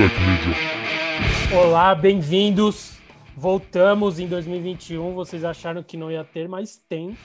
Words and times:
Black 0.00 0.14
Media. 0.20 1.60
Olá, 1.60 1.94
bem-vindos. 1.94 2.98
Voltamos 3.36 4.18
em 4.18 4.26
2021. 4.26 5.12
Vocês 5.12 5.44
acharam 5.44 5.82
que 5.82 5.94
não 5.94 6.10
ia 6.10 6.24
ter, 6.24 6.48
mas 6.48 6.78
tem. 6.88 7.18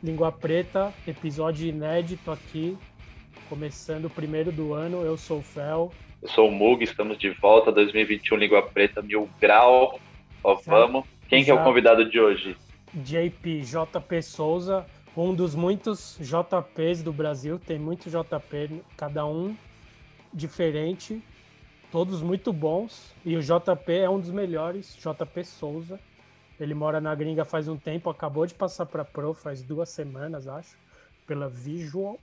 Língua 0.00 0.30
Preta, 0.30 0.94
episódio 1.04 1.66
inédito 1.66 2.30
aqui, 2.30 2.78
começando 3.48 4.04
o 4.04 4.10
primeiro 4.10 4.52
do 4.52 4.72
ano. 4.72 5.02
Eu 5.02 5.16
sou 5.16 5.40
o 5.40 5.42
Fel. 5.42 5.92
Eu 6.22 6.28
sou 6.28 6.48
o 6.48 6.52
Mug, 6.52 6.84
estamos 6.84 7.18
de 7.18 7.30
volta 7.30 7.72
2021 7.72 8.36
Língua 8.36 8.62
Preta 8.62 9.02
Mil 9.02 9.28
Grau. 9.40 9.98
Ó, 10.44 10.54
vamos. 10.64 11.04
Quem 11.28 11.42
que 11.42 11.50
é 11.50 11.54
o 11.54 11.64
convidado 11.64 12.08
de 12.08 12.20
hoje? 12.20 12.56
JP, 12.94 13.62
JP 13.62 14.22
Souza, 14.22 14.86
um 15.16 15.34
dos 15.34 15.56
muitos 15.56 16.16
JPs 16.20 17.02
do 17.02 17.12
Brasil. 17.12 17.58
Tem 17.58 17.80
muito 17.80 18.08
JP, 18.08 18.80
cada 18.96 19.26
um 19.26 19.56
diferente 20.32 21.20
todos 21.92 22.22
muito 22.22 22.52
bons. 22.52 23.14
E 23.24 23.36
o 23.36 23.42
JP 23.42 23.92
é 23.92 24.08
um 24.08 24.18
dos 24.18 24.30
melhores, 24.30 24.96
JP 24.96 25.44
Souza. 25.44 26.00
Ele 26.58 26.74
mora 26.74 27.00
na 27.00 27.14
gringa 27.14 27.44
faz 27.44 27.68
um 27.68 27.76
tempo, 27.76 28.08
acabou 28.08 28.46
de 28.46 28.54
passar 28.54 28.86
para 28.86 29.04
Pro 29.04 29.34
faz 29.34 29.62
duas 29.62 29.90
semanas, 29.90 30.48
acho, 30.48 30.76
pela 31.26 31.48
Visual. 31.48 32.18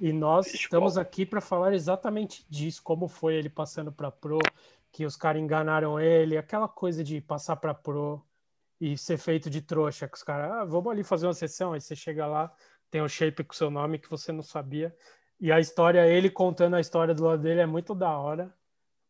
E 0.00 0.12
nós 0.12 0.46
Visual. 0.46 0.62
estamos 0.62 0.98
aqui 0.98 1.26
para 1.26 1.40
falar 1.40 1.74
exatamente 1.74 2.46
disso, 2.48 2.82
como 2.82 3.06
foi 3.06 3.34
ele 3.34 3.50
passando 3.50 3.92
para 3.92 4.10
Pro, 4.10 4.38
que 4.90 5.04
os 5.04 5.16
caras 5.16 5.42
enganaram 5.42 6.00
ele, 6.00 6.38
aquela 6.38 6.68
coisa 6.68 7.04
de 7.04 7.20
passar 7.20 7.56
para 7.56 7.74
Pro 7.74 8.24
e 8.80 8.96
ser 8.96 9.18
feito 9.18 9.50
de 9.50 9.60
trouxa, 9.60 10.08
que 10.08 10.16
os 10.16 10.22
caras, 10.22 10.50
ah, 10.50 10.64
vamos 10.64 10.90
ali 10.90 11.04
fazer 11.04 11.26
uma 11.26 11.34
sessão, 11.34 11.72
aí 11.72 11.80
você 11.80 11.94
chega 11.94 12.26
lá, 12.26 12.52
tem 12.90 13.02
um 13.02 13.08
shape 13.08 13.44
com 13.44 13.52
seu 13.52 13.70
nome 13.70 13.98
que 13.98 14.10
você 14.10 14.32
não 14.32 14.42
sabia. 14.42 14.94
E 15.40 15.52
a 15.52 15.60
história, 15.60 16.06
ele 16.06 16.30
contando 16.30 16.74
a 16.76 16.80
história 16.80 17.14
do 17.14 17.24
lado 17.24 17.42
dele 17.42 17.60
é 17.60 17.66
muito 17.66 17.94
da 17.94 18.16
hora 18.16 18.54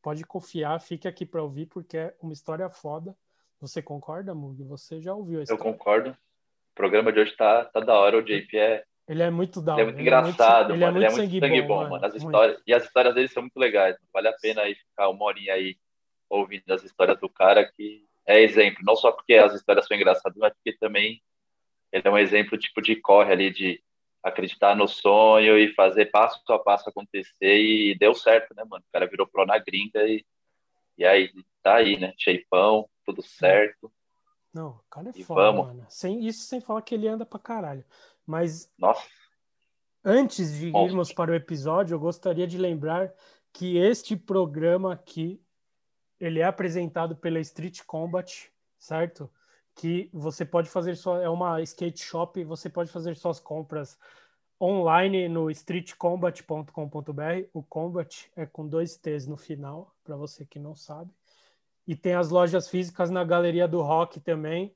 pode 0.04 0.22
confiar, 0.24 0.78
fique 0.82 1.08
aqui 1.08 1.24
para 1.24 1.42
ouvir, 1.42 1.64
porque 1.64 1.96
é 1.96 2.14
uma 2.20 2.34
história 2.34 2.68
foda. 2.68 3.16
Você 3.58 3.80
concorda, 3.80 4.34
Mug? 4.34 4.62
Você 4.64 5.00
já 5.00 5.14
ouviu 5.14 5.40
a 5.40 5.42
história? 5.42 5.58
Eu 5.58 5.64
concordo. 5.64 6.10
O 6.10 6.74
programa 6.74 7.10
de 7.10 7.20
hoje 7.20 7.34
tá, 7.34 7.64
tá 7.64 7.80
da 7.80 7.94
hora. 7.94 8.18
O 8.18 8.22
JP 8.22 8.54
é. 8.58 8.84
Ele 9.08 9.22
é 9.22 9.30
muito 9.30 9.62
da 9.62 9.72
hora. 9.72 9.80
Ele 9.80 9.88
é 9.88 9.92
muito 9.92 10.02
engraçado, 10.02 10.74
ele 10.74 10.84
é 10.84 10.90
muito, 10.90 10.98
ele 10.98 11.06
é 11.06 11.08
muito 11.08 11.22
sangue, 11.22 11.40
sangue 11.40 11.62
bom, 11.62 11.84
bom, 11.84 11.88
mano. 11.88 12.04
As 12.04 12.14
histórias, 12.14 12.62
e 12.66 12.74
as 12.74 12.84
histórias 12.84 13.14
dele 13.14 13.28
são 13.28 13.44
muito 13.44 13.56
legais. 13.56 13.96
Vale 14.12 14.28
a 14.28 14.34
pena 14.34 14.60
aí 14.60 14.74
ficar 14.74 15.08
uma 15.08 15.24
horinha 15.24 15.54
aí 15.54 15.78
ouvindo 16.28 16.70
as 16.70 16.84
histórias 16.84 17.18
do 17.18 17.28
cara 17.30 17.64
que 17.64 18.04
é 18.26 18.42
exemplo. 18.42 18.82
Não 18.84 18.96
só 18.96 19.10
porque 19.10 19.32
as 19.32 19.54
histórias 19.54 19.86
são 19.86 19.96
engraçadas, 19.96 20.36
mas 20.36 20.52
porque 20.52 20.76
também 20.76 21.22
ele 21.90 22.06
é 22.06 22.10
um 22.10 22.18
exemplo 22.18 22.58
tipo 22.58 22.82
de 22.82 22.96
corre 22.96 23.32
ali, 23.32 23.50
de 23.50 23.82
acreditar 24.24 24.74
no 24.74 24.88
sonho 24.88 25.58
e 25.58 25.74
fazer 25.74 26.06
passo 26.06 26.40
a 26.48 26.58
passo 26.58 26.88
acontecer 26.88 27.60
e 27.60 27.96
deu 27.98 28.14
certo, 28.14 28.54
né, 28.54 28.64
mano? 28.64 28.82
O 28.88 28.92
cara 28.92 29.06
virou 29.06 29.26
pro 29.26 29.44
na 29.44 29.58
gringa 29.58 30.02
e, 30.04 30.24
e 30.96 31.04
aí 31.04 31.30
tá 31.62 31.76
aí, 31.76 32.00
né? 32.00 32.14
Cheipão, 32.16 32.88
tudo 33.04 33.22
certo. 33.22 33.92
Não, 34.52 34.68
o 34.70 34.84
cara 34.88 35.10
é 35.10 35.12
e 35.14 35.22
foda, 35.22 35.42
vamos. 35.42 35.66
mano. 35.66 35.86
Sem, 35.90 36.26
isso 36.26 36.46
sem 36.46 36.60
falar 36.60 36.80
que 36.80 36.94
ele 36.94 37.06
anda 37.06 37.26
pra 37.26 37.38
caralho. 37.38 37.84
Mas. 38.26 38.72
Nossa. 38.78 39.06
Antes 40.02 40.58
de 40.58 40.70
Nossa. 40.70 40.90
irmos 40.90 41.12
para 41.12 41.32
o 41.32 41.34
episódio, 41.34 41.94
eu 41.94 42.00
gostaria 42.00 42.46
de 42.46 42.56
lembrar 42.56 43.12
que 43.52 43.76
este 43.76 44.16
programa 44.16 44.92
aqui 44.92 45.40
ele 46.18 46.40
é 46.40 46.44
apresentado 46.44 47.16
pela 47.16 47.40
Street 47.40 47.82
Combat, 47.86 48.50
certo? 48.78 49.30
Que 49.74 50.08
você 50.12 50.44
pode 50.44 50.68
fazer 50.70 50.96
só 50.96 51.20
é 51.20 51.28
uma 51.28 51.60
skate 51.62 52.02
shop, 52.02 52.42
você 52.44 52.68
pode 52.68 52.90
fazer 52.90 53.16
suas 53.16 53.40
compras 53.40 53.98
online 54.60 55.28
no 55.28 55.50
streetcombat.com.br. 55.50 57.48
O 57.52 57.62
combat 57.62 58.30
é 58.36 58.46
com 58.46 58.66
dois 58.66 58.96
T's 58.96 59.26
no 59.26 59.36
final, 59.36 59.94
para 60.04 60.16
você 60.16 60.44
que 60.44 60.58
não 60.58 60.74
sabe. 60.74 61.10
E 61.86 61.94
tem 61.94 62.14
as 62.14 62.30
lojas 62.30 62.68
físicas 62.68 63.10
na 63.10 63.24
Galeria 63.24 63.68
do 63.68 63.82
Rock 63.82 64.20
também. 64.20 64.74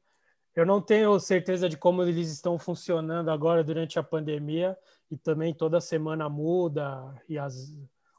Eu 0.55 0.67
não 0.67 0.81
tenho 0.81 1.19
certeza 1.21 1.69
de 1.69 1.77
como 1.77 2.03
eles 2.03 2.31
estão 2.31 2.59
funcionando 2.59 3.31
agora 3.31 3.63
durante 3.63 3.99
a 3.99 4.03
pandemia 4.03 4.77
e 5.11 5.17
também 5.17 5.55
toda 5.55 5.81
semana 5.81 6.29
muda 6.29 7.15
e 7.29 7.39
as 7.39 7.73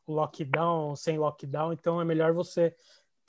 o 0.10 0.14
lockdown, 0.14 0.96
sem 0.96 1.20
lockdown, 1.20 1.72
então 1.72 2.02
é 2.02 2.06
melhor 2.06 2.34
você 2.34 2.76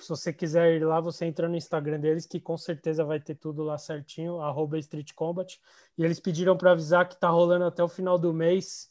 se 0.00 0.08
você 0.08 0.32
quiser 0.32 0.76
ir 0.76 0.84
lá, 0.84 1.00
você 1.00 1.26
entra 1.26 1.48
no 1.48 1.56
Instagram 1.56 2.00
deles, 2.00 2.26
que 2.26 2.40
com 2.40 2.56
certeza 2.56 3.04
vai 3.04 3.20
ter 3.20 3.34
tudo 3.34 3.62
lá 3.62 3.76
certinho, 3.76 4.40
arroba 4.40 4.78
Street 4.78 5.12
Combat. 5.12 5.60
E 5.96 6.04
eles 6.04 6.18
pediram 6.18 6.56
para 6.56 6.72
avisar 6.72 7.08
que 7.08 7.18
tá 7.18 7.28
rolando 7.28 7.64
até 7.66 7.82
o 7.82 7.88
final 7.88 8.18
do 8.18 8.32
mês 8.32 8.90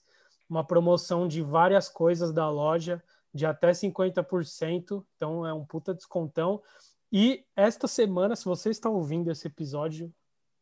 uma 0.50 0.64
promoção 0.64 1.28
de 1.28 1.42
várias 1.42 1.90
coisas 1.90 2.31
da 2.31 2.50
loja, 2.50 3.03
de 3.34 3.46
até 3.46 3.72
50%. 3.72 5.03
Então 5.16 5.46
é 5.46 5.53
um 5.53 5.66
puta 5.66 5.94
descontão. 5.94 6.62
E 7.12 7.44
esta 7.56 7.88
semana, 7.88 8.36
se 8.36 8.46
você 8.46 8.70
está 8.70 8.90
ouvindo 8.90 9.31
esse 9.31 9.47
episódio 9.47 10.14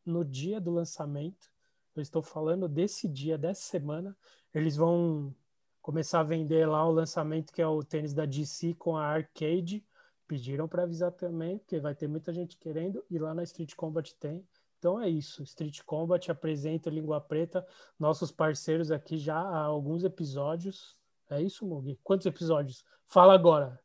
no 0.06 0.24
dia 0.24 0.62
do 0.62 0.72
lançamento, 0.72 1.50
eu 1.96 2.02
estou 2.02 2.22
falando 2.22 2.70
desse 2.70 3.08
dia, 3.08 3.38
dessa 3.38 3.62
semana, 3.62 4.16
eles 4.54 4.76
vão 4.76 5.34
começar 5.82 6.22
a 6.22 6.24
vender 6.24 6.66
lá 6.68 6.88
o 6.88 6.92
lançamento 6.92 7.52
que 7.52 7.62
é 7.62 7.68
o 7.68 7.84
tênis 7.84 8.14
da 8.14 8.26
DC 8.26 8.76
com 8.76 8.96
a 8.96 9.06
Arcade 9.06 9.84
pediram 10.28 10.68
para 10.68 10.84
avisar 10.84 11.12
também, 11.12 11.58
porque 11.58 11.80
vai 11.80 11.96
ter 11.96 12.08
muita 12.08 12.34
gente 12.34 12.58
querendo, 12.58 13.04
e 13.10 13.18
lá 13.18 13.34
na 13.34 13.44
Street 13.44 13.74
Combat 13.76 14.14
tem. 14.16 14.46
Então 14.78 15.02
é 15.02 15.10
isso, 15.10 15.42
Street 15.44 15.82
Combat 15.86 16.30
apresenta 16.30 16.90
Língua 16.90 17.20
Preta, 17.20 17.66
nossos 18.00 18.32
parceiros 18.32 18.92
aqui 18.92 19.18
já 19.18 19.38
há 19.38 19.60
alguns 19.60 20.04
episódios. 20.04 20.96
É 21.30 21.42
isso, 21.42 21.66
Mugi? 21.66 22.00
Quantos 22.04 22.26
episódios? 22.26 22.86
Fala 23.08 23.34
agora, 23.34 23.80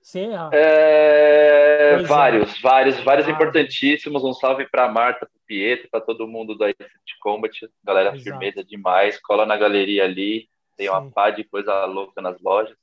sem 0.00 0.32
errar. 0.32 0.50
É... 0.52 1.92
é. 1.92 2.02
Vários, 2.02 2.60
vários, 2.60 3.00
vários 3.00 3.28
ah. 3.28 3.30
importantíssimos. 3.30 4.24
Um 4.24 4.32
salve 4.32 4.68
para 4.68 4.88
Marta, 4.88 5.26
para 5.26 5.40
Pietro, 5.46 5.88
para 5.90 6.00
todo 6.00 6.26
mundo 6.26 6.56
da 6.56 6.70
Street 6.70 6.90
Combat. 7.20 7.52
Galera 7.84 8.14
Exato. 8.14 8.22
firmeza 8.24 8.64
demais. 8.64 9.20
Cola 9.20 9.44
na 9.44 9.56
galeria 9.56 10.04
ali, 10.04 10.48
tem 10.76 10.86
Sim. 10.86 10.92
uma 10.92 11.10
pá 11.10 11.30
de 11.30 11.44
coisa 11.44 11.84
louca 11.84 12.20
nas 12.20 12.40
lojas. 12.40 12.76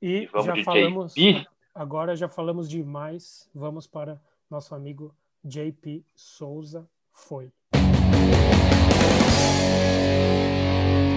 E, 0.00 0.22
e 0.22 0.26
vamos 0.26 0.46
já 0.46 0.52
de 0.52 0.64
falamos... 0.64 1.14
Agora 1.78 2.16
já 2.16 2.28
falamos 2.28 2.68
demais. 2.68 3.48
Vamos 3.54 3.86
para 3.86 4.20
nosso 4.50 4.74
amigo 4.74 5.14
JP 5.44 6.04
Souza. 6.12 6.84
Foi. 7.12 7.52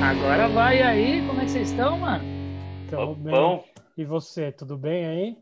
Agora 0.03 0.47
vai 0.50 0.83
aí. 0.83 1.25
Como 1.25 1.41
é 1.41 1.45
que 1.45 1.50
vocês 1.50 1.71
estão, 1.71 1.97
mano? 1.97 2.23
Tamo 2.91 3.16
bem. 3.16 3.33
Bom. 3.33 3.66
E 3.97 4.05
você, 4.05 4.51
tudo 4.51 4.77
bem 4.77 5.07
aí? 5.07 5.38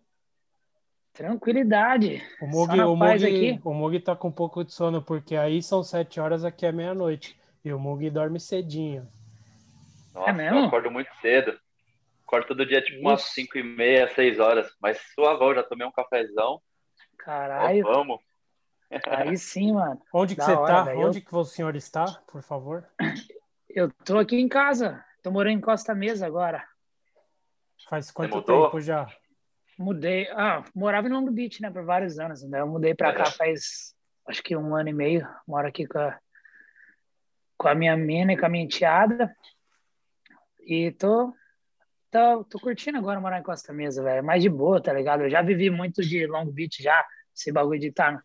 Tranquilidade. 1.11 2.23
O 2.41 2.47
Mug, 2.47 2.79
o, 2.79 2.95
Mug, 2.95 3.59
o 3.65 3.73
Mug 3.73 3.99
tá 3.99 4.15
com 4.15 4.29
um 4.29 4.31
pouco 4.31 4.63
de 4.63 4.71
sono, 4.71 5.01
porque 5.01 5.35
aí 5.35 5.61
são 5.61 5.83
sete 5.83 6.21
horas, 6.21 6.45
aqui 6.45 6.65
é 6.65 6.71
meia-noite. 6.71 7.37
E 7.65 7.73
o 7.73 7.79
Mug 7.79 8.09
dorme 8.09 8.39
cedinho. 8.39 9.05
Nossa, 10.13 10.29
é 10.29 10.33
mesmo? 10.33 10.59
eu 10.59 10.65
acordo 10.67 10.89
muito 10.89 11.09
cedo. 11.19 11.59
Acordo 12.29 12.49
todo 12.49 12.63
dia, 12.63 12.79
tipo, 12.79 13.01
umas 13.01 13.23
5 13.23 13.57
e 13.57 13.63
meia, 13.63 14.07
6 14.13 14.39
horas. 14.39 14.71
Mas 14.79 14.99
suavão, 15.15 15.55
já 15.55 15.63
tomei 15.63 15.87
um 15.87 15.91
cafezão. 15.91 16.61
Caralho. 17.17 17.87
Ó, 17.87 17.91
vamos. 17.91 18.21
Aí 19.07 19.35
sim, 19.35 19.73
mano. 19.73 19.99
Onde 20.13 20.35
que 20.35 20.41
da 20.41 20.45
você 20.45 20.53
hora, 20.53 20.73
tá? 20.73 20.83
Véio. 20.83 21.07
Onde 21.07 21.21
que 21.21 21.35
o 21.35 21.43
senhor 21.43 21.75
está, 21.75 22.05
por 22.27 22.43
favor? 22.43 22.87
Eu 23.67 23.91
tô 24.05 24.19
aqui 24.19 24.35
em 24.35 24.47
casa. 24.47 25.03
Tô 25.23 25.31
morando 25.31 25.57
em 25.57 25.59
Costa 25.61 25.95
Mesa 25.95 26.27
agora. 26.27 26.63
Faz 27.89 28.11
quanto 28.11 28.43
tempo 28.43 28.79
já? 28.79 29.11
Mudei. 29.75 30.29
Ah, 30.29 30.63
morava 30.75 31.07
em 31.07 31.11
Long 31.11 31.31
Beach, 31.31 31.59
né, 31.63 31.71
por 31.71 31.83
vários 31.83 32.19
anos. 32.19 32.43
Né? 32.43 32.59
Eu 32.61 32.67
mudei 32.67 32.93
pra 32.93 33.09
é. 33.09 33.13
cá 33.13 33.25
faz, 33.25 33.95
acho 34.27 34.43
que 34.43 34.55
um 34.55 34.75
ano 34.75 34.89
e 34.89 34.93
meio. 34.93 35.27
Moro 35.47 35.67
aqui 35.67 35.87
com 35.87 35.97
a, 35.97 36.19
com 37.57 37.67
a 37.69 37.73
minha 37.73 37.97
mina 37.97 38.33
e 38.33 38.37
com 38.37 38.45
a 38.45 38.49
minha 38.49 38.65
enteada. 38.65 39.35
E 40.59 40.91
tô 40.91 41.33
tô, 42.11 42.43
tô 42.43 42.59
curtindo 42.59 42.97
agora 42.97 43.19
morar 43.19 43.39
em 43.39 43.43
Costa 43.43 43.73
Mesa, 43.73 44.03
velho. 44.03 44.23
Mais 44.23 44.41
de 44.41 44.49
boa, 44.49 44.81
tá 44.81 44.93
ligado? 44.93 45.23
Eu 45.23 45.29
já 45.29 45.41
vivi 45.41 45.69
muito 45.69 46.01
de 46.01 46.25
Long 46.25 46.45
Beach 46.45 46.81
já, 46.81 47.05
esse 47.35 47.51
bagulho 47.51 47.79
de 47.79 47.87
estar 47.87 48.17
tá 48.17 48.23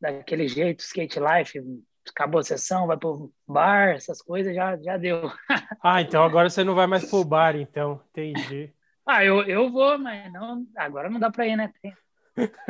daquele 0.00 0.46
jeito, 0.46 0.80
skate 0.80 1.18
life, 1.18 1.60
acabou 2.08 2.40
a 2.40 2.44
sessão, 2.44 2.86
vai 2.86 2.96
pro 2.96 3.32
bar, 3.46 3.90
essas 3.90 4.22
coisas, 4.22 4.54
já, 4.54 4.76
já 4.76 4.96
deu. 4.96 5.30
ah, 5.82 6.00
então 6.00 6.22
agora 6.22 6.48
você 6.48 6.64
não 6.64 6.74
vai 6.74 6.86
mais 6.86 7.08
pro 7.08 7.24
bar, 7.24 7.56
então, 7.56 8.00
entendi. 8.10 8.72
ah, 9.06 9.24
eu, 9.24 9.42
eu 9.44 9.70
vou, 9.70 9.98
mas 9.98 10.32
não, 10.32 10.66
agora 10.76 11.10
não 11.10 11.18
dá 11.20 11.30
pra 11.30 11.46
ir, 11.46 11.56
né? 11.56 11.72
Tem, 11.82 11.94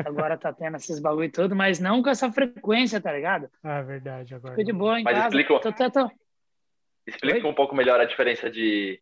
agora 0.04 0.38
tá 0.38 0.52
tendo 0.52 0.76
esses 0.76 0.98
bagulho 0.98 1.30
todo, 1.30 1.54
mas 1.54 1.78
não 1.78 2.02
com 2.02 2.08
essa 2.08 2.32
frequência, 2.32 3.00
tá 3.00 3.12
ligado? 3.12 3.50
Ah, 3.62 3.82
verdade, 3.82 4.34
agora. 4.34 4.54
Fico 4.54 4.66
de 4.66 4.72
boa 4.72 4.98
em 4.98 5.04
mas 5.04 5.14
casa. 5.14 5.26
Explica, 5.28 5.60
tô, 5.60 5.72
tô, 5.72 5.90
tô. 5.90 6.10
explica 7.06 7.46
um 7.46 7.54
pouco 7.54 7.74
melhor 7.74 8.00
a 8.00 8.04
diferença 8.04 8.50
de, 8.50 9.00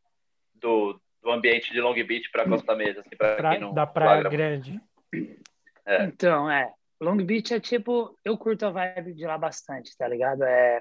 do, 0.54 1.00
do 1.26 1.32
ambiente 1.32 1.73
de 1.73 1.81
Long 1.81 1.93
Beach 1.93 2.31
para 2.31 2.49
Costa 2.49 2.76
Mesa, 2.76 3.00
assim, 3.00 3.61
não 3.61 3.75
da 3.75 3.84
praia 3.84 4.23
grande. 4.23 4.81
É. 5.84 6.05
Então, 6.05 6.49
é, 6.49 6.73
Long 7.00 7.17
Beach 7.17 7.52
é 7.52 7.58
tipo, 7.58 8.17
eu 8.25 8.38
curto 8.38 8.64
a 8.64 8.70
vibe 8.70 9.12
de 9.12 9.26
lá 9.26 9.37
bastante, 9.37 9.96
tá 9.96 10.06
ligado? 10.06 10.44
É 10.44 10.81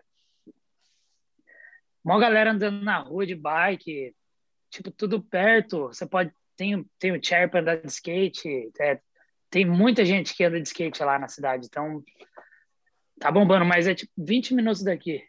uma 2.03 2.19
galera 2.19 2.51
andando 2.51 2.83
na 2.83 2.99
rua 2.99 3.25
de 3.25 3.33
bike, 3.33 4.15
tipo, 4.69 4.91
tudo 4.91 5.19
perto. 5.19 5.87
Você 5.87 6.05
pode 6.05 6.31
tem, 6.55 6.85
tem 6.99 7.11
o 7.11 7.23
chair 7.23 7.49
para 7.49 7.61
andar 7.61 7.77
de 7.77 7.87
skate, 7.87 8.71
é, 8.79 8.99
tem 9.49 9.65
muita 9.65 10.05
gente 10.05 10.35
que 10.35 10.43
anda 10.43 10.61
de 10.61 10.67
skate 10.67 11.03
lá 11.03 11.17
na 11.17 11.27
cidade, 11.27 11.65
então 11.65 12.03
tá 13.19 13.31
bombando, 13.31 13.65
mas 13.65 13.87
é 13.87 13.95
tipo 13.95 14.13
20 14.15 14.53
minutos 14.53 14.83
daqui. 14.83 15.23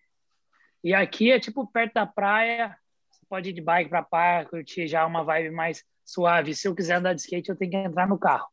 E 0.85 0.93
aqui 0.93 1.33
é 1.33 1.41
tipo 1.41 1.67
perto 1.67 1.95
da 1.95 2.07
praia, 2.07 2.77
pode 3.28 3.50
ir 3.50 3.52
de 3.52 3.61
bike 3.61 3.90
pra 3.90 4.02
praia, 4.02 4.46
curtir 4.46 4.87
já 4.87 5.05
uma 5.06 5.25
vibe 5.25 5.50
mais 5.50 5.84
suave. 6.05 6.55
Se 6.55 6.69
eu 6.69 6.75
quiser 6.75 6.94
andar 6.94 7.14
de 7.14 7.20
skate, 7.20 7.49
eu 7.49 7.56
tenho 7.56 7.70
que 7.70 7.76
entrar 7.76 8.08
no 8.08 8.19
carro. 8.19 8.46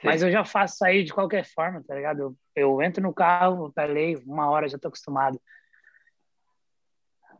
Sim. 0.00 0.06
Mas 0.08 0.22
eu 0.22 0.30
já 0.30 0.44
faço 0.44 0.76
sair 0.76 1.04
de 1.04 1.12
qualquer 1.12 1.44
forma, 1.44 1.82
tá 1.82 1.94
ligado? 1.94 2.20
Eu, 2.20 2.36
eu 2.54 2.82
entro 2.82 3.02
no 3.02 3.12
carro, 3.12 3.72
pelei, 3.72 4.16
uma 4.26 4.50
hora 4.50 4.68
já 4.68 4.78
tô 4.78 4.88
acostumado. 4.88 5.40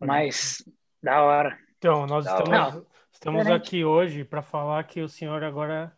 Mas, 0.00 0.62
da 1.02 1.22
hora. 1.22 1.58
Então, 1.78 2.06
nós 2.06 2.25
da 2.25 2.38
estamos, 2.38 2.75
hora. 2.75 2.87
estamos 3.12 3.46
aqui 3.46 3.84
hoje 3.84 4.25
para 4.25 4.43
falar 4.43 4.82
que 4.84 5.00
o 5.00 5.08
senhor 5.08 5.43
agora 5.44 5.93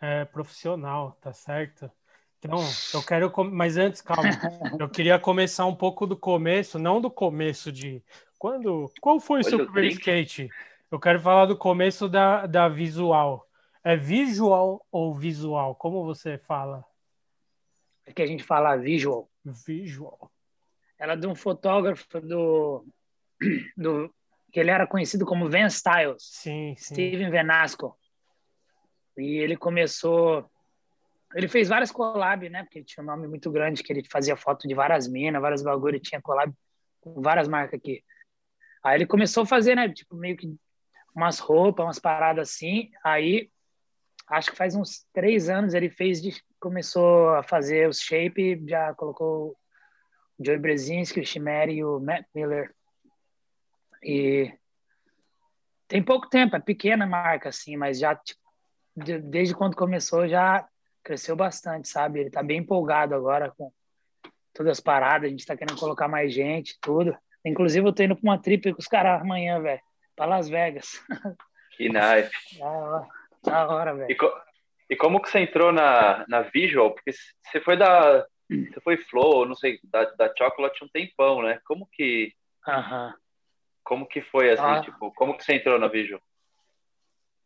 é 0.00 0.24
profissional, 0.24 1.12
tá 1.20 1.32
certo? 1.32 1.90
Então, 2.38 2.58
eu 2.94 3.02
quero. 3.02 3.32
Mas 3.50 3.76
antes, 3.76 4.00
calma. 4.00 4.22
Eu 4.78 4.88
queria 4.88 5.18
começar 5.18 5.66
um 5.66 5.74
pouco 5.74 6.06
do 6.06 6.16
começo, 6.16 6.78
não 6.78 7.00
do 7.00 7.10
começo 7.10 7.72
de. 7.72 8.02
Quando. 8.38 8.90
Qual 9.00 9.18
foi 9.20 9.40
o 9.40 9.44
seu 9.44 9.64
primeiro 9.64 9.94
skate? 9.94 10.48
Eu 10.90 10.98
quero 10.98 11.20
falar 11.20 11.46
do 11.46 11.56
começo 11.56 12.08
da, 12.08 12.46
da 12.46 12.68
visual. 12.68 13.46
É 13.84 13.96
visual 13.96 14.84
ou 14.90 15.14
visual? 15.14 15.74
Como 15.74 16.04
você 16.04 16.38
fala? 16.38 16.84
É 18.06 18.12
que 18.12 18.22
a 18.22 18.26
gente 18.26 18.42
fala 18.42 18.76
visual. 18.76 19.28
Visual. 19.44 20.30
Ela 20.98 21.12
é 21.12 21.16
de 21.16 21.26
um 21.26 21.34
fotógrafo 21.34 22.20
do. 22.20 22.86
do 23.76 24.14
que 24.50 24.58
ele 24.60 24.70
era 24.70 24.86
conhecido 24.86 25.26
como 25.26 25.50
Van 25.50 25.66
Styles. 25.66 26.22
Sim, 26.22 26.74
sim. 26.76 26.94
Steven 26.94 27.30
Venasco. 27.30 27.98
E 29.16 29.36
ele 29.38 29.56
começou 29.56 30.48
ele 31.34 31.48
fez 31.48 31.68
várias 31.68 31.90
collabs, 31.90 32.50
né? 32.50 32.62
Porque 32.62 32.78
ele 32.78 32.86
tinha 32.86 33.02
um 33.02 33.06
nome 33.06 33.28
muito 33.28 33.50
grande, 33.50 33.82
que 33.82 33.92
ele 33.92 34.02
fazia 34.10 34.36
foto 34.36 34.66
de 34.66 34.74
várias 34.74 35.06
minas, 35.06 35.40
várias 35.40 35.62
bagulho, 35.62 36.00
tinha 36.00 36.20
collab 36.22 36.52
com 37.00 37.20
várias 37.20 37.46
marcas 37.46 37.78
aqui. 37.78 38.02
Aí 38.82 38.96
ele 38.96 39.06
começou 39.06 39.42
a 39.42 39.46
fazer, 39.46 39.74
né? 39.74 39.88
Tipo, 39.88 40.16
meio 40.16 40.36
que 40.36 40.54
umas 41.14 41.38
roupas, 41.38 41.84
umas 41.84 41.98
paradas 41.98 42.48
assim. 42.48 42.90
Aí, 43.04 43.50
acho 44.28 44.50
que 44.50 44.56
faz 44.56 44.74
uns 44.74 45.06
três 45.12 45.48
anos 45.48 45.74
ele 45.74 45.90
fez, 45.90 46.20
começou 46.60 47.30
a 47.30 47.42
fazer 47.42 47.88
os 47.88 48.00
shape, 48.00 48.62
já 48.68 48.94
colocou 48.94 49.56
o 50.38 50.44
Joey 50.44 50.58
Brzezinski, 50.58 51.20
o 51.20 51.26
Chimeri 51.26 51.74
e 51.74 51.84
o 51.84 51.98
Matt 51.98 52.26
Miller. 52.34 52.74
E 54.02 54.52
tem 55.88 56.02
pouco 56.02 56.28
tempo, 56.28 56.54
é 56.54 56.60
pequena 56.60 57.06
marca, 57.06 57.48
assim, 57.48 57.76
mas 57.76 57.98
já, 57.98 58.14
tipo, 58.14 58.40
desde 58.94 59.54
quando 59.54 59.76
começou, 59.76 60.28
já 60.28 60.68
cresceu 61.02 61.34
bastante, 61.34 61.88
sabe? 61.88 62.20
Ele 62.20 62.30
tá 62.30 62.42
bem 62.42 62.58
empolgado 62.58 63.14
agora 63.14 63.50
com 63.56 63.72
todas 64.52 64.72
as 64.72 64.80
paradas, 64.80 65.26
a 65.26 65.30
gente 65.30 65.46
tá 65.46 65.56
querendo 65.56 65.78
colocar 65.78 66.06
mais 66.06 66.32
gente, 66.32 66.78
tudo. 66.80 67.16
Inclusive, 67.44 67.86
eu 67.86 67.92
tô 67.92 68.02
indo 68.02 68.16
pra 68.16 68.30
uma 68.30 68.38
trip 68.40 68.72
com 68.72 68.80
os 68.80 68.86
caras 68.86 69.20
amanhã, 69.20 69.60
velho, 69.60 69.80
pra 70.16 70.26
Las 70.26 70.48
Vegas. 70.48 71.00
Que 71.76 71.88
nice. 71.88 72.30
Da 72.58 72.66
hora, 72.66 73.08
da 73.44 73.68
hora 73.68 73.94
velho. 73.94 74.10
E, 74.10 74.14
co 74.16 74.32
e, 74.90 74.96
como 74.96 75.22
que 75.22 75.30
você 75.30 75.40
entrou 75.40 75.70
na, 75.70 76.24
na 76.28 76.42
Visual? 76.42 76.92
Porque 76.92 77.12
você 77.12 77.60
foi 77.60 77.76
da... 77.76 78.26
Você 78.48 78.80
foi 78.80 78.96
Flow, 78.96 79.46
não 79.46 79.54
sei, 79.54 79.78
da, 79.84 80.04
da 80.04 80.32
Chocolate 80.36 80.82
um 80.82 80.88
tempão, 80.88 81.42
né? 81.42 81.60
Como 81.66 81.88
que... 81.92 82.32
Aham. 82.66 83.08
Uh 83.08 83.10
-huh. 83.10 83.14
Como 83.84 84.06
que 84.06 84.20
foi, 84.20 84.50
assim, 84.50 84.62
ah. 84.62 84.82
tipo, 84.82 85.10
como 85.14 85.34
que 85.34 85.42
você 85.42 85.54
entrou 85.54 85.78
na 85.78 85.88
Visual? 85.88 86.20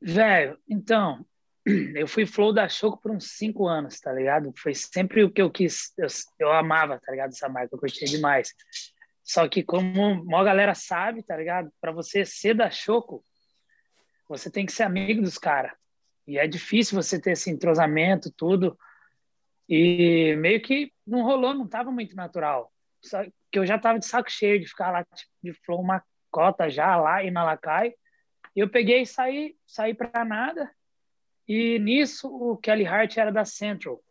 Velho, 0.00 0.58
então, 0.68 1.24
eu 1.94 2.08
fui 2.08 2.26
flow 2.26 2.52
da 2.52 2.68
Choco 2.68 3.00
por 3.00 3.12
uns 3.12 3.30
cinco 3.30 3.68
anos, 3.68 4.00
tá 4.00 4.12
ligado? 4.12 4.52
Foi 4.56 4.74
sempre 4.74 5.22
o 5.22 5.30
que 5.30 5.40
eu 5.40 5.48
quis, 5.48 5.92
eu, 5.96 6.08
eu 6.40 6.52
amava, 6.52 6.98
tá 6.98 7.12
ligado? 7.12 7.30
Essa 7.30 7.48
marca, 7.48 7.74
eu 7.74 7.78
curtia 7.78 8.08
demais. 8.08 8.52
Só 9.24 9.48
que 9.48 9.62
como 9.62 10.36
a 10.36 10.44
galera 10.44 10.74
sabe, 10.74 11.22
tá 11.22 11.36
ligado? 11.36 11.72
Para 11.80 11.92
você 11.92 12.24
ser 12.24 12.54
da 12.54 12.70
Choco, 12.70 13.24
você 14.28 14.50
tem 14.50 14.66
que 14.66 14.72
ser 14.72 14.82
amigo 14.82 15.22
dos 15.22 15.38
caras. 15.38 15.72
E 16.26 16.38
é 16.38 16.46
difícil 16.46 17.00
você 17.00 17.20
ter 17.20 17.32
esse 17.32 17.50
entrosamento, 17.50 18.32
tudo. 18.32 18.78
E 19.68 20.34
meio 20.36 20.60
que 20.60 20.92
não 21.06 21.22
rolou, 21.22 21.54
não 21.54 21.68
tava 21.68 21.90
muito 21.90 22.16
natural. 22.16 22.72
Só 23.00 23.22
que 23.50 23.58
eu 23.58 23.66
já 23.66 23.78
tava 23.78 23.98
de 23.98 24.06
saco 24.06 24.30
cheio 24.30 24.60
de 24.60 24.66
ficar 24.66 24.90
lá 24.90 25.04
tipo, 25.04 25.32
de 25.42 25.52
flow 25.52 25.80
uma 25.80 26.02
cota 26.30 26.68
já 26.68 26.96
lá 26.96 27.22
e 27.22 27.30
na 27.30 27.44
Lacai. 27.44 27.94
E 28.54 28.60
eu 28.60 28.68
peguei 28.68 29.02
e 29.02 29.06
saí, 29.06 29.56
saí 29.66 29.94
para 29.94 30.24
nada 30.24 30.70
e 31.46 31.78
nisso 31.78 32.28
o 32.28 32.56
Kelly 32.56 32.86
Hart 32.86 33.16
era 33.16 33.32
da 33.32 33.44
Central. 33.44 34.02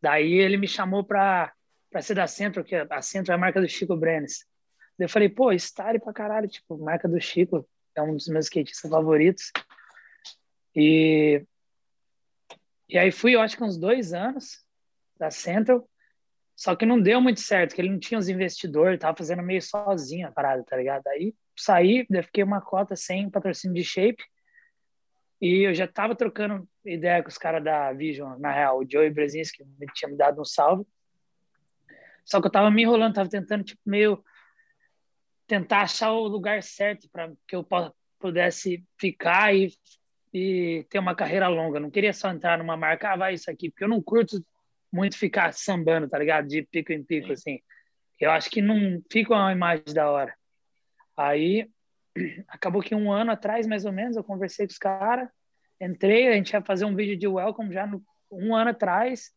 Daí 0.00 0.34
ele 0.34 0.56
me 0.56 0.68
chamou 0.68 1.02
para 1.02 1.52
para 1.94 2.02
ser 2.02 2.14
da 2.16 2.26
Central, 2.26 2.64
que 2.64 2.74
a 2.74 3.02
Central 3.02 3.36
é 3.36 3.38
a 3.38 3.40
marca 3.40 3.60
do 3.60 3.68
Chico 3.68 3.96
Brenes. 3.96 4.44
Eu 4.98 5.08
falei, 5.08 5.28
pô, 5.28 5.52
Stare 5.52 6.00
pra 6.00 6.12
caralho, 6.12 6.48
tipo, 6.48 6.76
marca 6.76 7.06
do 7.06 7.20
Chico, 7.20 7.64
é 7.94 8.02
um 8.02 8.16
dos 8.16 8.26
meus 8.26 8.46
skatistas 8.46 8.90
favoritos. 8.90 9.52
E, 10.74 11.46
e 12.88 12.98
aí 12.98 13.12
fui, 13.12 13.36
eu 13.36 13.40
acho 13.40 13.56
que 13.56 13.62
uns 13.62 13.78
dois 13.78 14.12
anos 14.12 14.66
da 15.16 15.30
Central, 15.30 15.88
só 16.56 16.74
que 16.74 16.84
não 16.84 17.00
deu 17.00 17.20
muito 17.20 17.38
certo, 17.38 17.76
que 17.76 17.80
ele 17.80 17.90
não 17.90 18.00
tinha 18.00 18.18
os 18.18 18.28
investidores, 18.28 18.98
tava 18.98 19.16
fazendo 19.16 19.44
meio 19.44 19.62
sozinho 19.62 20.26
a 20.26 20.32
parada, 20.32 20.64
tá 20.64 20.76
ligado? 20.76 21.06
Aí 21.06 21.32
saí, 21.56 22.08
fiquei 22.24 22.42
uma 22.42 22.60
cota 22.60 22.96
sem 22.96 23.30
patrocínio 23.30 23.76
de 23.76 23.84
shape, 23.84 24.24
e 25.40 25.68
eu 25.68 25.72
já 25.72 25.84
estava 25.84 26.16
trocando 26.16 26.68
ideia 26.84 27.22
com 27.22 27.28
os 27.28 27.38
caras 27.38 27.62
da 27.62 27.92
Vision, 27.92 28.36
na 28.40 28.50
real, 28.50 28.80
o 28.80 28.90
Joey 28.90 29.10
Brzezinski 29.10 29.64
me 29.78 29.86
tinha 29.94 30.10
me 30.10 30.16
dado 30.16 30.40
um 30.40 30.44
salve. 30.44 30.84
Só 32.24 32.40
que 32.40 32.46
eu 32.46 32.48
estava 32.48 32.70
me 32.70 32.82
enrolando, 32.82 33.10
estava 33.10 33.28
tentando 33.28 33.64
tipo 33.64 33.80
meio 33.84 34.22
tentar 35.46 35.82
achar 35.82 36.12
o 36.12 36.26
lugar 36.26 36.62
certo 36.62 37.08
para 37.10 37.30
que 37.46 37.54
eu 37.54 37.66
pudesse 38.18 38.82
ficar 38.98 39.54
e, 39.54 39.72
e 40.32 40.86
ter 40.88 40.98
uma 40.98 41.14
carreira 41.14 41.48
longa. 41.48 41.78
Não 41.78 41.90
queria 41.90 42.12
só 42.12 42.30
entrar 42.30 42.58
numa 42.58 42.76
marca, 42.76 43.12
ah, 43.12 43.16
vai 43.16 43.34
isso 43.34 43.50
aqui, 43.50 43.70
porque 43.70 43.84
eu 43.84 43.88
não 43.88 44.02
curto 44.02 44.44
muito 44.90 45.18
ficar 45.18 45.52
sambando, 45.52 46.08
tá 46.08 46.18
ligado? 46.18 46.46
De 46.46 46.62
pico 46.62 46.92
em 46.92 47.04
pico, 47.04 47.32
assim. 47.32 47.60
Eu 48.18 48.30
acho 48.30 48.48
que 48.48 48.62
não 48.62 49.02
fica 49.10 49.34
uma 49.34 49.52
imagem 49.52 49.92
da 49.92 50.10
hora. 50.10 50.34
Aí 51.16 51.68
acabou 52.48 52.80
que 52.80 52.94
um 52.94 53.12
ano 53.12 53.32
atrás, 53.32 53.66
mais 53.66 53.84
ou 53.84 53.92
menos, 53.92 54.16
eu 54.16 54.24
conversei 54.24 54.66
com 54.66 54.72
os 54.72 54.78
caras, 54.78 55.28
entrei, 55.80 56.28
a 56.28 56.32
gente 56.32 56.52
ia 56.52 56.62
fazer 56.62 56.84
um 56.84 56.94
vídeo 56.94 57.16
de 57.16 57.26
welcome 57.26 57.74
já 57.74 57.86
no, 57.86 58.02
um 58.30 58.54
ano 58.54 58.70
atrás. 58.70 59.32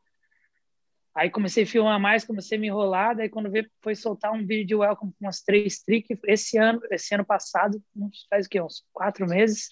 Aí 1.17 1.31
comecei 1.31 1.63
a 1.63 1.67
filmar 1.67 1.99
mais, 1.99 2.23
comecei 2.23 2.57
a 2.57 2.61
me 2.61 2.67
enrolar, 2.67 3.15
daí 3.15 3.27
quando 3.27 3.49
veio, 3.49 3.67
foi 3.81 3.95
soltar 3.95 4.31
um 4.31 4.45
vídeo 4.45 4.67
de 4.67 4.75
welcome 4.75 5.11
com 5.11 5.25
umas 5.25 5.41
três 5.41 5.79
tricks, 5.79 6.17
esse 6.25 6.57
ano, 6.57 6.79
esse 6.91 7.15
ano 7.15 7.25
passado, 7.25 7.81
faz 8.29 8.45
o 8.45 8.49
quê? 8.49 8.61
Uns 8.61 8.85
quatro 8.93 9.25
meses. 9.25 9.69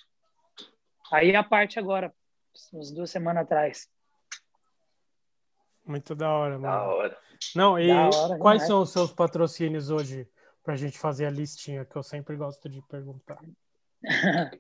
Aí 1.12 1.36
a 1.36 1.44
parte 1.44 1.78
agora, 1.78 2.12
uns 2.74 2.92
duas 2.92 3.12
semanas 3.12 3.44
atrás. 3.44 3.88
Muito 5.86 6.16
da 6.16 6.32
hora, 6.32 6.58
mano. 6.58 6.64
Da 6.64 6.84
hora. 6.84 7.18
Não, 7.56 7.80
e 7.80 7.92
hora, 7.92 8.40
quais 8.40 8.66
são 8.66 8.82
os 8.82 8.92
seus 8.92 9.12
patrocínios 9.14 9.92
hoje? 9.92 10.28
para 10.66 10.74
a 10.74 10.78
gente 10.78 10.98
fazer 10.98 11.28
a 11.28 11.30
listinha 11.30 11.86
que 11.86 11.96
eu 11.96 12.02
sempre 12.02 12.36
gosto 12.36 12.68
de 12.68 12.82
perguntar. 12.82 13.40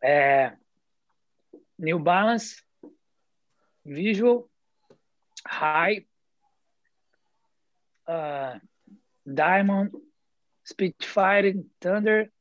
é, 0.00 0.56
New 1.76 1.98
Balance, 1.98 2.62
Visual, 3.84 4.48
High, 5.46 6.06
uh, 8.08 8.60
Diamond, 9.26 9.90
Spitfire, 10.66 11.64
Thunder, 11.78 12.32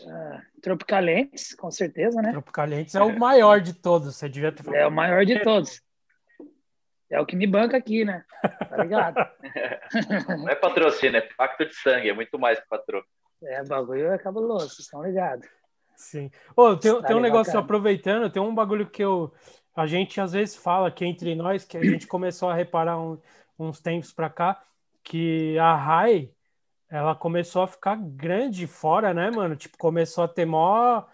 uh, 0.00 0.60
Tropicalentes, 0.60 1.54
com 1.54 1.70
certeza, 1.70 2.20
né? 2.20 2.32
Tropicalentes 2.32 2.94
é 2.94 3.02
o 3.02 3.18
maior 3.18 3.60
de 3.60 3.74
todos, 3.74 4.16
você 4.16 4.28
devia 4.28 4.52
ter 4.52 4.62
falado. 4.62 4.80
É 4.80 4.86
o 4.86 4.92
maior 4.92 5.24
de 5.24 5.40
todos. 5.42 5.82
É 7.10 7.20
o 7.20 7.26
que 7.26 7.36
me 7.36 7.46
banca 7.46 7.76
aqui, 7.76 8.04
né? 8.04 8.24
Tá 8.68 8.76
ligado? 8.78 9.16
Não 10.38 10.48
é 10.48 10.54
patrocínio, 10.54 11.18
é 11.18 11.28
pacto 11.36 11.64
de 11.64 11.74
sangue, 11.74 12.08
é 12.08 12.14
muito 12.14 12.38
mais 12.38 12.58
que 12.58 12.66
patrocínio. 12.66 13.08
É, 13.42 13.62
bagulho 13.62 14.10
é 14.10 14.18
cabuloso, 14.18 14.68
vocês 14.68 14.80
estão 14.80 15.04
ligados. 15.04 15.46
Sim. 15.96 16.30
Oh, 16.56 16.76
tem, 16.76 16.92
tá 17.00 17.06
tem 17.06 17.16
um 17.16 17.20
negócio 17.20 17.58
aproveitando, 17.58 18.30
tem 18.30 18.42
um 18.42 18.54
bagulho 18.54 18.88
que 18.88 19.02
eu, 19.02 19.32
a 19.74 19.86
gente 19.86 20.20
às 20.20 20.32
vezes 20.32 20.56
fala 20.56 20.90
que 20.90 21.04
entre 21.04 21.34
nós, 21.34 21.64
que 21.64 21.76
a 21.76 21.82
gente 21.84 22.06
começou 22.06 22.48
a 22.48 22.54
reparar 22.54 22.98
um, 22.98 23.18
uns 23.58 23.80
tempos 23.80 24.12
para 24.12 24.30
cá, 24.30 24.62
que 25.02 25.58
a 25.58 25.74
Rai, 25.74 26.30
ela 26.88 27.14
começou 27.14 27.62
a 27.62 27.66
ficar 27.66 27.96
grande 27.96 28.66
fora, 28.66 29.12
né, 29.12 29.30
mano? 29.30 29.56
Tipo, 29.56 29.76
começou 29.78 30.24
a 30.24 30.28
ter 30.28 30.44
maior, 30.44 31.08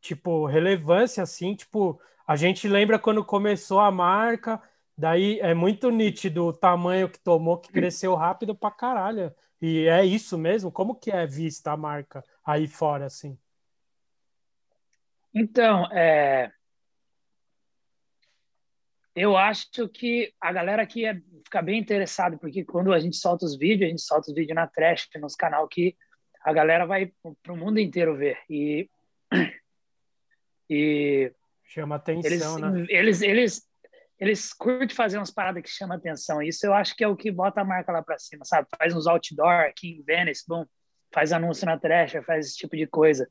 tipo, 0.00 0.46
relevância, 0.46 1.22
assim, 1.22 1.54
tipo, 1.54 2.00
a 2.26 2.36
gente 2.36 2.68
lembra 2.68 2.98
quando 2.98 3.24
começou 3.24 3.80
a 3.80 3.90
marca, 3.90 4.60
Daí 4.98 5.38
é 5.38 5.54
muito 5.54 5.92
nítido 5.92 6.46
o 6.46 6.52
tamanho 6.52 7.08
que 7.08 7.20
tomou, 7.20 7.56
que 7.56 7.70
cresceu 7.70 8.16
rápido 8.16 8.52
pra 8.52 8.68
caralho. 8.68 9.32
E 9.62 9.86
é 9.86 10.04
isso 10.04 10.36
mesmo? 10.36 10.72
Como 10.72 10.96
que 10.96 11.12
é 11.12 11.24
vista 11.24 11.70
a 11.70 11.76
marca 11.76 12.24
aí 12.44 12.66
fora, 12.66 13.06
assim? 13.06 13.38
Então, 15.32 15.86
é... 15.92 16.50
eu 19.18 19.36
acho 19.36 19.88
que 19.88 20.32
a 20.40 20.52
galera 20.52 20.82
aqui 20.82 21.04
é, 21.04 21.14
fica 21.44 21.60
bem 21.60 21.78
interessada, 21.78 22.38
porque 22.38 22.64
quando 22.64 22.92
a 22.92 22.98
gente 22.98 23.16
solta 23.16 23.44
os 23.44 23.56
vídeos, 23.56 23.88
a 23.88 23.90
gente 23.90 24.02
solta 24.02 24.30
os 24.30 24.34
vídeos 24.34 24.54
na 24.54 24.66
Trash, 24.66 25.08
nos 25.20 25.34
canal 25.34 25.66
que 25.66 25.96
a 26.42 26.52
galera 26.52 26.86
vai 26.86 27.12
para 27.42 27.52
o 27.52 27.56
mundo 27.56 27.78
inteiro 27.78 28.16
ver. 28.16 28.38
E, 28.48 28.88
e 30.70 31.32
chama 31.64 31.96
atenção, 31.96 32.58
eles, 32.58 32.60
né? 32.60 32.86
Eles, 32.88 33.22
eles, 33.22 33.68
eles 34.18 34.52
curtem 34.52 34.96
fazer 34.96 35.18
umas 35.18 35.30
paradas 35.30 35.62
que 35.62 35.68
chamam 35.68 35.96
atenção. 35.96 36.40
Isso 36.42 36.64
eu 36.66 36.74
acho 36.74 36.94
que 36.94 37.04
é 37.04 37.08
o 37.08 37.16
que 37.16 37.30
bota 37.30 37.60
a 37.60 37.64
marca 37.64 37.92
lá 37.92 38.02
para 38.02 38.18
cima, 38.18 38.44
sabe? 38.44 38.68
Faz 38.78 38.94
uns 38.94 39.06
outdoor 39.06 39.66
aqui 39.66 39.98
em 39.98 40.02
Venice, 40.02 40.44
bom, 40.46 40.64
faz 41.12 41.32
anúncio 41.32 41.66
na 41.66 41.78
Trash, 41.78 42.24
faz 42.24 42.46
esse 42.46 42.56
tipo 42.56 42.76
de 42.76 42.86
coisa. 42.86 43.28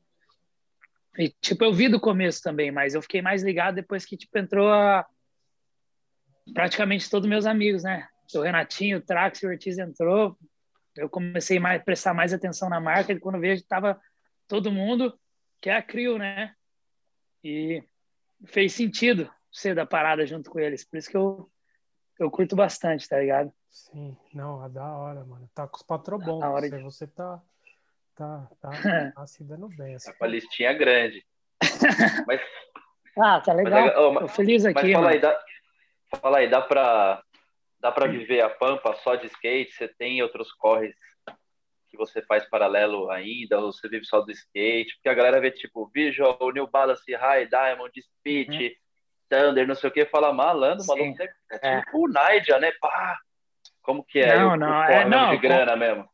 E, 1.16 1.30
tipo, 1.40 1.64
eu 1.64 1.72
vi 1.72 1.88
do 1.88 1.98
começo 2.00 2.42
também, 2.42 2.70
mas 2.70 2.94
eu 2.94 3.02
fiquei 3.02 3.20
mais 3.20 3.42
ligado 3.42 3.74
depois 3.74 4.04
que, 4.04 4.16
tipo, 4.16 4.38
entrou 4.38 4.70
a... 4.70 5.04
praticamente 6.52 7.10
todos 7.10 7.28
meus 7.28 7.46
amigos, 7.46 7.82
né? 7.82 8.08
O 8.34 8.40
Renatinho, 8.40 8.98
o 8.98 9.00
Trax 9.00 9.42
o 9.42 9.48
Ortiz 9.48 9.78
entrou, 9.78 10.36
eu 10.96 11.08
comecei 11.08 11.58
a 11.58 11.80
prestar 11.80 12.12
mais 12.12 12.32
atenção 12.32 12.68
na 12.68 12.80
marca 12.80 13.12
e 13.12 13.20
quando 13.20 13.40
vejo 13.40 13.62
estava 13.62 14.00
todo 14.46 14.72
mundo 14.72 15.18
que 15.60 15.70
é 15.70 15.76
a 15.76 15.82
Crio, 15.82 16.18
né? 16.18 16.54
E 17.42 17.82
fez 18.46 18.72
sentido 18.72 19.30
ser 19.50 19.74
da 19.74 19.86
parada 19.86 20.26
junto 20.26 20.50
com 20.50 20.58
eles. 20.58 20.84
Por 20.84 20.98
isso 20.98 21.10
que 21.10 21.16
eu, 21.16 21.50
eu 22.18 22.30
curto 22.30 22.54
bastante, 22.56 23.08
tá 23.08 23.18
ligado? 23.18 23.52
Sim, 23.70 24.16
não, 24.32 24.64
é 24.64 24.68
da 24.68 24.84
hora, 24.84 25.24
mano. 25.24 25.48
Tá 25.54 25.66
com 25.66 25.76
os 25.76 25.82
patrão 25.82 26.18
bons. 26.18 26.40
Você, 26.40 26.70
de... 26.70 26.82
você 26.82 27.06
tá, 27.06 27.42
tá, 28.14 28.48
tá, 28.60 28.70
tá 29.14 29.26
se 29.26 29.44
dando 29.44 29.68
bem. 29.68 29.94
Assim. 29.94 30.10
Tá 30.10 30.16
com 30.16 30.24
a 30.24 30.28
listinha 30.28 30.72
grande. 30.72 31.24
mas, 32.26 32.40
ah, 33.18 33.40
tá 33.40 33.52
legal. 33.52 33.84
Mas, 33.84 33.96
oh, 33.96 34.20
Tô 34.20 34.28
feliz 34.28 34.64
aqui. 34.64 34.82
Mas 34.82 34.92
fala 34.92 35.10
aí, 35.10 35.20
dá, 35.20 35.40
fala 36.16 36.38
aí, 36.38 36.48
dá 36.48 36.60
pra 36.60 37.22
dá 37.80 37.92
para 37.92 38.08
viver 38.08 38.40
a 38.40 38.50
Pampa 38.50 38.94
só 38.96 39.14
de 39.14 39.26
skate? 39.26 39.72
Você 39.72 39.88
tem 39.88 40.22
outros 40.22 40.52
corres 40.52 40.94
que 41.88 41.96
você 41.96 42.20
faz 42.22 42.48
paralelo 42.48 43.10
ainda? 43.10 43.60
Ou 43.60 43.72
você 43.72 43.88
vive 43.88 44.04
só 44.04 44.20
do 44.20 44.32
skate? 44.32 44.94
Porque 44.96 45.08
a 45.08 45.14
galera 45.14 45.40
vê, 45.40 45.50
tipo, 45.50 45.90
Visual, 45.94 46.36
New 46.52 46.66
Balance, 46.66 47.14
High, 47.14 47.46
Diamond, 47.46 47.92
Speed, 48.02 48.48
uhum. 48.50 48.70
Thunder, 49.28 49.66
não 49.66 49.74
sei 49.74 49.90
o 49.90 49.92
que, 49.92 50.06
fala 50.06 50.32
malando, 50.32 50.84
maluco 50.86 51.22
é, 51.22 51.28
é 51.62 51.80
tipo 51.80 52.04
o 52.04 52.08
Naija, 52.08 52.58
né? 52.58 52.72
Pá! 52.80 53.18
Como 53.82 54.04
que 54.04 54.18
é? 54.20 54.38
Não, 54.38 54.56
não, 54.56 54.84
é, 54.84 55.08
não. 55.08 55.30
De 55.30 55.38
grana 55.38 55.76
mesmo. 55.76 56.08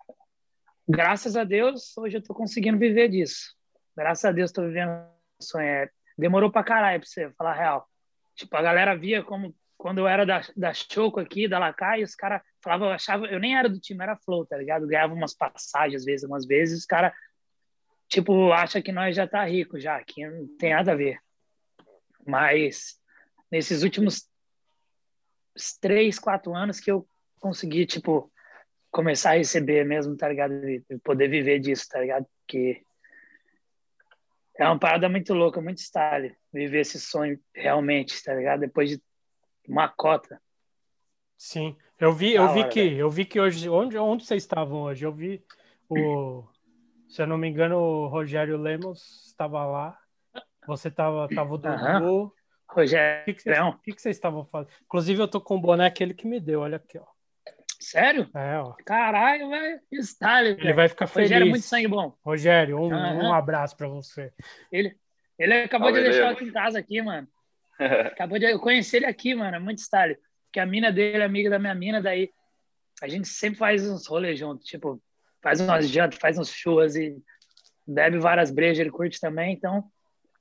Graças 0.88 1.36
a 1.36 1.44
Deus, 1.44 1.96
hoje 1.96 2.18
eu 2.18 2.22
tô 2.22 2.34
conseguindo 2.34 2.78
viver 2.78 3.08
disso. 3.08 3.54
Graças 3.96 4.24
a 4.24 4.32
Deus, 4.32 4.52
tô 4.52 4.62
vivendo 4.62 5.06
sonho. 5.40 5.66
É, 5.66 5.90
demorou 6.16 6.50
pra 6.50 6.62
caralho 6.62 7.00
pra 7.00 7.08
você 7.08 7.30
falar 7.32 7.52
a 7.52 7.54
real. 7.54 7.88
Tipo, 8.36 8.56
a 8.56 8.62
galera 8.62 8.96
via 8.96 9.22
como 9.22 9.54
quando 9.84 9.98
eu 9.98 10.08
era 10.08 10.24
da, 10.24 10.40
da 10.56 10.72
Choco 10.72 11.20
aqui, 11.20 11.46
da 11.46 11.58
Lacai, 11.58 12.02
os 12.02 12.14
caras 12.14 12.40
falavam, 12.62 12.88
eu 12.88 12.94
achava, 12.94 13.26
eu 13.26 13.38
nem 13.38 13.54
era 13.54 13.68
do 13.68 13.78
time, 13.78 14.02
era 14.02 14.16
flow, 14.16 14.46
tá 14.46 14.56
ligado? 14.56 14.86
ganhava 14.86 15.12
umas 15.12 15.34
passagens, 15.34 16.00
às 16.00 16.04
vezes, 16.06 16.26
umas 16.26 16.46
vezes, 16.46 16.78
os 16.78 16.86
caras, 16.86 17.12
tipo, 18.08 18.50
acha 18.50 18.80
que 18.80 18.90
nós 18.90 19.14
já 19.14 19.28
tá 19.28 19.44
rico 19.44 19.78
já, 19.78 20.02
que 20.02 20.26
não 20.26 20.48
tem 20.56 20.72
nada 20.72 20.92
a 20.92 20.94
ver. 20.94 21.18
Mas, 22.26 22.98
nesses 23.50 23.82
últimos 23.82 24.26
três, 25.82 26.18
quatro 26.18 26.54
anos 26.54 26.80
que 26.80 26.90
eu 26.90 27.06
consegui, 27.38 27.84
tipo, 27.84 28.32
começar 28.90 29.32
a 29.32 29.36
receber 29.36 29.84
mesmo, 29.84 30.16
tá 30.16 30.26
ligado? 30.26 30.66
E 30.66 30.82
poder 31.04 31.28
viver 31.28 31.58
disso, 31.58 31.86
tá 31.90 32.00
ligado? 32.00 32.24
Que 32.48 32.82
é 34.56 34.64
uma 34.64 34.78
parada 34.78 35.10
muito 35.10 35.34
louca, 35.34 35.60
muito 35.60 35.82
style, 35.82 36.34
viver 36.50 36.80
esse 36.80 36.98
sonho 36.98 37.38
realmente, 37.54 38.24
tá 38.24 38.32
ligado? 38.32 38.60
Depois 38.60 38.88
de 38.88 38.98
uma 39.68 39.88
cota. 39.88 40.40
Sim, 41.36 41.76
eu 41.98 42.12
vi, 42.12 42.34
eu 42.34 42.52
vi 42.52 42.68
que, 42.68 42.80
eu 42.80 43.10
vi 43.10 43.24
que 43.24 43.40
hoje, 43.40 43.68
onde, 43.68 43.98
onde 43.98 44.24
vocês 44.24 44.42
estavam 44.42 44.82
hoje? 44.82 45.04
Eu 45.04 45.12
vi 45.12 45.44
o, 45.88 46.44
se 47.08 47.22
eu 47.22 47.26
não 47.26 47.38
me 47.38 47.48
engano, 47.48 47.76
o 47.76 48.06
Rogério 48.06 48.56
Lemos 48.56 49.26
estava 49.26 49.64
lá. 49.64 49.98
Você 50.66 50.88
estava, 50.88 51.28
tava 51.28 51.54
o 51.54 51.58
Dudu. 51.58 52.32
Rogério, 52.68 53.22
o 53.22 53.24
que, 53.26 53.34
que, 53.34 53.42
vocês, 53.42 53.74
que, 53.84 53.92
que 53.92 54.08
estavam 54.08 54.44
fazendo? 54.46 54.72
Inclusive, 54.82 55.22
eu 55.22 55.28
tô 55.28 55.40
com 55.40 55.56
o 55.56 55.60
boné 55.60 55.86
aquele 55.86 56.14
que 56.14 56.26
me 56.26 56.40
deu, 56.40 56.60
olha 56.60 56.76
aqui, 56.76 56.98
ó. 56.98 57.04
Sério? 57.78 58.28
É, 58.34 58.58
ó. 58.58 58.74
Caralho, 58.84 59.50
velho. 59.50 59.80
Style, 60.02 60.56
Ele 60.58 60.72
vai 60.72 60.88
ficar 60.88 61.06
feliz. 61.06 61.28
Rogério 61.28 61.46
é 61.46 61.50
muito 61.50 61.66
sangue 61.66 61.88
bom. 61.88 62.16
Rogério, 62.24 62.78
um, 62.78 62.88
uhum. 62.88 63.26
um 63.26 63.32
abraço 63.32 63.76
para 63.76 63.86
você. 63.86 64.32
Ele, 64.72 64.96
ele 65.38 65.54
acabou 65.54 65.92
de 65.92 66.02
deixar 66.02 66.30
aqui 66.30 66.44
em 66.44 66.52
casa 66.52 66.78
aqui, 66.78 67.00
mano. 67.02 67.28
Acabou 67.78 68.38
de 68.38 68.50
eu 68.50 68.58
conhecer 68.58 68.98
ele 68.98 69.06
aqui, 69.06 69.34
mano, 69.34 69.56
é 69.56 69.58
muito 69.58 69.78
style. 69.78 70.16
Porque 70.46 70.60
a 70.60 70.66
mina 70.66 70.92
dele 70.92 71.22
é 71.22 71.26
amiga 71.26 71.50
da 71.50 71.58
minha 71.58 71.74
mina, 71.74 72.00
daí 72.00 72.30
a 73.02 73.08
gente 73.08 73.28
sempre 73.28 73.58
faz 73.58 73.88
uns 73.88 74.06
rolês 74.06 74.38
juntos, 74.38 74.66
tipo, 74.66 75.02
faz 75.42 75.60
umas 75.60 75.88
jantas, 75.88 76.18
faz 76.18 76.38
uns 76.38 76.50
churras 76.50 76.94
e 76.94 77.16
bebe 77.86 78.18
várias 78.18 78.50
brejas, 78.50 78.78
ele 78.78 78.90
curte 78.90 79.20
também, 79.20 79.52
então 79.52 79.84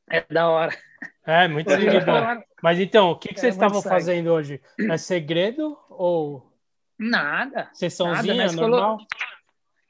é 0.10 0.24
da 0.30 0.50
hora. 0.50 0.78
É, 1.25 1.48
muito 1.48 1.70
bom. 1.70 2.44
Mas 2.62 2.80
então, 2.80 3.12
o 3.12 3.18
que, 3.18 3.30
que 3.30 3.36
é 3.36 3.38
vocês 3.38 3.56
estavam 3.56 3.82
fazendo 3.82 4.32
hoje? 4.32 4.62
É 4.90 4.98
segredo 4.98 5.78
ou. 5.90 6.52
Nada. 7.00 7.70
Sessãozinha 7.74 8.36
nada, 8.36 8.52
normal? 8.54 8.80
Falou... 8.80 9.08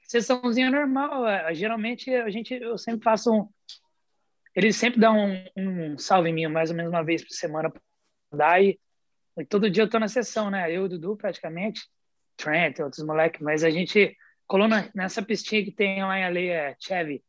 Sessãozinha 0.08 0.72
normal. 0.72 1.28
É, 1.28 1.54
geralmente 1.54 2.14
a 2.14 2.30
gente, 2.30 2.54
eu 2.54 2.78
sempre 2.78 3.04
faço 3.04 3.32
um, 3.34 3.50
ele 4.56 4.72
sempre 4.72 5.00
dá 5.00 5.12
um, 5.12 5.46
um 5.58 5.98
salve 5.98 6.30
em 6.30 6.34
mim, 6.34 6.48
mais 6.48 6.70
ou 6.70 6.76
menos 6.76 6.92
uma 6.92 7.04
vez 7.04 7.24
por 7.24 7.34
semana 7.34 7.72
para 8.30 8.62
e, 8.62 8.80
todo 9.50 9.70
dia 9.70 9.84
eu 9.84 9.90
tô 9.90 10.00
na 10.00 10.08
sessão, 10.08 10.50
né? 10.50 10.72
Eu 10.72 10.88
Dudu 10.88 11.16
praticamente, 11.16 11.82
Trent, 12.38 12.80
outros 12.80 13.04
moleques, 13.04 13.42
mas 13.42 13.64
a 13.64 13.70
gente 13.70 14.16
colou 14.46 14.68
na, 14.68 14.90
nessa 14.94 15.22
pistinha 15.22 15.64
que 15.64 15.72
tem 15.72 16.04
lá 16.04 16.20
em 16.20 16.24
Ale, 16.24 16.48
é 16.50 16.76
Chevy, 16.80 17.24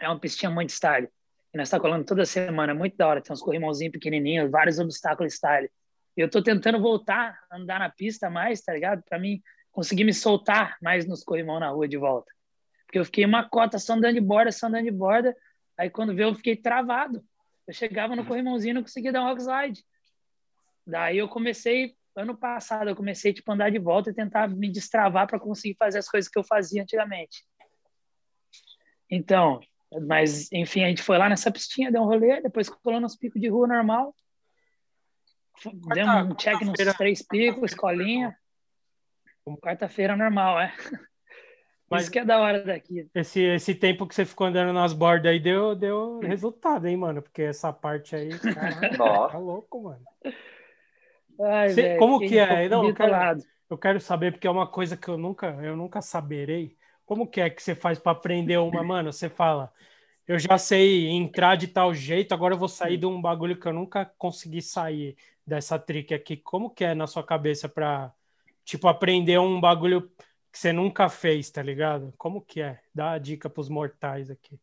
é 0.00 0.08
uma 0.08 0.18
pistinha 0.18 0.50
muito 0.50 0.70
style. 0.70 1.08
E 1.52 1.58
nós 1.58 1.68
tá 1.68 1.78
colando 1.78 2.04
toda 2.04 2.24
semana, 2.24 2.74
muito 2.74 2.96
da 2.96 3.06
hora, 3.08 3.20
tem 3.20 3.32
uns 3.32 3.42
corrimãozinhos 3.42 3.92
pequenininhos, 3.92 4.50
vários 4.50 4.78
obstáculos 4.78 5.34
style. 5.34 5.70
Eu 6.16 6.28
tô 6.28 6.42
tentando 6.42 6.80
voltar 6.80 7.38
a 7.50 7.56
andar 7.56 7.78
na 7.78 7.90
pista 7.90 8.28
mais, 8.28 8.60
tá 8.60 8.72
ligado? 8.72 9.02
Para 9.08 9.18
mim 9.18 9.40
conseguir 9.70 10.04
me 10.04 10.12
soltar 10.12 10.76
mais 10.82 11.06
nos 11.06 11.22
corrimão 11.22 11.60
na 11.60 11.70
rua 11.70 11.88
de 11.88 11.96
volta. 11.96 12.30
Porque 12.86 12.98
eu 12.98 13.04
fiquei 13.04 13.24
uma 13.24 13.48
cota 13.48 13.78
só 13.78 13.94
andando 13.94 14.14
de 14.14 14.20
borda, 14.20 14.50
só 14.50 14.66
andando 14.66 14.84
de 14.84 14.90
borda, 14.90 15.36
Aí 15.80 15.88
quando 15.88 16.14
veio 16.14 16.28
eu 16.28 16.34
fiquei 16.34 16.54
travado. 16.54 17.24
Eu 17.66 17.72
chegava 17.72 18.14
no 18.14 18.26
corrimãozinho 18.26 18.72
e 18.72 18.74
não 18.74 18.82
conseguia 18.82 19.10
dar 19.10 19.24
um 19.24 19.34
slide. 19.38 19.82
Daí 20.86 21.16
eu 21.16 21.26
comecei, 21.26 21.96
ano 22.14 22.36
passado, 22.36 22.90
eu 22.90 22.94
comecei 22.94 23.32
tipo, 23.32 23.50
a 23.50 23.54
andar 23.54 23.70
de 23.70 23.78
volta 23.78 24.10
e 24.10 24.14
tentar 24.14 24.46
me 24.46 24.70
destravar 24.70 25.26
para 25.26 25.40
conseguir 25.40 25.76
fazer 25.78 25.98
as 25.98 26.06
coisas 26.06 26.30
que 26.30 26.38
eu 26.38 26.44
fazia 26.44 26.82
antigamente. 26.82 27.46
Então, 29.10 29.58
mas 30.02 30.52
enfim, 30.52 30.84
a 30.84 30.88
gente 30.88 31.02
foi 31.02 31.16
lá 31.16 31.30
nessa 31.30 31.50
pistinha, 31.50 31.90
deu 31.90 32.02
um 32.02 32.06
rolê, 32.06 32.42
depois 32.42 32.68
colou 32.68 33.00
nos 33.00 33.16
picos 33.16 33.40
de 33.40 33.48
rua 33.48 33.66
normal. 33.66 34.14
Deu 35.94 36.06
um 36.06 36.34
check 36.34 36.60
nos 36.60 36.94
três 36.94 37.22
picos, 37.26 37.72
escolinha. 37.72 38.36
Quarta-feira 39.62 40.14
normal, 40.14 40.60
é. 40.60 40.74
Mas 41.90 42.04
Isso 42.04 42.12
que 42.12 42.20
é 42.20 42.24
da 42.24 42.38
hora 42.38 42.62
daqui. 42.62 43.10
Esse, 43.12 43.42
esse 43.42 43.74
tempo 43.74 44.06
que 44.06 44.14
você 44.14 44.24
ficou 44.24 44.46
andando 44.46 44.72
nas 44.72 44.92
bordas 44.92 45.32
aí 45.32 45.40
deu, 45.40 45.74
deu 45.74 46.20
resultado, 46.20 46.86
hein, 46.86 46.96
mano? 46.96 47.20
Porque 47.20 47.42
essa 47.42 47.72
parte 47.72 48.14
aí, 48.14 48.28
caralho, 48.38 48.96
tá 48.96 49.38
louco, 49.38 49.82
mano. 49.82 50.04
Ai, 51.40 51.70
você, 51.70 51.82
véio, 51.82 51.98
como 51.98 52.20
que 52.20 52.38
é? 52.38 52.68
Não, 52.68 52.86
eu, 52.86 52.94
quero, 52.94 53.42
eu 53.68 53.76
quero 53.76 54.00
saber, 54.00 54.30
porque 54.30 54.46
é 54.46 54.50
uma 54.50 54.68
coisa 54.68 54.96
que 54.96 55.08
eu 55.08 55.18
nunca, 55.18 55.48
eu 55.62 55.76
nunca 55.76 56.00
saberei. 56.00 56.76
Como 57.04 57.26
que 57.26 57.40
é 57.40 57.50
que 57.50 57.60
você 57.60 57.74
faz 57.74 57.98
para 57.98 58.12
aprender 58.12 58.58
uma, 58.58 58.84
mano? 58.84 59.12
Você 59.12 59.28
fala, 59.28 59.72
eu 60.28 60.38
já 60.38 60.56
sei 60.58 61.08
entrar 61.08 61.56
de 61.56 61.66
tal 61.66 61.92
jeito, 61.92 62.32
agora 62.32 62.54
eu 62.54 62.58
vou 62.58 62.68
sair 62.68 62.98
de 62.98 63.06
um 63.06 63.20
bagulho 63.20 63.58
que 63.58 63.66
eu 63.66 63.72
nunca 63.72 64.04
consegui 64.16 64.62
sair 64.62 65.16
dessa 65.44 65.76
trick 65.76 66.14
aqui. 66.14 66.36
Como 66.36 66.70
que 66.70 66.84
é 66.84 66.94
na 66.94 67.08
sua 67.08 67.24
cabeça 67.24 67.68
para 67.68 68.12
tipo 68.64 68.86
aprender 68.86 69.40
um 69.40 69.60
bagulho 69.60 70.08
que 70.52 70.58
você 70.58 70.72
nunca 70.72 71.08
fez, 71.08 71.50
tá 71.50 71.62
ligado? 71.62 72.12
Como 72.18 72.40
que 72.40 72.60
é? 72.60 72.80
Dá 72.94 73.12
a 73.12 73.18
dica 73.18 73.48
pros 73.48 73.68
mortais 73.68 74.30
aqui. 74.30 74.58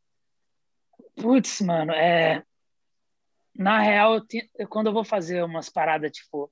Putz, 1.15 1.61
mano, 1.61 1.91
é. 1.93 2.43
Na 3.55 3.79
real, 3.79 4.15
eu 4.15 4.25
te... 4.25 4.49
quando 4.69 4.87
eu 4.87 4.93
vou 4.93 5.03
fazer 5.03 5.43
umas 5.43 5.69
paradas, 5.69 6.11
tipo. 6.11 6.51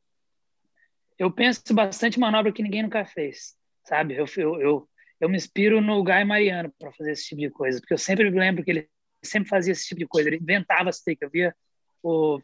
Eu 1.17 1.31
penso 1.31 1.61
bastante 1.73 2.19
manobra 2.19 2.51
que 2.51 2.63
ninguém 2.63 2.83
nunca 2.83 3.05
fez, 3.05 3.55
sabe? 3.85 4.15
Eu, 4.15 4.25
eu, 4.35 4.59
eu, 4.59 4.89
eu 5.19 5.29
me 5.29 5.37
inspiro 5.37 5.79
no 5.79 6.03
Guy 6.03 6.25
Mariano 6.25 6.73
para 6.77 6.91
fazer 6.91 7.11
esse 7.11 7.25
tipo 7.25 7.41
de 7.41 7.49
coisa, 7.49 7.79
porque 7.79 7.93
eu 7.93 7.97
sempre 7.97 8.29
lembro 8.29 8.63
que 8.63 8.71
ele 8.71 8.89
sempre 9.23 9.47
fazia 9.47 9.71
esse 9.71 9.87
tipo 9.87 9.99
de 9.99 10.07
coisa, 10.07 10.29
ele 10.29 10.37
inventava 10.37 10.89
as 10.89 10.99
tricks. 10.99 11.21
Eu 11.21 11.29
via 11.29 11.55
o... 12.03 12.41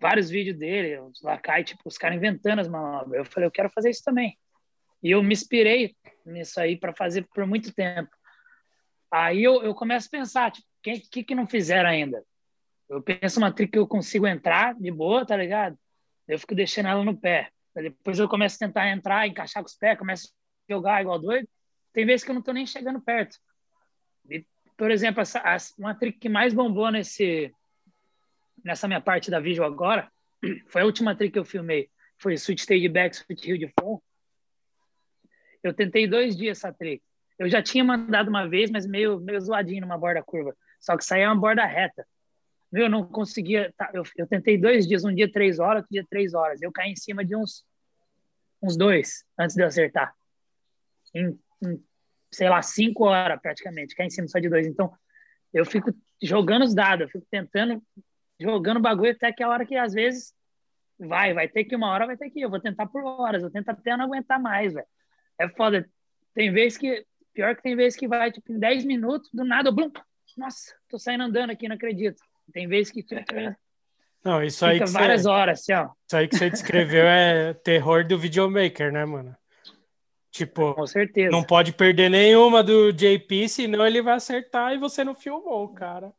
vários 0.00 0.28
vídeos 0.30 0.58
dele, 0.58 0.98
os 0.98 1.22
Lacai, 1.22 1.62
tipo, 1.62 1.82
os 1.84 1.96
caras 1.96 2.16
inventando 2.16 2.60
as 2.60 2.68
manobras. 2.68 3.18
Eu 3.18 3.24
falei, 3.24 3.46
eu 3.46 3.52
quero 3.52 3.70
fazer 3.70 3.90
isso 3.90 4.02
também. 4.02 4.36
E 5.02 5.10
eu 5.10 5.22
me 5.22 5.32
inspirei 5.32 5.96
nisso 6.24 6.60
aí 6.60 6.76
para 6.76 6.94
fazer 6.94 7.26
por 7.34 7.46
muito 7.46 7.72
tempo. 7.72 8.10
Aí 9.10 9.42
eu, 9.42 9.62
eu 9.62 9.74
começo 9.74 10.08
a 10.08 10.18
pensar, 10.18 10.50
tipo, 10.50 10.66
quem 10.82 11.00
que, 11.00 11.24
que 11.24 11.34
não 11.34 11.46
fizeram 11.46 11.88
ainda? 11.88 12.22
Eu 12.88 13.02
penso 13.02 13.38
uma 13.38 13.52
trick 13.52 13.72
que 13.72 13.78
eu 13.78 13.86
consigo 13.86 14.26
entrar 14.26 14.74
de 14.74 14.90
boa, 14.90 15.26
tá 15.26 15.36
ligado? 15.36 15.78
Eu 16.26 16.38
fico 16.38 16.54
deixando 16.54 16.88
ela 16.88 17.04
no 17.04 17.16
pé. 17.16 17.50
Depois 17.74 18.18
eu 18.18 18.28
começo 18.28 18.56
a 18.56 18.66
tentar 18.66 18.90
entrar, 18.90 19.26
encaixar 19.26 19.62
com 19.62 19.68
os 19.68 19.76
pés, 19.76 19.98
começo 19.98 20.28
a 20.28 20.72
jogar 20.72 21.00
igual 21.00 21.18
doido. 21.18 21.48
Tem 21.92 22.04
vezes 22.04 22.24
que 22.24 22.30
eu 22.30 22.34
não 22.34 22.42
tô 22.42 22.52
nem 22.52 22.66
chegando 22.66 23.00
perto. 23.00 23.38
E, 24.28 24.44
por 24.76 24.90
exemplo, 24.90 25.20
essa, 25.20 25.42
uma 25.78 25.94
trick 25.94 26.18
que 26.18 26.28
mais 26.28 26.52
bombou 26.52 26.90
nesse, 26.90 27.52
nessa 28.64 28.86
minha 28.86 29.00
parte 29.00 29.30
da 29.30 29.40
vídeo 29.40 29.64
agora 29.64 30.10
foi 30.68 30.82
a 30.82 30.84
última 30.84 31.14
trick 31.14 31.32
que 31.32 31.38
eu 31.38 31.44
filmei. 31.44 31.90
Foi 32.18 32.36
Switch 32.36 32.60
Stage 32.60 32.88
Back, 32.88 33.16
Switch 33.16 33.44
Hill 33.44 33.58
de 33.58 33.68
Front. 33.68 34.00
Eu 35.68 35.74
tentei 35.74 36.06
dois 36.06 36.36
dias 36.36 36.58
essa 36.58 36.72
trick. 36.72 37.02
Eu 37.38 37.48
já 37.48 37.62
tinha 37.62 37.84
mandado 37.84 38.28
uma 38.28 38.48
vez, 38.48 38.70
mas 38.70 38.86
meio, 38.86 39.20
meio 39.20 39.40
zoadinho 39.40 39.82
numa 39.82 39.96
borda 39.96 40.22
curva. 40.22 40.56
Só 40.80 40.96
que 40.96 41.04
saía 41.04 41.28
uma 41.28 41.40
borda 41.40 41.64
reta. 41.64 42.06
Eu 42.72 42.88
não 42.88 43.06
conseguia. 43.06 43.72
Tá, 43.76 43.90
eu, 43.94 44.02
eu 44.16 44.26
tentei 44.26 44.58
dois 44.58 44.86
dias, 44.86 45.04
um 45.04 45.14
dia 45.14 45.30
três 45.30 45.58
horas, 45.58 45.82
outro 45.82 45.90
dia 45.90 46.06
três 46.08 46.34
horas. 46.34 46.60
Eu 46.60 46.72
caí 46.72 46.90
em 46.90 46.96
cima 46.96 47.24
de 47.24 47.36
uns, 47.36 47.64
uns 48.62 48.76
dois 48.76 49.24
antes 49.38 49.54
de 49.54 49.62
eu 49.62 49.66
acertar. 49.66 50.12
Em, 51.14 51.38
em 51.62 51.82
sei 52.30 52.48
lá, 52.48 52.60
cinco 52.60 53.04
horas 53.04 53.40
praticamente, 53.40 53.94
caí 53.94 54.06
em 54.06 54.10
cima 54.10 54.28
só 54.28 54.38
de 54.38 54.48
dois. 54.48 54.66
Então, 54.66 54.92
eu 55.52 55.64
fico 55.64 55.92
jogando 56.22 56.64
os 56.64 56.74
dados, 56.74 57.06
eu 57.06 57.08
fico 57.08 57.26
tentando, 57.30 57.82
jogando 58.38 58.80
bagulho 58.80 59.12
até 59.12 59.32
que 59.32 59.42
a 59.42 59.48
hora 59.48 59.64
que 59.64 59.76
às 59.76 59.94
vezes 59.94 60.34
vai, 60.98 61.32
vai 61.32 61.48
ter 61.48 61.64
que 61.64 61.76
uma 61.76 61.88
hora, 61.88 62.06
vai 62.06 62.16
ter 62.16 62.30
que 62.30 62.40
ir. 62.40 62.42
Eu 62.42 62.50
vou 62.50 62.60
tentar 62.60 62.86
por 62.86 63.02
horas, 63.04 63.42
eu 63.42 63.50
tento 63.50 63.68
até 63.70 63.96
não 63.96 64.04
aguentar 64.04 64.40
mais, 64.40 64.74
velho. 64.74 64.86
É 65.38 65.48
foda. 65.48 65.88
Tem 66.34 66.52
vezes 66.52 66.78
que, 66.78 67.04
pior 67.32 67.54
que 67.56 67.62
tem 67.62 67.76
vezes 67.76 67.98
que 67.98 68.08
vai, 68.08 68.30
tipo, 68.30 68.52
em 68.52 68.58
10 68.58 68.84
minutos, 68.84 69.30
do 69.32 69.44
nada, 69.44 69.70
blum, 69.70 69.90
nossa, 70.36 70.74
tô 70.88 70.98
saindo 70.98 71.24
andando 71.24 71.50
aqui, 71.50 71.68
não 71.68 71.76
acredito. 71.76 72.22
Tem 72.52 72.66
vezes 72.66 72.92
que, 72.92 73.02
tipo, 73.02 73.24
não, 74.24 74.42
isso 74.42 74.64
aí 74.64 74.78
Fica 74.78 74.90
várias 74.90 75.22
você, 75.22 75.28
horas, 75.28 75.60
assim, 75.60 75.72
ó. 75.72 75.88
Isso 76.06 76.16
aí 76.16 76.28
que 76.28 76.36
você 76.36 76.50
descreveu 76.50 77.04
é 77.06 77.54
terror 77.64 78.06
do 78.06 78.18
videomaker, 78.18 78.92
né, 78.92 79.04
mano? 79.04 79.36
Tipo, 80.30 80.74
com 80.74 80.86
certeza. 80.86 81.30
Não 81.30 81.42
pode 81.42 81.72
perder 81.72 82.10
nenhuma 82.10 82.62
do 82.62 82.92
JP, 82.92 83.48
senão 83.48 83.86
ele 83.86 84.02
vai 84.02 84.14
acertar 84.14 84.74
e 84.74 84.78
você 84.78 85.02
não 85.02 85.14
filmou, 85.14 85.68
cara. 85.68 86.12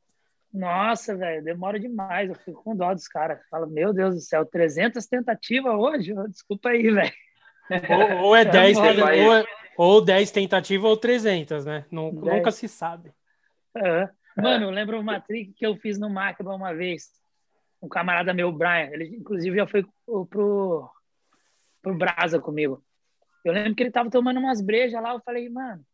Nossa, 0.51 1.15
velho, 1.15 1.43
demora 1.43 1.79
demais. 1.79 2.29
Eu 2.29 2.35
fico 2.35 2.63
com 2.63 2.75
dó 2.75 2.93
dos 2.93 3.07
caras. 3.07 3.39
Falo, 3.49 3.67
meu 3.67 3.93
Deus 3.93 4.15
do 4.15 4.21
céu, 4.21 4.45
300 4.45 5.05
tentativas 5.05 5.73
hoje? 5.73 6.13
Desculpa 6.27 6.69
aí, 6.69 6.89
velho. 6.89 7.13
Ou, 7.69 8.27
ou, 8.27 8.35
é 8.35 8.43
10, 8.45 8.77
ou, 8.77 8.85
é, 8.85 9.45
ou 9.77 10.03
10 10.03 10.31
tentativas 10.31 10.89
ou 10.89 10.97
300, 10.97 11.65
né? 11.65 11.85
Não, 11.91 12.11
nunca 12.11 12.51
se 12.51 12.67
sabe. 12.67 13.11
Uhum. 13.75 14.09
Mano, 14.41 14.65
eu 14.65 14.71
lembro 14.71 14.99
uma 14.99 15.19
trick 15.19 15.53
que 15.53 15.65
eu 15.65 15.75
fiz 15.77 15.99
no 15.99 16.09
Macba 16.09 16.53
uma 16.53 16.73
vez. 16.73 17.09
Um 17.81 17.87
camarada 17.87 18.33
meu, 18.33 18.51
Brian, 18.51 18.89
ele 18.91 19.15
inclusive 19.15 19.55
já 19.55 19.67
foi 19.67 19.85
pro, 20.05 20.89
pro 21.81 21.97
Brasa 21.97 22.39
comigo. 22.39 22.83
Eu 23.43 23.53
lembro 23.53 23.75
que 23.75 23.83
ele 23.83 23.91
tava 23.91 24.09
tomando 24.09 24.39
umas 24.39 24.61
brejas 24.61 25.01
lá, 25.01 25.13
eu 25.13 25.21
falei, 25.21 25.47
mano, 25.49 25.85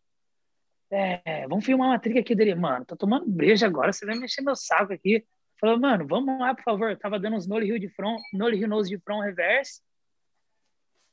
é, 0.89 1.48
vamos 1.48 1.65
filmar 1.65 1.89
uma 1.89 2.00
trick 2.00 2.20
aqui 2.20 2.36
dele. 2.36 2.55
Mano, 2.55 2.86
tô 2.86 2.96
tomando 2.96 3.29
breja 3.29 3.67
agora, 3.67 3.91
você 3.91 4.05
vai 4.05 4.17
mexer 4.17 4.41
meu 4.41 4.55
saco 4.55 4.94
aqui. 4.94 5.25
Falou, 5.60 5.79
mano, 5.79 6.05
vamos 6.08 6.39
lá, 6.39 6.53
por 6.53 6.63
favor. 6.63 6.89
Eu 6.89 6.98
tava 6.98 7.20
dando 7.20 7.36
uns 7.36 7.48
Nolly 7.48 7.67
Hill 7.67 7.79
de 7.79 7.89
front, 7.89 8.20
Nolly 8.34 8.60
Hill 8.60 8.67
nose 8.67 8.89
de 8.89 9.00
front 9.00 9.24
reverse. 9.24 9.82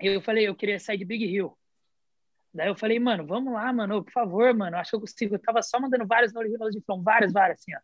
Eu 0.02 0.20
falei, 0.20 0.48
eu 0.48 0.54
queria 0.54 0.78
sair 0.78 0.98
de 0.98 1.04
Big 1.04 1.24
Hill. 1.24 1.56
Daí 2.54 2.68
eu 2.68 2.76
falei, 2.76 2.98
mano, 2.98 3.26
vamos 3.26 3.52
lá, 3.54 3.72
mano, 3.72 4.04
por 4.04 4.12
favor, 4.12 4.52
mano, 4.54 4.76
acho 4.76 4.90
que 4.90 4.96
eu 4.96 5.00
consigo. 5.00 5.34
Eu 5.34 5.38
tava 5.38 5.62
só 5.62 5.80
mandando 5.80 6.06
vários 6.06 6.32
Nolly 6.32 6.50
Hill 6.50 6.58
nose 6.58 6.78
de 6.78 6.84
front, 6.84 7.02
vários, 7.02 7.32
vários, 7.32 7.60
assim, 7.60 7.74
ó. 7.74 7.78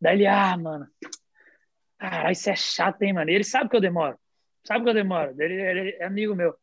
Daí 0.00 0.16
ele, 0.16 0.26
ah, 0.26 0.56
mano, 0.56 0.86
caralho, 1.98 2.32
isso 2.32 2.50
é 2.50 2.56
chato, 2.56 3.02
hein, 3.02 3.14
mano. 3.14 3.30
E 3.30 3.34
ele 3.34 3.44
sabe 3.44 3.70
que 3.70 3.76
eu 3.76 3.80
demoro. 3.80 4.18
Sabe 4.64 4.84
que 4.84 4.90
eu 4.90 4.94
demoro. 4.94 5.34
Ele, 5.40 5.54
ele 5.54 5.90
é 5.98 6.04
amigo 6.04 6.34
meu. 6.34 6.54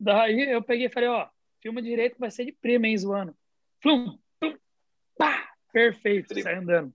Daí 0.00 0.50
eu 0.50 0.62
peguei 0.62 0.86
e 0.86 0.90
falei, 0.90 1.08
ó, 1.08 1.28
filma 1.62 1.80
direito 1.80 2.18
vai 2.18 2.30
ser 2.30 2.44
de 2.44 2.52
prima, 2.52 2.88
hein, 2.88 2.98
zoando. 2.98 3.36
Flum, 3.80 4.18
flum, 4.38 4.56
pá, 5.16 5.52
perfeito, 5.72 6.40
sai 6.42 6.56
andando. 6.56 6.92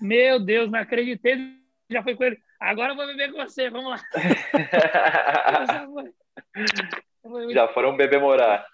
Meu 0.00 0.40
Deus, 0.40 0.70
não 0.70 0.78
acreditei, 0.78 1.60
já 1.90 2.02
foi 2.02 2.16
com 2.16 2.24
ele. 2.24 2.40
Agora 2.60 2.92
eu 2.92 2.96
vou 2.96 3.06
beber 3.06 3.32
com 3.32 3.38
você, 3.38 3.70
vamos 3.70 3.90
lá. 3.90 4.00
já 7.52 7.68
foram 7.68 7.96
beber 7.96 8.20
morar. 8.20 8.66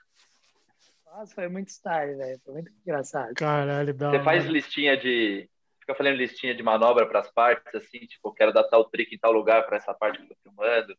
Nossa, 1.06 1.34
foi 1.34 1.48
muito 1.48 1.68
style, 1.68 2.16
velho. 2.16 2.40
Foi 2.44 2.54
muito 2.54 2.72
engraçado. 2.82 3.34
Caralho, 3.34 3.94
dá 3.94 4.10
Você 4.10 4.22
faz 4.22 4.46
listinha 4.46 4.96
de. 4.96 5.48
Fica 5.80 5.94
fazendo 5.94 6.16
listinha 6.16 6.54
de 6.54 6.64
manobra 6.64 7.06
para 7.06 7.20
as 7.20 7.30
partes, 7.30 7.72
assim, 7.74 8.00
tipo, 8.00 8.32
quero 8.32 8.52
dar 8.52 8.64
tal 8.64 8.84
trick 8.86 9.14
em 9.14 9.18
tal 9.18 9.30
lugar 9.30 9.64
para 9.66 9.76
essa 9.76 9.94
parte 9.94 10.18
que 10.18 10.24
eu 10.24 10.28
tô 10.28 10.34
filmando 10.42 10.96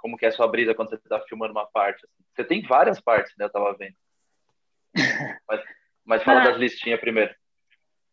como 0.00 0.16
que 0.16 0.24
é 0.24 0.28
a 0.28 0.32
sua 0.32 0.48
brisa 0.48 0.74
quando 0.74 0.88
você 0.88 0.96
está 0.96 1.20
filmando 1.20 1.52
uma 1.52 1.66
parte? 1.66 2.04
Assim. 2.04 2.24
Você 2.34 2.44
tem 2.44 2.62
várias 2.62 3.00
partes, 3.00 3.32
né? 3.38 3.44
Eu 3.44 3.50
tava 3.50 3.76
vendo. 3.76 3.94
Mas, 5.48 5.64
mas 6.04 6.22
fala 6.24 6.40
ah, 6.40 6.44
das 6.44 6.56
listinhas 6.56 6.98
primeiro. 6.98 7.32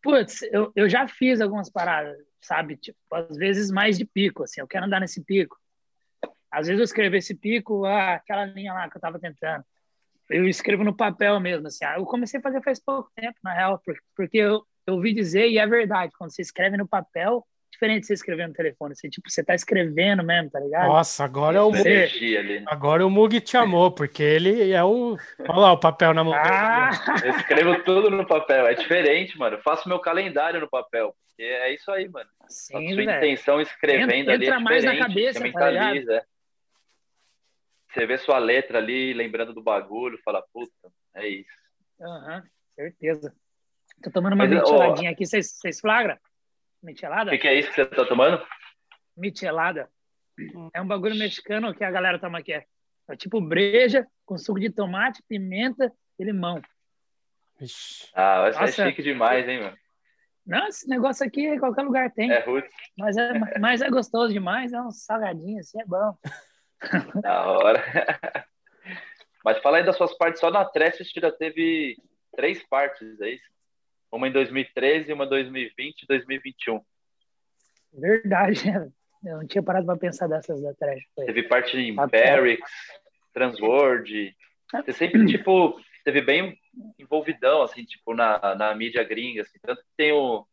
Putz, 0.00 0.42
eu, 0.42 0.70
eu 0.76 0.88
já 0.88 1.08
fiz 1.08 1.40
algumas 1.40 1.68
paradas, 1.68 2.16
sabe? 2.40 2.76
Tipo, 2.76 2.98
às 3.12 3.36
vezes 3.36 3.70
mais 3.70 3.98
de 3.98 4.04
pico, 4.04 4.44
assim. 4.44 4.60
Eu 4.60 4.68
quero 4.68 4.86
andar 4.86 5.00
nesse 5.00 5.22
pico. 5.22 5.56
Às 6.50 6.66
vezes 6.66 6.78
eu 6.78 6.84
escrevo 6.84 7.16
esse 7.16 7.34
pico, 7.34 7.84
ah, 7.84 8.14
aquela 8.14 8.46
linha 8.46 8.72
lá 8.72 8.88
que 8.88 8.96
eu 8.96 9.00
tava 9.00 9.18
tentando. 9.18 9.64
Eu 10.30 10.46
escrevo 10.48 10.84
no 10.84 10.96
papel 10.96 11.38
mesmo, 11.40 11.66
assim. 11.66 11.84
Ah, 11.84 11.98
eu 11.98 12.04
comecei 12.04 12.40
a 12.40 12.42
fazer 12.42 12.62
faz 12.62 12.78
pouco 12.78 13.10
tempo, 13.14 13.38
na 13.42 13.54
real, 13.54 13.82
porque 14.16 14.38
eu, 14.38 14.66
eu 14.86 14.94
ouvi 14.94 15.12
dizer, 15.12 15.48
e 15.48 15.58
é 15.58 15.66
verdade, 15.66 16.12
quando 16.16 16.30
você 16.30 16.42
escreve 16.42 16.76
no 16.76 16.88
papel, 16.88 17.46
diferente 17.78 18.00
de 18.00 18.06
você 18.08 18.14
escrever 18.14 18.48
no 18.48 18.54
telefone. 18.54 18.96
Você, 18.96 19.08
tipo, 19.08 19.30
você 19.30 19.44
tá 19.44 19.54
escrevendo 19.54 20.24
mesmo, 20.24 20.50
tá 20.50 20.58
ligado? 20.58 20.88
Nossa, 20.88 21.24
agora 21.24 21.58
é 21.58 21.60
o 21.60 21.70
Mug. 21.70 21.84
Né? 21.84 22.64
Agora 22.66 23.06
o 23.06 23.10
Mug 23.10 23.40
te 23.40 23.56
amou, 23.56 23.92
porque 23.92 24.22
ele 24.22 24.72
é 24.72 24.82
o. 24.82 25.16
Olha 25.38 25.58
lá 25.58 25.72
o 25.72 25.80
papel 25.80 26.12
na 26.12 26.24
mão. 26.24 26.34
Ah. 26.34 26.90
Eu 27.24 27.30
escrevo 27.30 27.82
tudo 27.84 28.10
no 28.10 28.26
papel. 28.26 28.66
É 28.66 28.74
diferente, 28.74 29.38
mano. 29.38 29.56
Eu 29.56 29.62
faço 29.62 29.88
meu 29.88 30.00
calendário 30.00 30.60
no 30.60 30.68
papel. 30.68 31.14
Porque 31.28 31.42
é 31.42 31.72
isso 31.72 31.90
aí, 31.92 32.08
mano. 32.08 32.28
Sim, 32.48 32.90
a 32.90 32.94
sua 32.94 33.02
intenção 33.04 33.60
escrevendo 33.60 34.10
entra, 34.10 34.34
ali. 34.34 34.44
É 34.44 34.48
entra 34.48 34.60
é 34.60 34.62
mais 34.62 34.84
na 34.84 34.98
cabeça, 34.98 35.38
você 35.38 35.52
tá 35.52 35.70
mentaliza. 35.70 36.20
Tá 36.20 36.26
você 37.92 38.06
vê 38.06 38.18
sua 38.18 38.38
letra 38.38 38.78
ali, 38.78 39.14
lembrando 39.14 39.54
do 39.54 39.62
bagulho, 39.62 40.20
fala, 40.22 40.42
puta, 40.52 40.72
é 41.14 41.26
isso. 41.26 41.50
Aham, 42.00 42.36
uhum, 42.36 42.42
certeza. 42.74 43.34
Tô 44.02 44.10
tomando 44.10 44.34
uma 44.34 44.46
ventiladinha 44.46 45.10
aqui, 45.10 45.26
vocês 45.26 45.80
flagram? 45.80 46.18
Michelada? 46.82 47.30
O 47.30 47.32
que, 47.32 47.38
que, 47.38 47.48
é 47.48 47.58
isso 47.58 47.68
que 47.70 47.74
você 47.76 47.86
tá 47.86 48.04
tomando? 48.04 48.44
Michelada. 49.16 49.88
É 50.72 50.80
um 50.80 50.86
bagulho 50.86 51.16
mexicano 51.16 51.74
que 51.74 51.82
a 51.82 51.90
galera 51.90 52.18
toma 52.18 52.38
aqui. 52.38 52.52
É, 52.52 52.64
é 53.08 53.16
tipo 53.16 53.40
breja 53.40 54.06
com 54.24 54.38
suco 54.38 54.60
de 54.60 54.70
tomate, 54.70 55.22
pimenta 55.28 55.92
e 56.18 56.24
limão. 56.24 56.62
Ah, 58.14 58.42
vai 58.42 58.52
ser 58.52 58.60
Nossa, 58.60 58.86
chique 58.88 59.02
demais, 59.02 59.48
hein, 59.48 59.60
mano? 59.60 59.76
Não, 60.46 60.66
esse 60.68 60.88
negócio 60.88 61.26
aqui 61.26 61.46
em 61.46 61.58
qualquer 61.58 61.82
lugar 61.82 62.10
tem. 62.12 62.30
É 62.30 62.40
ruim. 62.40 62.62
Mas 62.96 63.16
é, 63.16 63.58
mas 63.58 63.82
é 63.82 63.90
gostoso 63.90 64.32
demais, 64.32 64.72
é 64.72 64.80
um 64.80 64.90
salgadinho 64.90 65.58
assim, 65.58 65.80
é 65.80 65.84
bom. 65.84 66.16
Da 67.22 67.44
hora. 67.46 67.82
Mas 69.44 69.58
fala 69.58 69.78
aí 69.78 69.84
das 69.84 69.96
suas 69.96 70.16
partes, 70.16 70.40
só 70.40 70.50
na 70.50 70.64
Trash 70.64 70.98
você 70.98 71.20
já 71.20 71.32
teve 71.32 71.96
três 72.36 72.62
partes, 72.68 73.20
é 73.20 73.30
isso? 73.30 73.44
Uma 74.10 74.28
em 74.28 74.32
2013, 74.32 75.12
uma 75.12 75.24
em 75.24 75.28
2020 75.28 76.02
e 76.02 76.06
2021. 76.06 76.80
Verdade, 77.92 78.68
eu 79.24 79.36
não 79.38 79.46
tinha 79.46 79.62
parado 79.62 79.86
para 79.86 79.96
pensar 79.96 80.28
dessas 80.28 80.62
da 80.62 80.74
trash. 80.74 81.04
Teve 81.16 81.42
parte 81.44 81.76
em 81.76 81.94
Barracks, 81.94 82.70
Transworld. 83.32 84.36
Você 84.72 84.92
sempre, 84.92 85.26
tipo, 85.26 85.80
teve 86.04 86.20
bem 86.22 86.58
envolvidão, 86.98 87.62
assim, 87.62 87.84
tipo, 87.84 88.14
na, 88.14 88.54
na 88.54 88.74
mídia 88.74 89.02
gringa, 89.02 89.42
assim. 89.42 89.58
Tanto 89.62 89.82
que 89.82 89.88
tem 89.96 90.12
o, 90.12 90.46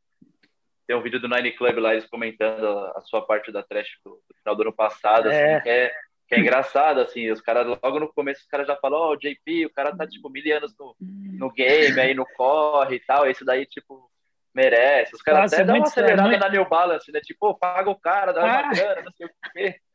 tem 0.87 0.95
um 0.95 1.01
vídeo 1.01 1.19
do 1.19 1.27
Nine 1.27 1.51
Club 1.51 1.77
lá, 1.77 1.93
eles 1.93 2.05
comentando 2.07 2.65
a, 2.67 3.01
sua 3.01 3.25
parte 3.25 3.51
da 3.51 3.63
trash 3.63 3.87
do, 4.03 4.11
do, 4.11 4.35
final 4.37 4.55
do 4.55 4.61
ano 4.61 4.73
passado, 4.73 5.27
assim, 5.27 5.37
é. 5.37 5.61
que 5.61 5.69
é 5.69 5.93
que 6.27 6.35
é 6.35 6.39
engraçado, 6.39 6.99
assim, 7.01 7.29
os 7.29 7.39
caras, 7.39 7.67
logo 7.67 7.99
no 7.99 8.11
começo, 8.11 8.41
os 8.41 8.47
caras 8.47 8.65
já 8.65 8.75
falam, 8.77 8.99
ó, 8.99 9.09
oh, 9.09 9.13
o 9.13 9.17
JP, 9.17 9.67
o 9.67 9.73
cara 9.73 9.95
tá, 9.95 10.07
tipo, 10.07 10.29
mil 10.29 10.57
anos 10.57 10.73
no, 10.77 10.95
no 10.99 11.51
game, 11.51 11.99
aí 11.99 12.13
no 12.13 12.25
corre 12.25 12.95
e 12.95 12.99
tal, 12.99 13.27
esse 13.27 13.45
daí, 13.45 13.65
tipo, 13.65 14.09
merece. 14.53 15.13
Os 15.15 15.21
caras 15.21 15.53
até 15.53 15.63
dão 15.63 15.75
uma 15.75 15.85
acelerada 15.85 16.29
muito... 16.29 16.39
na 16.39 16.49
New 16.49 16.67
Balance, 16.67 17.11
né? 17.11 17.19
Tipo, 17.21 17.49
oh, 17.49 17.57
paga 17.57 17.89
o 17.89 17.99
cara, 17.99 18.31
dá 18.31 18.43
uma 18.43 18.59
ah. 18.59 18.73
grana, 18.73 19.01
não 19.03 19.11
sei 19.11 19.27
o 19.27 19.29
quê. 19.53 19.79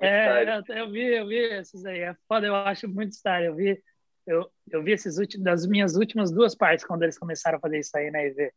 É, 0.00 0.44
eu, 0.44 0.76
eu, 0.76 0.90
vi, 0.92 1.02
eu 1.16 1.26
vi 1.26 1.38
esses 1.38 1.84
aí, 1.84 1.98
é 1.98 2.14
foda, 2.28 2.46
eu 2.46 2.54
acho 2.54 2.86
muito 2.86 3.14
style, 3.14 3.46
eu 3.46 3.54
vi, 3.56 3.82
eu, 4.24 4.48
eu 4.70 4.80
vi 4.80 4.92
esses 4.92 5.18
últimos, 5.18 5.44
das 5.44 5.66
minhas 5.66 5.96
últimas 5.96 6.30
duas 6.30 6.54
partes, 6.54 6.84
quando 6.84 7.02
eles 7.02 7.18
começaram 7.18 7.58
a 7.58 7.60
fazer 7.60 7.80
isso 7.80 7.90
aí, 7.98 8.08
né, 8.12 8.28
e 8.28 8.30
ver, 8.30 8.54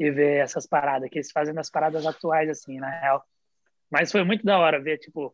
e 0.00 0.10
ver 0.10 0.38
essas 0.38 0.66
paradas, 0.66 1.08
que 1.10 1.18
eles 1.18 1.30
fazem 1.30 1.56
as 1.56 1.70
paradas 1.70 2.04
atuais, 2.04 2.50
assim, 2.50 2.80
na 2.80 2.90
real. 2.90 3.24
Mas 3.88 4.10
foi 4.10 4.24
muito 4.24 4.44
da 4.44 4.58
hora 4.58 4.80
ver, 4.80 4.98
tipo, 4.98 5.32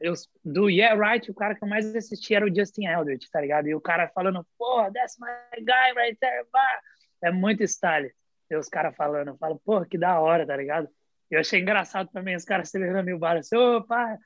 eu, 0.00 0.14
do 0.44 0.68
Yeah 0.70 0.94
Right, 0.94 1.30
o 1.30 1.34
cara 1.34 1.54
que 1.54 1.64
eu 1.64 1.68
mais 1.68 1.94
assisti 1.94 2.34
era 2.34 2.46
o 2.46 2.54
Justin 2.54 2.86
Eldridge, 2.86 3.28
tá 3.30 3.40
ligado? 3.40 3.68
E 3.68 3.74
o 3.74 3.80
cara 3.80 4.08
falando, 4.08 4.46
porra, 4.56 4.92
that's 4.92 5.16
my 5.18 5.28
guy 5.62 5.92
right 5.96 6.18
there, 6.20 6.46
bah. 6.52 6.80
é 7.22 7.32
muito 7.32 7.62
style. 7.64 8.10
ver 8.48 8.58
os 8.58 8.68
caras 8.68 8.94
falando. 8.96 9.28
Eu 9.28 9.36
falo, 9.36 9.60
porra, 9.64 9.86
que 9.86 9.98
da 9.98 10.20
hora, 10.20 10.46
tá 10.46 10.56
ligado? 10.56 10.88
Eu 11.30 11.40
achei 11.40 11.60
engraçado 11.60 12.08
também 12.12 12.36
os 12.36 12.44
caras 12.44 12.70
celebrando 12.70 13.06
mil 13.06 13.18
balas. 13.18 13.46
Assim, 13.46 13.56
opa, 13.56 14.16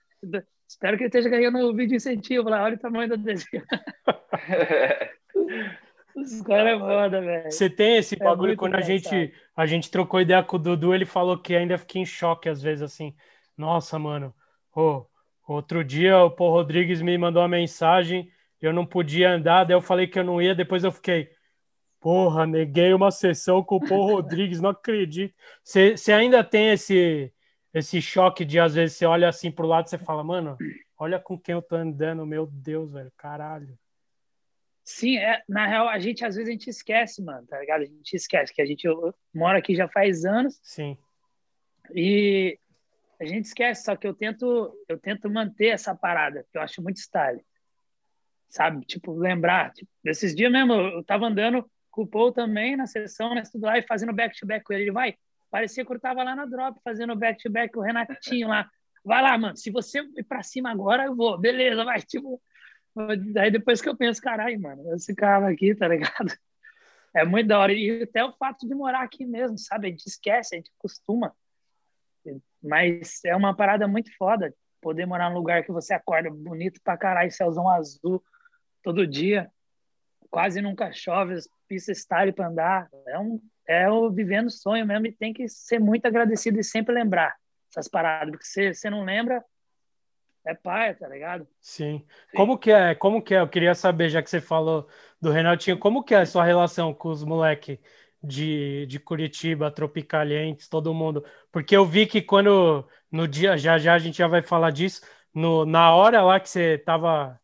espero 0.68 0.96
que 0.96 1.04
ele 1.04 1.08
esteja 1.08 1.28
ganhando 1.28 1.58
o 1.58 1.72
um 1.72 1.74
vídeo 1.74 1.96
incentivo 1.96 2.48
lá. 2.48 2.62
Olha 2.62 2.76
o 2.76 2.78
tamanho 2.78 3.08
do 3.08 3.14
adesivo. 3.14 3.64
Os 6.14 6.42
caras 6.42 6.76
é 6.76 6.78
foda, 6.78 7.20
velho. 7.22 7.50
Você 7.50 7.70
tem 7.70 7.96
esse 7.96 8.14
é 8.14 8.18
bagulho 8.18 8.56
quando 8.56 8.74
a 8.74 8.82
gente, 8.82 9.32
a 9.56 9.64
gente 9.64 9.90
trocou 9.90 10.20
ideia 10.20 10.42
com 10.42 10.56
o 10.56 10.58
Dudu, 10.58 10.94
ele 10.94 11.06
falou 11.06 11.38
que 11.38 11.56
ainda 11.56 11.78
fica 11.78 11.98
em 11.98 12.04
choque 12.04 12.50
às 12.50 12.60
vezes, 12.60 12.82
assim. 12.82 13.14
Nossa, 13.56 13.98
mano. 13.98 14.34
Oh, 14.74 15.06
outro 15.46 15.84
dia 15.84 16.18
o 16.18 16.30
Paul 16.30 16.52
Rodrigues 16.52 17.00
me 17.02 17.16
mandou 17.18 17.42
uma 17.42 17.48
mensagem, 17.48 18.30
eu 18.60 18.72
não 18.72 18.86
podia 18.86 19.32
andar, 19.32 19.64
daí 19.64 19.74
eu 19.74 19.82
falei 19.82 20.06
que 20.06 20.18
eu 20.18 20.24
não 20.24 20.40
ia, 20.40 20.54
depois 20.54 20.84
eu 20.84 20.92
fiquei. 20.92 21.30
Porra, 22.00 22.46
neguei 22.46 22.92
uma 22.92 23.10
sessão 23.10 23.62
com 23.62 23.76
o 23.76 23.88
Paul 23.88 24.06
Rodrigues, 24.10 24.60
não 24.60 24.70
acredito. 24.70 25.34
Você 25.62 26.12
ainda 26.12 26.42
tem 26.42 26.70
esse, 26.70 27.32
esse 27.72 28.02
choque 28.02 28.44
de 28.44 28.58
às 28.58 28.74
vezes 28.74 28.96
você 28.96 29.06
olha 29.06 29.28
assim 29.28 29.50
pro 29.50 29.66
lado 29.66 29.86
e 29.86 29.90
você 29.90 29.98
fala, 29.98 30.24
mano, 30.24 30.56
olha 30.98 31.18
com 31.18 31.38
quem 31.38 31.54
eu 31.54 31.62
tô 31.62 31.76
andando, 31.76 32.26
meu 32.26 32.46
Deus, 32.46 32.92
velho, 32.92 33.12
caralho. 33.16 33.78
Sim, 34.84 35.16
é, 35.16 35.42
na 35.48 35.66
real, 35.66 35.88
a 35.88 35.98
gente 35.98 36.24
às 36.24 36.34
vezes 36.34 36.48
a 36.48 36.52
gente 36.52 36.68
esquece, 36.68 37.22
mano, 37.22 37.46
tá 37.46 37.58
ligado? 37.60 37.82
A 37.82 37.86
gente 37.86 38.14
esquece 38.14 38.52
que 38.52 38.60
a 38.60 38.66
gente 38.66 38.86
mora 39.32 39.58
aqui 39.58 39.74
já 39.74 39.88
faz 39.88 40.24
anos. 40.24 40.58
Sim. 40.62 40.98
E 41.94 42.58
a 43.22 43.26
gente 43.26 43.46
esquece, 43.46 43.84
só 43.84 43.96
que 43.96 44.06
eu 44.06 44.14
tento, 44.14 44.72
eu 44.88 44.98
tento 44.98 45.30
manter 45.30 45.68
essa 45.68 45.94
parada, 45.94 46.46
que 46.50 46.58
eu 46.58 46.62
acho 46.62 46.82
muito 46.82 46.98
style. 46.98 47.44
Sabe? 48.48 48.84
Tipo, 48.84 49.14
lembrar. 49.14 49.72
Tipo, 49.72 49.90
esses 50.04 50.34
dias 50.34 50.52
mesmo, 50.52 50.74
eu 50.74 51.04
tava 51.04 51.26
andando 51.26 51.64
com 51.90 52.02
o 52.02 52.06
Paul 52.06 52.32
também 52.32 52.76
na 52.76 52.86
sessão, 52.86 53.34
né? 53.34 53.42
Tudo 53.50 53.66
lá 53.66 53.78
e 53.78 53.82
fazendo 53.82 54.12
back-to-back 54.12 54.60
-back 54.60 54.66
com 54.66 54.72
ele. 54.72 54.82
Ele 54.84 54.92
vai. 54.92 55.14
Parecia 55.50 55.84
que 55.84 55.92
eu 55.92 56.00
tava 56.00 56.22
lá 56.22 56.34
na 56.34 56.44
drop 56.44 56.78
fazendo 56.84 57.16
back-to-back 57.16 57.68
-back 57.68 57.74
com 57.74 57.80
o 57.80 57.82
Renatinho 57.82 58.48
lá. 58.48 58.68
Vai 59.04 59.22
lá, 59.22 59.36
mano. 59.38 59.56
Se 59.56 59.70
você 59.70 60.00
ir 60.16 60.24
pra 60.24 60.42
cima 60.42 60.70
agora, 60.70 61.04
eu 61.04 61.16
vou. 61.16 61.38
Beleza, 61.38 61.84
vai. 61.84 62.00
Tipo, 62.02 62.40
Daí 63.32 63.50
depois 63.50 63.80
que 63.80 63.88
eu 63.88 63.96
penso, 63.96 64.20
caralho, 64.20 64.60
mano, 64.60 64.94
esse 64.94 65.14
cara 65.14 65.48
aqui, 65.48 65.74
tá 65.74 65.88
ligado? 65.88 66.32
É 67.14 67.24
muito 67.24 67.46
da 67.46 67.58
hora. 67.58 67.72
E 67.72 68.02
até 68.02 68.24
o 68.24 68.32
fato 68.32 68.66
de 68.66 68.74
morar 68.74 69.02
aqui 69.02 69.26
mesmo, 69.26 69.58
sabe? 69.58 69.86
A 69.86 69.90
gente 69.90 70.06
esquece, 70.06 70.54
a 70.54 70.58
gente 70.58 70.70
costuma. 70.78 71.34
Mas 72.62 73.24
é 73.24 73.34
uma 73.34 73.54
parada 73.54 73.88
muito 73.88 74.14
foda 74.16 74.54
poder 74.80 75.06
morar 75.06 75.30
num 75.30 75.36
lugar 75.36 75.64
que 75.64 75.72
você 75.72 75.94
acorda 75.94 76.30
bonito 76.30 76.80
pra 76.82 76.96
caralho, 76.96 77.30
céuzão 77.30 77.68
azul 77.68 78.22
todo 78.82 79.06
dia. 79.06 79.50
Quase 80.30 80.60
nunca 80.60 80.92
chove, 80.92 81.36
pista 81.68 81.94
style 81.94 82.32
pra 82.32 82.48
andar. 82.48 82.88
É, 83.06 83.18
um, 83.18 83.40
é 83.66 83.90
o 83.90 84.10
vivendo 84.10 84.50
sonho 84.50 84.86
mesmo 84.86 85.06
e 85.06 85.12
tem 85.12 85.32
que 85.32 85.48
ser 85.48 85.78
muito 85.78 86.06
agradecido 86.06 86.58
e 86.58 86.64
sempre 86.64 86.94
lembrar 86.94 87.36
essas 87.70 87.88
paradas, 87.88 88.30
porque 88.30 88.44
você, 88.44 88.74
você 88.74 88.90
não 88.90 89.04
lembra, 89.04 89.42
é 90.44 90.54
pai, 90.54 90.94
tá 90.94 91.08
ligado? 91.08 91.46
Sim. 91.60 92.04
Sim. 92.30 92.36
Como 92.36 92.58
que 92.58 92.70
é? 92.70 92.94
Como 92.94 93.22
que 93.22 93.34
é? 93.34 93.40
Eu 93.40 93.48
queria 93.48 93.74
saber, 93.74 94.08
já 94.08 94.22
que 94.22 94.28
você 94.28 94.40
falou 94.40 94.88
do 95.20 95.30
Renatinho, 95.30 95.78
como 95.78 96.02
que 96.02 96.14
é 96.14 96.18
a 96.18 96.26
sua 96.26 96.44
relação 96.44 96.92
com 96.92 97.08
os 97.08 97.24
moleques 97.24 97.78
de, 98.22 98.86
de 98.86 98.98
Curitiba, 99.00 99.70
Tropicalientes, 99.70 100.68
todo 100.68 100.94
mundo? 100.94 101.24
Porque 101.50 101.76
eu 101.76 101.84
vi 101.84 102.06
que 102.06 102.22
quando 102.22 102.86
no 103.10 103.26
dia, 103.28 103.56
já 103.56 103.78
já 103.78 103.94
a 103.94 103.98
gente 103.98 104.18
já 104.18 104.28
vai 104.28 104.42
falar 104.42 104.70
disso, 104.70 105.02
no, 105.34 105.64
na 105.64 105.94
hora 105.94 106.22
lá 106.22 106.40
que 106.40 106.48
você 106.48 106.78
tava 106.78 107.38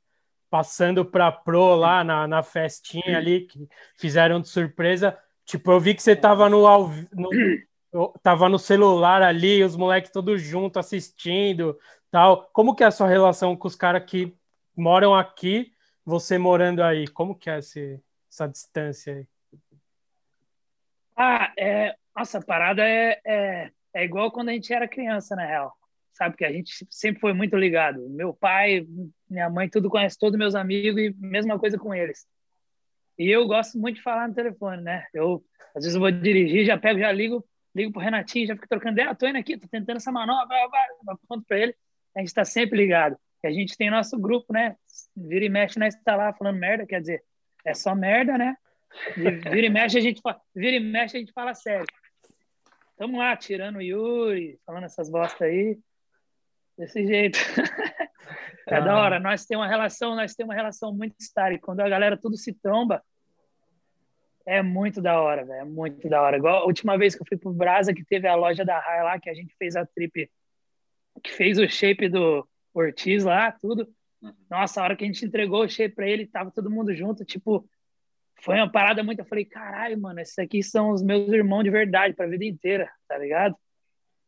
passando 0.51 1.05
para 1.05 1.31
pro 1.31 1.75
lá 1.75 2.03
na, 2.05 2.27
na 2.27 2.43
festinha 2.43 3.19
ali 3.19 3.43
que 3.43 3.69
fizeram 3.99 4.41
de 4.41 4.49
surpresa, 4.49 5.19
tipo, 5.45 5.71
eu 5.73 5.81
vi 5.81 5.95
que 5.95 6.03
você 6.03 6.17
tava 6.17 6.49
no, 6.49 6.65
no 7.13 7.31
tava 8.23 8.49
no 8.49 8.59
celular 8.59 9.23
ali, 9.23 9.63
os 9.65 9.77
moleques 9.77 10.11
todos 10.11 10.41
juntos 10.43 10.79
assistindo, 10.79 11.79
tal. 12.11 12.49
Como 12.53 12.75
que 12.75 12.85
é 12.85 12.87
a 12.87 12.91
sua 12.91 13.09
relação 13.09 13.57
com 13.57 13.69
os 13.69 13.75
caras 13.75 14.05
que 14.05 14.35
moram 14.77 15.15
aqui, 15.15 15.73
você 16.05 16.39
morando 16.39 16.83
aí? 16.83 17.07
Como 17.09 17.35
que 17.35 17.51
é 17.51 17.59
esse, 17.59 18.01
essa 18.31 18.47
distância 18.47 19.15
aí? 19.15 19.27
Ah, 21.21 21.53
é, 21.59 21.97
nossa, 22.17 22.39
a 22.39 22.43
parada 22.43 22.89
é, 22.89 23.21
é, 23.27 23.71
é 23.93 24.05
igual 24.05 24.31
quando 24.31 24.51
a 24.51 24.53
gente 24.53 24.73
era 24.73 24.87
criança, 24.87 25.35
na 25.35 25.45
real. 25.45 25.75
Sabe 26.13 26.37
que 26.37 26.45
a 26.45 26.53
gente 26.53 26.87
sempre 26.91 27.21
foi 27.21 27.33
muito 27.33 27.57
ligado. 27.57 28.09
Meu 28.09 28.33
pai, 28.33 28.87
minha 29.29 29.51
mãe, 29.51 29.69
tudo 29.69 29.91
conhece 29.91 30.17
todos 30.19 30.39
meus 30.39 30.55
amigos 30.55 31.01
e 31.01 31.15
mesma 31.19 31.59
coisa 31.59 31.77
com 31.77 31.93
eles. 31.93 32.25
E 33.19 33.29
eu 33.29 33.47
gosto 33.49 33.79
muito 33.79 33.97
de 33.97 34.03
falar 34.03 34.29
no 34.29 34.35
telefone, 34.35 34.83
né? 34.83 35.07
Eu, 35.13 35.45
às 35.75 35.83
vezes 35.83 35.95
eu 35.95 36.01
vou 36.01 36.11
dirigir, 36.11 36.65
já 36.65 36.79
pego, 36.79 37.01
já 37.01 37.11
ligo, 37.11 37.45
ligo 37.75 37.93
pro 37.93 38.01
Renatinho, 38.01 38.47
já 38.47 38.55
fico 38.55 38.69
trocando 38.69 38.93
ideia, 38.93 39.11
ah, 39.11 39.15
tô 39.15 39.27
indo 39.27 39.39
aqui, 39.39 39.59
tô 39.59 39.67
tentando 39.69 39.97
essa 39.97 40.13
manobra, 40.13 40.57
vai, 40.69 41.17
conto 41.27 41.45
para 41.45 41.59
ele 41.59 41.75
a 42.19 42.21
gente 42.21 42.29
está 42.29 42.45
sempre 42.45 42.77
ligado. 42.77 43.17
E 43.43 43.47
a 43.47 43.51
gente 43.53 43.77
tem 43.77 43.91
nosso 43.91 44.19
grupo, 44.19 44.53
né? 44.53 44.77
Vira 45.17 45.45
e 45.45 45.49
mexe, 45.49 45.79
nós 45.79 45.95
está 45.95 46.17
lá 46.17 46.33
falando 46.33 46.59
merda, 46.59 46.87
quer 46.87 47.01
dizer, 47.01 47.23
é 47.65 47.73
só 47.75 47.95
merda, 47.95 48.37
né? 48.37 48.57
Vira 49.17 49.67
e 49.67 49.71
mexe, 49.71 49.99
a 49.99 50.01
gente 50.01 50.21
fala, 50.21 50.41
vira 50.55 50.77
e 50.77 50.81
mexe, 50.81 51.17
a 51.17 51.21
gente 51.21 51.33
fala 51.33 51.55
sério. 51.55 51.87
Tamo 52.97 53.19
lá, 53.19 53.37
tirando 53.37 53.77
o 53.77 53.83
Yuri, 53.83 54.59
falando 54.67 54.85
essas 54.85 55.09
bosta 55.09 55.45
aí. 55.45 55.79
Desse 56.77 57.07
jeito. 57.07 57.39
é 58.67 58.77
ah. 58.77 58.81
da 58.81 58.97
hora. 58.99 59.21
Nós 59.21 59.45
temos 59.45 59.65
uma 59.65 59.71
relação, 59.71 60.17
nós 60.17 60.35
temos 60.35 60.51
uma 60.51 60.57
relação 60.57 60.93
muito 60.93 61.15
estável. 61.21 61.59
Quando 61.61 61.81
a 61.81 61.89
galera 61.89 62.17
tudo 62.17 62.37
se 62.37 62.53
tromba, 62.53 63.03
é 64.45 64.63
muito 64.63 65.01
da 65.01 65.21
hora, 65.21 65.45
velho. 65.45 65.61
É 65.61 65.65
muito 65.65 66.09
da 66.09 66.23
hora. 66.23 66.39
Igual 66.39 66.63
a 66.63 66.67
última 66.67 66.97
vez 66.97 67.15
que 67.15 67.23
eu 67.23 67.27
fui 67.27 67.37
pro 67.37 67.53
Brasa, 67.53 67.95
que 67.95 68.05
teve 68.05 68.27
a 68.27 68.35
loja 68.35 68.65
da 68.65 68.81
Rai 68.81 69.03
lá, 69.05 69.21
que 69.21 69.31
a 69.31 69.35
gente 69.35 69.55
fez 69.57 69.77
a 69.77 69.87
trip 69.87 70.29
que 71.23 71.33
fez 71.33 71.59
o 71.59 71.69
shape 71.69 72.09
do 72.09 72.47
Ortiz 72.73 73.25
lá, 73.25 73.53
tudo. 73.53 73.89
Uhum. 74.23 74.33
Nossa, 74.51 74.81
a 74.81 74.85
hora 74.85 74.97
que 74.97 75.05
a 75.05 75.07
gente 75.07 75.25
entregou 75.25 75.65
o 75.65 75.69
shape 75.69 75.95
para 75.95 76.09
ele, 76.09 76.27
tava 76.27 76.51
todo 76.51 76.71
mundo 76.71 76.95
junto, 76.95 77.25
tipo, 77.25 77.69
foi 78.41 78.57
uma 78.57 78.71
parada 78.71 79.03
muito. 79.03 79.21
Eu 79.21 79.25
falei, 79.25 79.45
caralho, 79.45 80.01
mano, 80.01 80.21
esses 80.21 80.39
aqui 80.39 80.63
são 80.63 80.91
os 80.91 81.03
meus 81.03 81.29
irmãos 81.29 81.65
de 81.65 81.71
verdade 81.71 82.15
para 82.15 82.27
a 82.27 82.29
vida 82.29 82.45
inteira, 82.45 82.91
tá 83.07 83.19
ligado? 83.19 83.57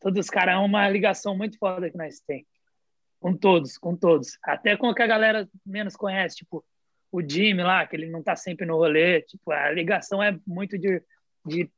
Todos 0.01 0.19
os 0.19 0.31
caras 0.31 0.55
é 0.55 0.59
uma 0.59 0.89
ligação 0.89 1.37
muito 1.37 1.59
foda 1.59 1.91
que 1.91 1.97
nós 1.97 2.21
tem. 2.21 2.47
Com 3.21 3.37
todos, 3.37 3.77
com 3.77 3.95
todos. 3.95 4.39
Até 4.43 4.77
com 4.77 4.89
o 4.89 4.95
que 4.95 5.03
a 5.03 5.07
galera 5.07 5.49
menos 5.65 5.95
conhece, 5.95 6.37
tipo, 6.37 6.65
o 7.13 7.21
Jimmy 7.21 7.63
lá, 7.63 7.87
que 7.87 7.97
ele 7.97 8.09
não 8.09 8.23
tá 8.23 8.35
sempre 8.35 8.65
no 8.65 8.77
rolê. 8.77 9.23
Tipo, 9.23 9.53
a 9.53 9.71
ligação 9.71 10.23
é 10.23 10.39
muito 10.47 10.79
de, 10.79 11.03
de 11.45 11.71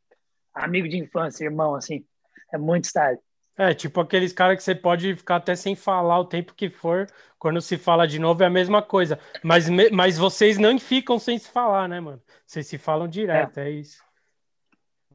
amigo 0.55 0.89
de 0.89 0.99
infância, 0.99 1.45
irmão, 1.45 1.75
assim. 1.75 2.05
É 2.53 2.59
muito 2.59 2.85
style. 2.85 3.19
É, 3.57 3.75
tipo 3.75 4.01
aqueles 4.01 4.33
caras 4.33 4.57
que 4.57 4.63
você 4.63 4.75
pode 4.75 5.15
ficar 5.15 5.37
até 5.37 5.55
sem 5.55 5.77
falar 5.77 6.19
o 6.19 6.25
tempo 6.25 6.55
que 6.55 6.71
for, 6.71 7.07
quando 7.39 7.61
se 7.61 7.77
fala 7.77 8.07
de 8.07 8.19
novo 8.19 8.43
é 8.43 8.47
a 8.47 8.51
mesma 8.51 8.81
coisa. 8.81 9.19
Mas, 9.43 9.69
mas 9.91 10.17
vocês 10.17 10.57
não 10.59 10.79
ficam 10.79 11.19
sem 11.19 11.39
se 11.39 11.51
falar, 11.51 11.89
né, 11.89 12.01
mano? 12.01 12.23
Vocês 12.47 12.67
se 12.67 12.79
falam 12.79 13.07
direto, 13.07 13.59
é, 13.59 13.69
é 13.69 13.71
isso. 13.71 14.03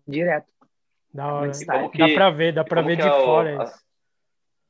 Direto. 0.07 0.47
Da 1.13 1.33
hora. 1.33 1.51
Que, 1.51 1.97
dá 1.97 2.07
pra 2.13 2.29
ver, 2.29 2.53
dá 2.53 2.63
pra 2.63 2.81
ver 2.81 2.97
de 2.97 3.07
é 3.07 3.09
fora. 3.09 3.63
isso. 3.63 3.87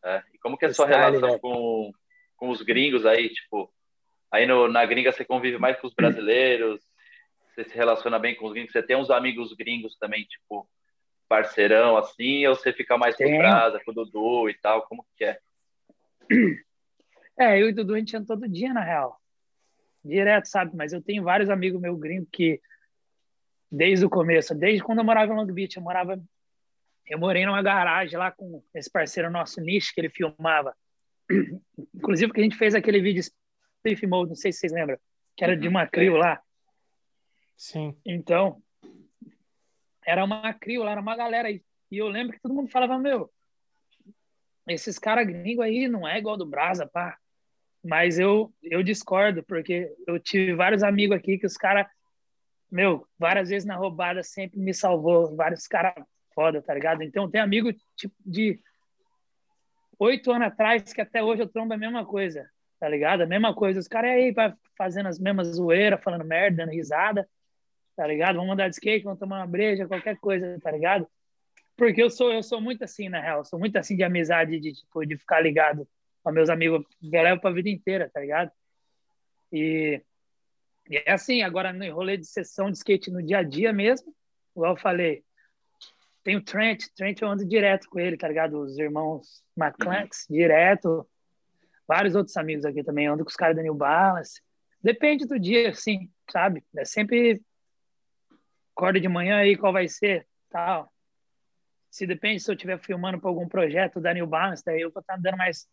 É, 0.03 0.23
e 0.33 0.37
como 0.37 0.57
que 0.57 0.65
é 0.65 0.69
a 0.69 0.73
sua 0.73 0.87
relação 0.87 1.37
com, 1.39 1.91
com 2.37 2.49
os 2.49 2.61
gringos 2.61 3.05
aí, 3.05 3.29
tipo, 3.29 3.69
aí 4.31 4.45
no, 4.45 4.69
na 4.69 4.85
gringa 4.85 5.11
você 5.11 5.25
convive 5.25 5.57
mais 5.57 5.77
com 5.79 5.87
os 5.87 5.93
brasileiros, 5.93 6.81
você 7.53 7.65
se 7.65 7.75
relaciona 7.75 8.17
bem 8.17 8.35
com 8.35 8.45
os 8.45 8.53
gringos, 8.53 8.71
você 8.71 8.81
tem 8.81 8.95
uns 8.95 9.09
amigos 9.09 9.53
gringos 9.53 9.97
também, 9.97 10.23
tipo, 10.23 10.69
parceirão 11.27 11.97
assim, 11.97 12.45
ou 12.45 12.55
você 12.55 12.73
fica 12.73 12.97
mais 12.97 13.15
com 13.15 13.23
o 13.25 13.37
Brasa, 13.37 13.81
com 13.83 13.91
o 13.91 13.93
Dudu 13.93 14.49
e 14.49 14.53
tal? 14.55 14.83
Como 14.83 15.05
que 15.15 15.25
é? 15.25 15.39
É, 17.39 17.61
eu 17.61 17.67
e 17.67 17.71
o 17.71 17.75
Dudu 17.75 17.93
a 17.93 17.99
gente 17.99 18.17
anda 18.17 18.25
todo 18.25 18.49
dia, 18.49 18.73
na 18.73 18.83
real. 18.83 19.21
Direto, 20.03 20.45
sabe? 20.45 20.75
Mas 20.75 20.91
eu 20.91 21.01
tenho 21.01 21.23
vários 21.23 21.49
amigos 21.49 21.79
meu 21.79 21.95
gringo 21.95 22.27
que, 22.31 22.59
desde 23.71 24.05
o 24.05 24.09
começo, 24.09 24.55
desde 24.55 24.83
quando 24.83 24.99
eu 24.99 25.05
morava 25.05 25.31
em 25.31 25.35
Long 25.35 25.45
Beach, 25.45 25.77
eu 25.77 25.83
morava. 25.83 26.19
Eu 27.05 27.19
morei 27.19 27.45
numa 27.45 27.61
garagem 27.61 28.17
lá 28.17 28.31
com 28.31 28.63
esse 28.73 28.89
parceiro 28.89 29.29
nosso, 29.29 29.61
Nish, 29.61 29.91
que 29.91 30.01
ele 30.01 30.09
filmava. 30.09 30.75
Inclusive, 31.93 32.33
que 32.33 32.39
a 32.39 32.43
gente 32.43 32.57
fez 32.57 32.73
aquele 32.73 32.99
vídeo 32.99 33.23
Safe 33.23 34.07
Mode, 34.07 34.29
não 34.29 34.35
sei 34.35 34.51
se 34.51 34.59
vocês 34.59 34.73
lembram, 34.73 34.97
que 35.35 35.43
era 35.43 35.55
de 35.55 35.67
uma 35.67 35.83
uhum. 35.83 35.89
crio 35.89 36.17
lá. 36.17 36.41
Sim. 37.55 37.95
Então, 38.05 38.61
era 40.07 40.23
uma 40.23 40.53
crio 40.53 40.83
lá, 40.83 40.91
era 40.91 41.01
uma 41.01 41.17
galera. 41.17 41.51
E 41.51 41.61
eu 41.91 42.07
lembro 42.07 42.33
que 42.33 42.41
todo 42.41 42.53
mundo 42.53 42.71
falava, 42.71 42.97
meu, 42.97 43.29
esses 44.65 44.97
caras 44.97 45.27
gringos 45.27 45.65
aí 45.65 45.89
não 45.89 46.07
é 46.07 46.17
igual 46.17 46.37
do 46.37 46.45
Brasa, 46.45 46.87
pá. 46.87 47.17
Mas 47.83 48.17
eu, 48.17 48.51
eu 48.63 48.81
discordo, 48.81 49.43
porque 49.43 49.93
eu 50.07 50.17
tive 50.17 50.55
vários 50.55 50.81
amigos 50.81 51.17
aqui 51.17 51.37
que 51.37 51.45
os 51.45 51.57
caras, 51.57 51.85
meu, 52.71 53.05
várias 53.19 53.49
vezes 53.49 53.67
na 53.67 53.75
roubada 53.75 54.23
sempre 54.23 54.59
me 54.59 54.73
salvou, 54.73 55.35
vários 55.35 55.67
caras 55.67 55.93
foda, 56.33 56.61
tá 56.61 56.73
ligado? 56.73 57.03
Então 57.03 57.29
tem 57.29 57.41
amigo 57.41 57.73
tipo 57.95 58.15
de 58.25 58.59
oito 59.99 60.31
anos 60.31 60.47
atrás 60.47 60.93
que 60.93 61.01
até 61.01 61.21
hoje 61.21 61.41
eu 61.41 61.47
trombo 61.49 61.73
a 61.73 61.77
mesma 61.77 62.05
coisa, 62.05 62.49
tá 62.79 62.87
ligado? 62.87 63.21
A 63.21 63.25
mesma 63.25 63.53
coisa. 63.53 63.79
Os 63.79 63.87
caras 63.87 64.11
aí 64.11 64.33
fazendo 64.77 65.07
as 65.07 65.19
mesmas 65.19 65.47
zoeiras, 65.55 66.01
falando 66.01 66.23
merda, 66.23 66.57
dando 66.57 66.71
risada. 66.71 67.27
Tá 67.97 68.05
ligado? 68.05 68.35
Vamos 68.35 68.53
andar 68.53 68.69
de 68.69 68.75
skate, 68.75 69.03
vamos 69.03 69.19
tomar 69.19 69.39
uma 69.39 69.47
breja, 69.47 69.87
qualquer 69.87 70.17
coisa, 70.17 70.59
tá 70.61 70.69
ligado? 70.69 71.07
Porque 71.75 72.01
eu 72.01 72.11
sou, 72.11 72.31
eu 72.31 72.43
sou 72.43 72.61
muito 72.61 72.83
assim, 72.83 73.09
na 73.09 73.19
real. 73.19 73.43
Sou 73.43 73.59
muito 73.59 73.75
assim 73.75 73.97
de 73.97 74.03
amizade, 74.03 74.59
de, 74.59 74.71
tipo, 74.71 75.03
de 75.03 75.17
ficar 75.17 75.41
ligado 75.41 75.87
aos 76.23 76.33
meus 76.33 76.47
amigos. 76.47 76.85
Eu 77.01 77.23
levo 77.23 77.41
pra 77.41 77.49
vida 77.49 77.69
inteira, 77.69 78.07
tá 78.13 78.19
ligado? 78.19 78.51
E, 79.51 79.99
e 80.87 80.97
é 80.97 81.11
assim, 81.11 81.41
agora 81.41 81.73
no 81.73 81.91
rolê 81.91 82.17
de 82.17 82.27
sessão 82.27 82.69
de 82.69 82.77
skate 82.77 83.09
no 83.09 83.21
dia 83.21 83.39
a 83.39 83.43
dia 83.43 83.73
mesmo, 83.73 84.13
igual 84.55 84.73
eu 84.73 84.79
falei, 84.79 85.23
tem 86.23 86.35
o 86.35 86.43
Trent, 86.43 86.83
Trent 86.95 87.21
eu 87.21 87.29
ando 87.29 87.45
direto 87.45 87.89
com 87.89 87.99
ele, 87.99 88.15
tá 88.15 88.27
ligado? 88.27 88.59
Os 88.59 88.77
irmãos 88.77 89.43
McClanks, 89.57 90.27
uhum. 90.29 90.35
direto. 90.35 91.07
Vários 91.87 92.13
outros 92.13 92.37
amigos 92.37 92.63
aqui 92.63 92.83
também, 92.83 93.07
ando 93.07 93.23
com 93.23 93.29
os 93.29 93.35
caras 93.35 93.55
da 93.55 93.63
New 93.63 93.73
Balance. 93.73 94.39
Depende 94.83 95.25
do 95.25 95.39
dia, 95.39 95.69
assim, 95.69 96.11
sabe? 96.29 96.63
É 96.75 96.85
sempre 96.85 97.41
acorda 98.77 98.99
de 98.99 99.09
manhã 99.09 99.37
aí, 99.37 99.57
qual 99.57 99.73
vai 99.73 99.87
ser, 99.87 100.27
tal. 100.49 100.93
Se 101.89 102.05
depende 102.05 102.39
se 102.39 102.51
eu 102.51 102.53
estiver 102.53 102.77
filmando 102.77 103.19
para 103.19 103.27
algum 103.27 103.47
projeto 103.47 103.99
da 103.99 104.13
New 104.13 104.27
Balance, 104.27 104.63
daí 104.63 104.81
eu 104.81 104.91
vou 104.91 105.01
estar 105.01 105.15
tá 105.15 105.19
dando 105.19 105.37
mais 105.37 105.67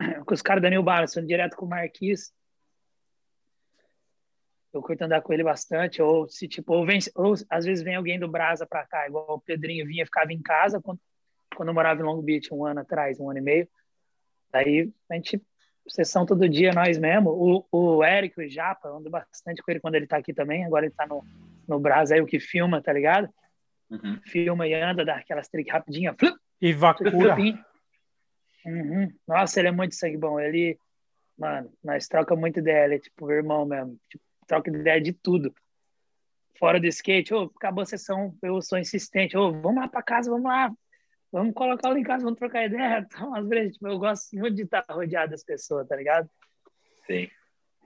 com 0.24 0.32
os 0.32 0.40
caras 0.40 0.62
da 0.62 0.70
New 0.70 0.82
Balance, 0.82 1.20
direto 1.26 1.56
com 1.56 1.66
o 1.66 1.68
Marquis. 1.68 2.32
Eu 4.72 4.80
curto 4.80 5.02
andar 5.02 5.20
com 5.20 5.34
ele 5.34 5.44
bastante, 5.44 6.00
ou 6.00 6.26
se 6.26 6.48
tipo, 6.48 6.72
ou, 6.72 6.86
vem, 6.86 6.98
ou 7.14 7.34
às 7.50 7.66
vezes 7.66 7.84
vem 7.84 7.96
alguém 7.96 8.18
do 8.18 8.26
Brasa 8.26 8.66
para 8.66 8.86
cá, 8.86 9.06
igual 9.06 9.34
o 9.34 9.40
Pedrinho 9.40 9.86
vinha, 9.86 10.06
ficava 10.06 10.32
em 10.32 10.40
casa 10.40 10.80
quando, 10.80 10.98
quando 11.54 11.68
eu 11.68 11.74
morava 11.74 12.00
em 12.00 12.04
Long 12.04 12.22
Beach 12.22 12.52
um 12.54 12.64
ano 12.64 12.80
atrás, 12.80 13.20
um 13.20 13.28
ano 13.28 13.40
e 13.40 13.42
meio. 13.42 13.68
Daí 14.50 14.90
a 15.10 15.14
gente 15.14 15.42
sessão 15.86 16.24
todo 16.24 16.48
dia 16.48 16.72
nós 16.72 16.96
mesmo. 16.96 17.28
O, 17.30 17.66
o 17.70 18.02
Eric, 18.02 18.40
o 18.40 18.48
Japa, 18.48 18.88
ando 18.88 19.10
bastante 19.10 19.62
com 19.62 19.70
ele 19.70 19.80
quando 19.80 19.96
ele 19.96 20.06
tá 20.06 20.16
aqui 20.16 20.32
também. 20.32 20.64
Agora 20.64 20.86
ele 20.86 20.94
tá 20.94 21.06
no, 21.06 21.22
no 21.68 21.78
Brasa 21.78 22.14
aí, 22.14 22.20
o 22.20 22.26
que 22.26 22.40
filma, 22.40 22.82
tá 22.82 22.92
ligado? 22.92 23.28
Uhum. 23.90 24.20
Filma 24.26 24.66
e 24.66 24.74
anda, 24.74 25.04
dá 25.04 25.16
aquelas 25.16 25.48
trick 25.48 25.70
rapidinha. 25.70 26.14
Flup, 26.18 26.36
e 26.60 26.72
vacura. 26.72 27.36
Uhum. 28.64 29.12
Nossa, 29.26 29.60
ele 29.60 29.68
é 29.68 29.72
muito 29.72 29.94
sangue 29.94 30.16
bom. 30.16 30.38
Ele, 30.38 30.78
mano, 31.36 31.72
nós 31.82 32.06
troca 32.06 32.34
muito 32.36 32.60
ideia. 32.60 32.84
Ele 32.84 32.94
é 32.94 32.98
tipo 32.98 33.30
irmão 33.30 33.66
mesmo. 33.66 33.98
Tipo, 34.08 34.24
troca 34.46 34.70
ideia 34.70 35.00
de 35.00 35.12
tudo. 35.12 35.54
Fora 36.58 36.78
do 36.78 36.86
skate, 36.86 37.34
oh, 37.34 37.50
acabou 37.56 37.82
a 37.82 37.86
sessão, 37.86 38.36
eu 38.40 38.62
sou 38.62 38.78
insistente. 38.78 39.36
Oh, 39.36 39.50
vamos 39.50 39.82
lá 39.82 39.88
pra 39.88 40.02
casa, 40.02 40.30
vamos 40.30 40.46
lá. 40.46 40.72
Vamos 41.32 41.54
colocar 41.54 41.88
lá 41.88 41.98
em 41.98 42.04
casa, 42.04 42.24
vamos 42.24 42.38
trocar 42.38 42.66
ideia. 42.66 43.06
Então, 43.10 43.48
vezes, 43.48 43.74
tipo, 43.74 43.88
eu 43.88 43.98
gosto 43.98 44.36
muito 44.36 44.54
de 44.54 44.62
estar 44.62 44.84
rodeado 44.88 45.32
das 45.32 45.42
pessoas, 45.42 45.88
tá 45.88 45.96
ligado? 45.96 46.30
Sim. 47.06 47.28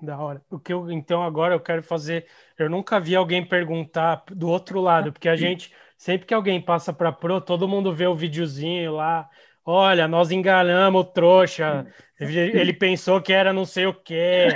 Da 0.01 0.19
hora. 0.19 0.43
O 0.51 0.59
que 0.59 0.73
eu, 0.73 0.91
então 0.91 1.23
agora 1.23 1.55
eu 1.55 1.61
quero 1.61 1.83
fazer. 1.83 2.27
Eu 2.59 2.69
nunca 2.69 3.01
vi 3.01 3.17
alguém 3.17 3.45
perguntar 3.47 4.23
do 4.31 4.49
outro 4.49 4.81
lado, 4.81 5.13
porque 5.13 5.29
a 5.29 5.37
gente 5.37 5.73
sempre 5.97 6.27
que 6.27 6.35
alguém 6.35 6.61
passa 6.61 6.93
para 6.93 7.11
pro, 7.11 7.41
todo 7.41 7.69
mundo 7.69 7.95
vê 7.95 8.07
o 8.07 8.15
videozinho 8.15 8.93
lá. 8.93 9.29
Olha, 9.65 10.07
nós 10.07 10.31
enganamos 10.31 11.01
o 11.01 11.05
trouxa. 11.05 11.87
Ele 12.21 12.73
pensou 12.73 13.21
que 13.21 13.33
era 13.33 13.53
não 13.53 13.65
sei 13.65 13.87
o 13.87 13.95
que 13.95 14.49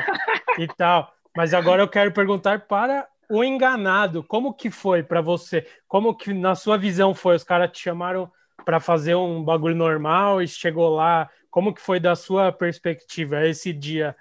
e 0.59 0.67
tal. 0.77 1.13
Mas 1.37 1.55
agora 1.55 1.83
eu 1.83 1.89
quero 1.89 2.13
perguntar 2.13 2.67
para 2.67 3.09
o 3.31 3.43
enganado, 3.43 4.23
como 4.25 4.53
que 4.53 4.71
foi 4.71 5.03
para 5.03 5.21
você? 5.21 5.67
Como 5.87 6.15
que 6.15 6.35
na 6.35 6.55
sua 6.55 6.77
visão 6.77 7.15
foi? 7.15 7.37
Os 7.37 7.45
caras 7.45 7.71
te 7.71 7.81
chamaram 7.81 8.31
para 8.65 8.79
fazer 8.79 9.15
um 9.15 9.43
bagulho 9.43 9.75
normal 9.75 10.43
e 10.43 10.49
chegou 10.49 10.91
lá. 10.91 11.31
Como 11.49 11.75
que 11.75 11.81
foi 11.81 11.99
da 11.99 12.15
sua 12.15 12.53
perspectiva 12.53 13.47
esse 13.47 13.73
dia 13.73 14.15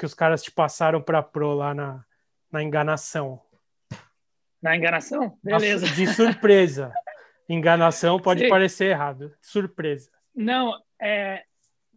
que 0.00 0.06
os 0.06 0.14
caras 0.14 0.42
te 0.42 0.50
passaram 0.50 1.02
para 1.02 1.22
pro 1.22 1.52
lá 1.52 1.74
na, 1.74 2.02
na 2.50 2.62
enganação? 2.62 3.38
Na 4.62 4.74
enganação? 4.74 5.38
Beleza. 5.44 5.86
De 5.90 6.06
surpresa. 6.06 6.90
enganação 7.46 8.18
pode 8.18 8.44
Sim. 8.44 8.48
parecer 8.48 8.86
errado. 8.86 9.36
Surpresa. 9.42 10.10
Não, 10.34 10.72
é. 10.98 11.44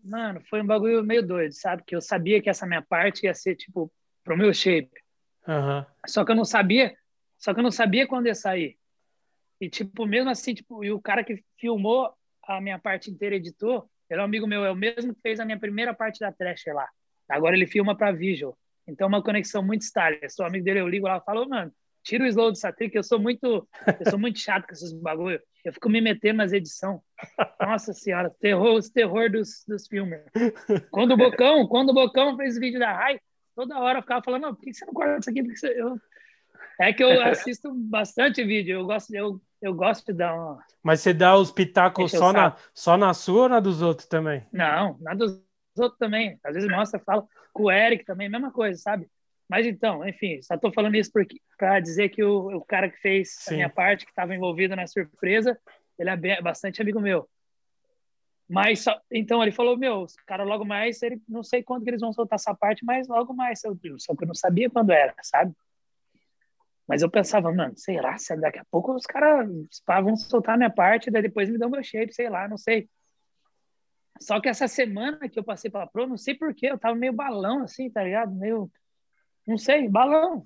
Mano, 0.03 0.41
foi 0.49 0.61
um 0.61 0.67
bagulho 0.67 1.01
meio 1.01 1.25
doido, 1.25 1.53
sabe? 1.53 1.81
Que 1.87 1.95
eu 1.95 2.01
sabia 2.01 2.41
que 2.41 2.49
essa 2.49 2.67
minha 2.67 2.81
parte 2.81 3.25
ia 3.25 3.33
ser, 3.33 3.55
tipo, 3.55 3.89
pro 4.21 4.35
meu 4.35 4.53
shape. 4.53 4.91
Uhum. 5.47 5.85
Só 6.05 6.25
que 6.25 6.31
eu 6.33 6.35
não 6.35 6.43
sabia, 6.43 6.93
só 7.37 7.53
que 7.53 7.61
eu 7.61 7.63
não 7.63 7.71
sabia 7.71 8.05
quando 8.05 8.27
ia 8.27 8.35
sair. 8.35 8.77
E, 9.61 9.69
tipo, 9.69 10.05
mesmo 10.05 10.29
assim, 10.29 10.53
tipo, 10.53 10.83
e 10.83 10.91
o 10.91 11.01
cara 11.01 11.23
que 11.23 11.41
filmou 11.57 12.13
a 12.45 12.59
minha 12.59 12.77
parte 12.77 13.09
inteira, 13.09 13.37
editor, 13.37 13.87
ele 14.09 14.19
é 14.19 14.21
um 14.21 14.25
amigo 14.25 14.45
meu, 14.45 14.65
é 14.65 14.71
o 14.71 14.75
mesmo 14.75 15.15
que 15.15 15.21
fez 15.21 15.39
a 15.39 15.45
minha 15.45 15.57
primeira 15.57 15.93
parte 15.93 16.19
da 16.19 16.33
trash 16.33 16.65
lá. 16.67 16.89
Agora 17.33 17.55
ele 17.55 17.65
filma 17.67 17.95
para 17.95 18.11
Visual. 18.11 18.57
Então, 18.87 19.05
é 19.05 19.07
uma 19.07 19.23
conexão 19.23 19.63
muito. 19.63 19.85
Eu 20.21 20.29
sou 20.29 20.45
amigo 20.45 20.65
dele, 20.65 20.81
eu 20.81 20.87
ligo 20.87 21.07
lá 21.07 21.17
e 21.17 21.25
falo, 21.25 21.47
mano, 21.47 21.71
tira 22.03 22.23
o 22.23 22.27
slow 22.27 22.51
dessa 22.51 22.71
trick, 22.71 22.95
eu 22.95 23.03
sou 23.03 23.17
muito, 23.17 23.67
eu 23.99 24.09
sou 24.09 24.19
muito 24.19 24.39
chato 24.39 24.67
com 24.67 24.73
esses 24.73 24.93
bagulho. 24.93 25.41
Eu 25.63 25.71
fico 25.71 25.89
me 25.89 26.01
metendo 26.01 26.37
nas 26.37 26.51
edições. 26.51 26.99
Nossa 27.59 27.93
senhora, 27.93 28.29
terror, 28.41 28.75
os 28.75 28.89
terror 28.89 29.31
dos, 29.31 29.63
dos 29.67 29.87
filmes. 29.87 30.19
Quando 30.91 31.13
o 31.13 31.17
Bocão, 31.17 31.65
quando 31.67 31.89
o 31.89 31.93
Bocão 31.93 32.35
fez 32.35 32.57
o 32.57 32.59
vídeo 32.59 32.79
da 32.79 32.91
Rai, 32.91 33.19
toda 33.55 33.79
hora 33.79 33.99
eu 33.99 34.01
ficava 34.01 34.21
falando, 34.21 34.41
não, 34.41 34.55
por 34.55 34.63
que 34.63 34.73
você 34.73 34.85
não 34.85 34.93
corta 34.93 35.19
isso 35.19 35.29
aqui? 35.29 35.43
Porque 35.43 35.57
você... 35.57 35.81
eu... 35.81 35.97
É 36.79 36.91
que 36.91 37.03
eu 37.03 37.21
assisto 37.21 37.71
bastante 37.73 38.43
vídeo, 38.43 38.79
eu 38.79 38.85
gosto, 38.85 39.13
eu, 39.13 39.39
eu 39.61 39.75
gosto 39.75 40.07
de 40.07 40.13
dar 40.13 40.33
uma... 40.33 40.59
Mas 40.81 41.01
você 41.01 41.13
dá 41.13 41.37
os 41.37 41.51
pitacos 41.51 42.11
só 42.11 42.33
na, 42.33 42.55
só 42.73 42.97
na 42.97 43.13
sua 43.13 43.43
ou 43.43 43.49
na 43.49 43.59
dos 43.59 43.81
outros 43.81 44.07
também? 44.07 44.43
Não, 44.51 44.97
na 44.99 45.13
dos 45.13 45.39
outros 45.79 45.99
também. 45.99 46.39
Às 46.43 46.55
vezes 46.55 46.69
mostra, 46.69 46.99
fala 46.99 47.25
com 47.51 47.63
o 47.63 47.71
Eric 47.71 48.05
também, 48.05 48.29
mesma 48.29 48.51
coisa, 48.51 48.79
sabe? 48.79 49.07
Mas 49.49 49.65
então, 49.65 50.07
enfim, 50.07 50.41
só 50.41 50.55
estou 50.55 50.71
falando 50.73 50.95
isso 50.95 51.11
para 51.57 51.79
dizer 51.79 52.09
que 52.09 52.23
o, 52.23 52.57
o 52.57 52.65
cara 52.65 52.89
que 52.89 52.97
fez 52.97 53.35
Sim. 53.35 53.53
a 53.53 53.57
minha 53.57 53.69
parte, 53.69 54.05
que 54.05 54.11
estava 54.11 54.33
envolvido 54.33 54.75
na 54.75 54.87
surpresa, 54.87 55.59
ele 55.97 56.09
é 56.09 56.17
bem, 56.17 56.41
bastante 56.41 56.81
amigo 56.81 56.99
meu. 56.99 57.29
Mas 58.49 58.81
só, 58.81 58.99
então 59.11 59.41
ele 59.41 59.51
falou: 59.51 59.77
Meu, 59.77 60.01
os 60.01 60.15
caras 60.27 60.47
logo 60.47 60.65
mais, 60.65 61.01
ele, 61.01 61.21
não 61.27 61.43
sei 61.43 61.63
quando 61.63 61.83
que 61.83 61.89
eles 61.89 62.01
vão 62.01 62.13
soltar 62.13 62.37
essa 62.37 62.53
parte, 62.53 62.83
mas 62.85 63.07
logo 63.07 63.33
mais, 63.33 63.63
eu, 63.63 63.77
só 63.97 64.15
que 64.15 64.23
eu 64.23 64.27
não 64.27 64.35
sabia 64.35 64.69
quando 64.69 64.91
era, 64.91 65.13
sabe? 65.21 65.53
Mas 66.87 67.01
eu 67.01 67.09
pensava, 67.09 67.51
mano, 67.53 67.73
será? 67.77 68.17
Se 68.17 68.35
daqui 68.35 68.59
a 68.59 68.65
pouco 68.69 68.93
os 68.93 69.05
caras 69.05 69.47
vão 70.03 70.15
soltar 70.17 70.55
a 70.55 70.57
minha 70.57 70.69
parte, 70.69 71.09
daí 71.09 71.21
depois 71.21 71.49
me 71.49 71.57
dão 71.57 71.69
meu 71.69 71.83
shape, 71.83 72.13
sei 72.13 72.29
lá, 72.29 72.47
não 72.47 72.57
sei. 72.57 72.89
Só 74.23 74.39
que 74.39 74.47
essa 74.47 74.69
semana 74.69 75.27
que 75.27 75.37
eu 75.37 75.43
passei 75.43 75.69
pela 75.69 75.85
Pro, 75.85 76.07
não 76.07 76.17
sei 76.17 76.33
porquê, 76.33 76.67
eu 76.67 76.79
tava 76.79 76.95
meio 76.95 77.11
balão, 77.11 77.61
assim, 77.63 77.89
tá 77.89 78.01
ligado? 78.01 78.33
Meio, 78.33 78.71
não 79.45 79.57
sei, 79.57 79.89
balão. 79.89 80.45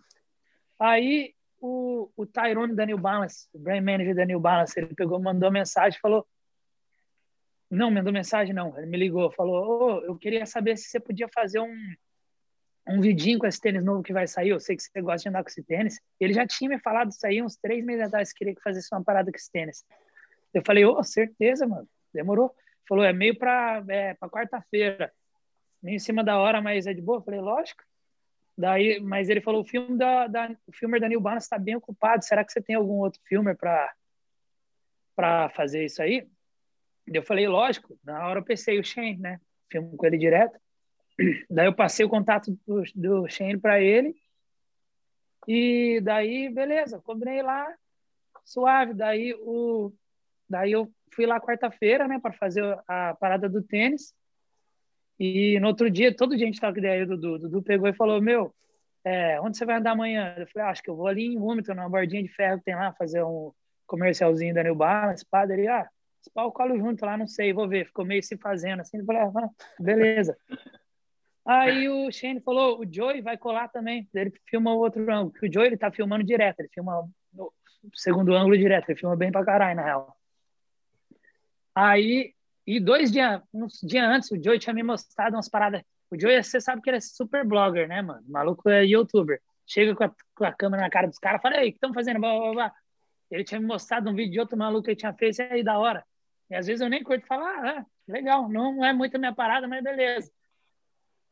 Aí 0.80 1.36
o, 1.62 2.10
o 2.18 2.26
Tyrone 2.26 2.76
da 2.76 2.88
New 2.88 2.98
Balance, 2.98 3.48
o 3.54 3.60
brand 3.60 3.84
manager 3.84 4.16
da 4.16 4.26
New 4.26 4.40
Balance, 4.40 4.80
ele 4.80 4.96
pegou, 4.96 5.22
mandou 5.22 5.52
mensagem, 5.52 6.00
falou, 6.00 6.28
não, 7.70 7.92
mandou 7.92 8.12
mensagem 8.12 8.54
não, 8.54 8.76
ele 8.78 8.88
me 8.88 8.98
ligou, 8.98 9.32
falou, 9.32 10.00
oh, 10.02 10.06
eu 10.06 10.18
queria 10.18 10.46
saber 10.48 10.76
se 10.76 10.90
você 10.90 11.00
podia 11.00 11.28
fazer 11.28 11.60
um, 11.60 11.94
um 12.88 13.00
vidinho 13.00 13.38
com 13.38 13.46
esse 13.46 13.62
tênis 13.62 13.84
novo 13.84 14.02
que 14.02 14.14
vai 14.14 14.26
sair, 14.26 14.50
eu 14.50 14.60
sei 14.60 14.76
que 14.76 14.82
você 14.82 15.02
gosta 15.02 15.24
de 15.24 15.30
andar 15.30 15.44
com 15.44 15.50
esse 15.50 15.62
tênis. 15.62 16.00
Ele 16.20 16.34
já 16.34 16.48
tinha 16.48 16.70
me 16.70 16.80
falado 16.80 17.12
isso 17.12 17.28
aí 17.28 17.44
uns 17.44 17.56
três 17.58 17.86
meses 17.86 18.08
atrás, 18.08 18.34
que 18.34 18.40
queria 18.40 18.56
que 18.56 18.62
fazesse 18.62 18.88
uma 18.92 19.04
parada 19.04 19.32
com 19.32 19.38
esse 19.38 19.52
tênis. 19.52 19.86
Eu 20.52 20.64
falei, 20.66 20.84
ô, 20.84 20.98
oh, 20.98 21.04
certeza, 21.04 21.68
mano, 21.68 21.88
demorou 22.12 22.56
falou, 22.88 23.04
é 23.04 23.14
meio 23.14 23.38
para 23.38 23.84
é, 23.90 24.16
quarta-feira, 24.16 25.12
meio 25.82 25.96
em 25.96 26.00
cima 26.00 26.24
da 26.24 26.38
hora, 26.38 26.62
mas 26.62 26.88
é 26.88 26.94
de 26.94 27.02
boa? 27.02 27.20
Eu 27.20 27.24
falei, 27.24 27.40
lógico. 27.40 27.84
Daí, 28.58 29.00
mas 29.00 29.30
ele 29.30 29.42
falou, 29.42 29.62
o 29.62 29.66
filme 29.66 29.98
da, 29.98 30.28
da 30.28 30.50
o 30.66 30.72
filme 30.72 31.00
da 31.00 31.08
Balance 31.20 31.46
está 31.46 31.60
bem 31.60 31.76
ocupado, 31.76 32.26
será 32.26 32.44
que 32.44 32.52
você 32.52 32.62
tem 32.62 32.76
algum 32.76 32.96
outro 32.96 33.22
filme 33.26 33.54
para 33.56 33.94
para 35.16 35.50
fazer 35.50 35.84
isso 35.84 36.02
aí? 36.02 36.28
Eu 37.08 37.24
falei, 37.24 37.48
lógico. 37.48 37.98
Na 38.04 38.28
hora 38.28 38.40
eu 38.40 38.44
pensei 38.44 38.80
o 38.80 38.84
Shane, 38.84 39.18
né? 39.18 39.40
Filmo 39.72 39.96
com 39.98 40.06
ele 40.06 40.18
direto. 40.18 40.60
Daí 41.50 41.66
eu 41.66 41.74
passei 41.74 42.06
o 42.06 42.10
contato 42.10 42.58
do, 42.68 42.84
do 42.94 43.28
Shane 43.28 43.58
para 43.58 43.82
ele. 43.82 44.16
E 45.48 46.02
daí, 46.04 46.50
beleza, 46.50 47.00
combinei 47.00 47.42
lá, 47.42 47.66
suave. 48.44 48.94
Daí 48.94 49.34
o 49.40 49.94
daí 50.50 50.74
eu 50.74 50.92
fui 51.14 51.26
lá 51.26 51.40
quarta-feira, 51.40 52.08
né, 52.08 52.20
para 52.20 52.34
fazer 52.34 52.64
a 52.88 53.16
parada 53.20 53.50
do 53.50 53.62
tênis. 53.62 54.14
E 55.20 55.60
no 55.60 55.68
outro 55.68 55.90
dia, 55.90 56.16
todo 56.16 56.36
dia 56.36 56.46
a 56.46 56.48
gente 56.48 56.62
tava 56.62 56.74
com 56.74 56.80
ideia 56.80 57.06
do 57.06 57.18
Dudu. 57.18 57.50
Dudu 57.50 57.64
pegou 57.64 57.88
e 57.88 57.94
falou: 57.94 58.22
Meu, 58.22 58.54
é, 59.04 59.40
onde 59.42 59.58
você 59.58 59.66
vai 59.66 59.78
andar 59.78 59.92
amanhã? 59.92 60.36
Eu 60.38 60.48
falei: 60.48 60.68
ah, 60.68 60.72
Acho 60.72 60.84
que 60.84 60.90
eu 60.90 60.96
vou 60.96 61.08
ali 61.08 61.26
em 61.26 61.40
Wilmington, 61.40 61.74
numa 61.74 61.90
bordinha 61.90 62.22
de 62.22 62.30
ferro 62.30 62.60
que 62.60 62.66
tem 62.66 62.76
lá, 62.76 62.94
fazer 62.94 63.24
um 63.24 63.52
comercialzinho 63.88 64.54
da 64.54 64.64
New 64.64 64.76
Balance. 64.76 65.26
Padre, 65.26 65.62
ele, 65.62 65.68
ah, 65.68 65.90
esse 66.22 66.30
pau 66.32 66.52
colo 66.52 66.78
junto 66.78 67.04
lá, 67.04 67.18
não 67.18 67.28
sei, 67.28 67.52
vou 67.52 67.68
ver. 67.68 67.88
Ficou 67.88 68.06
meio 68.06 68.22
se 68.22 68.38
fazendo 68.38 68.82
assim. 68.82 69.00
Eu 69.00 69.06
falei: 69.06 69.22
ah, 69.24 69.50
beleza. 69.80 70.38
Aí 71.44 71.90
o 71.90 72.12
Shane 72.12 72.42
falou: 72.42 72.80
O 72.80 72.86
Joey 72.86 73.22
vai 73.22 73.38
colar 73.38 73.70
também. 73.70 74.08
Ele 74.14 74.32
filma 74.46 74.74
o 74.74 74.80
outro 74.80 75.02
ângulo. 75.12 75.34
O 75.42 75.52
Joey 75.52 75.68
ele 75.68 75.78
tá 75.78 75.90
filmando 75.92 76.24
direto, 76.24 76.60
ele 76.60 76.70
filma 76.70 77.10
segundo 77.94 78.36
ângulo 78.36 78.58
direto, 78.58 78.90
ele 78.90 79.00
filma 79.00 79.16
bem 79.16 79.32
pra 79.32 79.46
caralho, 79.46 79.76
na 79.76 79.84
real. 79.84 80.17
Aí, 81.80 82.34
e 82.66 82.80
dois 82.80 83.12
dias, 83.12 83.40
uns 83.54 83.80
dias 83.84 84.04
antes, 84.04 84.32
o 84.32 84.44
Joey 84.44 84.58
tinha 84.58 84.74
me 84.74 84.82
mostrado 84.82 85.36
umas 85.36 85.48
paradas. 85.48 85.84
O 86.10 86.20
Joey, 86.20 86.44
você 86.44 86.60
sabe 86.60 86.82
que 86.82 86.90
ele 86.90 86.98
é 86.98 87.00
super 87.00 87.46
blogger, 87.46 87.88
né, 87.88 88.02
mano? 88.02 88.26
O 88.28 88.32
maluco 88.32 88.68
é 88.68 88.84
youtuber. 88.84 89.40
chega 89.64 89.96
com 89.96 90.04
a, 90.06 90.12
com 90.34 90.44
a 90.44 90.52
câmera 90.52 90.82
na 90.82 90.90
cara 90.90 91.06
dos 91.08 91.20
caras, 91.20 91.40
fala, 91.40 91.58
aí, 91.58 91.68
o 91.70 91.72
que 91.72 91.78
estão 91.78 91.94
fazendo? 91.94 92.20
Blá, 92.20 92.36
blá, 92.36 92.52
blá. 92.52 92.74
Ele 93.30 93.44
tinha 93.44 93.60
me 93.60 93.68
mostrado 93.68 94.10
um 94.10 94.16
vídeo 94.16 94.32
de 94.32 94.40
outro 94.40 94.58
maluco 94.58 94.86
que 94.86 94.90
ele 94.90 94.98
tinha 94.98 95.14
feito, 95.14 95.40
aí 95.40 95.64
da 95.64 95.78
hora. 95.78 96.04
E 96.50 96.56
às 96.56 96.66
vezes 96.66 96.82
eu 96.82 96.90
nem 96.90 97.04
curto 97.04 97.28
falar, 97.28 97.64
ah, 97.64 97.70
é, 97.78 98.12
legal, 98.12 98.50
não 98.50 98.84
é 98.84 98.92
muito 98.92 99.14
a 99.16 99.20
minha 99.20 99.36
parada, 99.36 99.68
mas 99.68 99.84
beleza. 99.84 100.32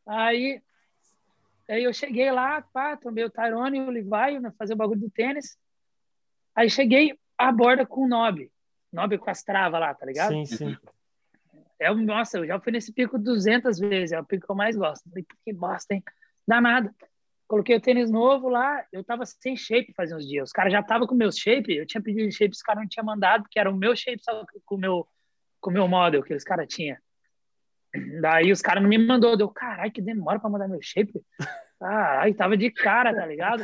Aí, 0.06 0.62
aí 1.68 1.84
eu 1.84 1.92
cheguei 1.92 2.32
lá, 2.32 2.62
pá, 2.62 2.96
tomei 2.96 3.24
o 3.24 3.32
Tyrone 3.32 3.80
e 3.80 3.82
o 3.82 3.90
Levi, 3.90 4.40
né, 4.40 4.54
fazer 4.60 4.74
o 4.74 4.78
bagulho 4.78 5.00
do 5.00 5.10
tênis. 5.10 5.58
Aí 6.54 6.70
cheguei 6.70 7.18
à 7.36 7.52
borda 7.52 7.84
com 7.84 8.02
o 8.02 8.08
Nob. 8.08 8.48
Nob 8.96 9.18
com 9.18 9.30
as 9.30 9.44
travas 9.44 9.80
lá, 9.80 9.94
tá 9.94 10.06
ligado? 10.06 10.32
Sim, 10.32 10.46
sim. 10.46 10.78
É, 11.78 11.94
nossa, 11.94 12.38
eu 12.38 12.48
já 12.48 12.60
fui 12.60 12.72
nesse 12.72 12.94
pico 12.94 13.20
200 13.20 13.78
vezes, 13.78 14.14
é 14.14 14.20
o 14.20 14.26
pico 14.26 14.46
que 14.46 14.52
eu 14.52 14.56
mais 14.56 14.78
gosto. 14.78 15.10
Falei, 15.10 15.26
que 15.44 15.54
bosta, 15.54 15.94
hein? 15.94 16.04
Danado. 16.48 16.90
Coloquei 17.48 17.76
o 17.76 17.82
tênis 17.82 18.10
novo 18.10 18.50
lá, 18.50 18.84
eu 18.92 19.04
tava 19.04 19.24
sem 19.26 19.56
shape 19.56 19.94
fazia 19.94 20.16
uns 20.16 20.28
dias. 20.28 20.50
Os 20.50 20.52
caras 20.52 20.72
já 20.72 20.82
tava 20.82 21.06
com 21.06 21.14
meus 21.14 21.38
shape, 21.38 21.76
eu 21.76 21.86
tinha 21.86 22.02
pedido 22.02 22.32
shape, 22.32 22.56
os 22.56 22.62
caras 22.62 22.82
não 22.82 22.90
tinham 22.90 23.06
mandado, 23.06 23.44
porque 23.44 23.60
era 23.60 23.70
o 23.70 23.76
meu 23.76 23.96
shape 23.96 24.24
só 24.24 24.46
com 24.66 24.76
o 24.76 24.78
meu, 24.80 25.08
com 25.60 25.70
o 25.70 25.74
meu 25.74 25.88
model 25.88 26.24
que 26.24 26.34
os 26.34 26.44
caras 26.44 26.68
tinham. 26.68 26.98
Daí 28.22 28.52
os 28.52 28.62
caras 28.62 28.82
não 28.82 28.90
me 28.90 28.98
mandou, 28.98 29.38
deu, 29.38 29.50
caralho, 29.50 29.92
que 29.92 30.02
demora 30.02 30.40
pra 30.40 30.50
mandar 30.50 30.68
meu 30.68 30.82
shape. 30.82 31.22
Aí 31.80 32.34
tava 32.34 32.58
de 32.58 32.72
cara, 32.72 33.14
tá 33.14 33.26
ligado? 33.26 33.64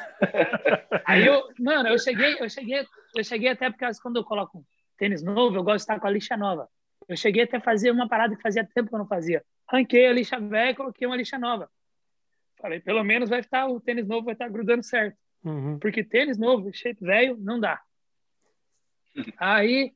Aí 1.06 1.26
eu, 1.26 1.41
mano, 1.58 1.89
eu 1.89 1.98
cheguei, 1.98 2.38
eu 2.39 2.50
cheguei, 2.50 2.86
eu 3.15 3.24
cheguei 3.24 3.50
até 3.50 3.70
porque 3.70 3.86
quando 4.02 4.17
eu 4.17 4.24
coloco 4.24 4.63
tênis 5.02 5.24
novo, 5.24 5.56
eu 5.56 5.64
gosto 5.64 5.78
de 5.78 5.82
estar 5.82 6.00
com 6.00 6.06
a 6.06 6.12
lixa 6.12 6.38
nova. 6.38 6.70
Eu 7.08 7.18
cheguei 7.18 7.42
até 7.42 7.58
a 7.58 7.62
fazer 7.62 7.90
uma 7.90 8.08
parada 8.08 8.36
que 8.36 8.42
fazia 8.44 8.64
tempo 8.64 8.88
que 8.88 8.94
eu 8.94 9.00
não 9.00 9.08
fazia. 9.08 9.44
Ranquei 9.68 10.06
a 10.06 10.14
lixa 10.14 10.40
velha 10.40 10.70
e 10.70 10.76
coloquei 10.76 11.08
uma 11.08 11.16
lixa 11.16 11.40
nova. 11.40 11.68
Falei, 12.62 12.80
pelo 12.80 13.04
menos 13.04 13.28
vai 13.28 13.40
estar, 13.40 13.68
o 13.68 13.82
tênis 13.82 14.08
novo 14.08 14.26
vai 14.26 14.34
estar 14.34 14.48
grudando 14.48 14.84
certo. 14.84 15.18
Uhum. 15.44 15.80
Porque 15.80 16.04
tênis 16.04 16.38
novo, 16.38 16.72
shape 16.72 17.04
velho, 17.04 17.36
não 17.38 17.60
dá. 17.60 17.82
Aí, 19.40 19.92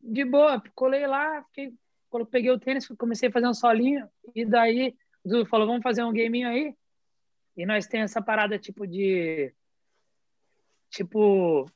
de 0.00 0.24
boa, 0.24 0.62
colei 0.74 1.06
lá, 1.06 1.44
fiquei, 1.48 1.74
peguei 2.30 2.50
o 2.50 2.58
tênis, 2.58 2.88
comecei 2.96 3.28
a 3.28 3.32
fazer 3.32 3.46
um 3.46 3.52
solinho, 3.52 4.08
e 4.34 4.46
daí 4.46 4.96
o 5.22 5.28
Dudu 5.28 5.44
falou, 5.44 5.66
vamos 5.66 5.82
fazer 5.82 6.02
um 6.02 6.14
gameinho 6.14 6.48
aí? 6.48 6.74
E 7.54 7.66
nós 7.66 7.86
temos 7.86 8.10
essa 8.10 8.22
parada 8.22 8.58
tipo 8.58 8.86
de. 8.86 9.52
Tipo. 10.88 11.70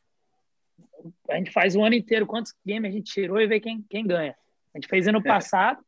A 1.28 1.36
gente 1.36 1.50
faz 1.50 1.76
o 1.76 1.82
ano 1.82 1.94
inteiro 1.94 2.26
quantos 2.26 2.54
games 2.64 2.90
a 2.90 2.94
gente 2.94 3.12
tirou 3.12 3.40
e 3.40 3.46
vê 3.46 3.60
quem, 3.60 3.84
quem 3.88 4.06
ganha. 4.06 4.34
A 4.74 4.78
gente 4.78 4.88
fez 4.88 5.06
ano 5.08 5.18
é. 5.18 5.22
passado. 5.22 5.84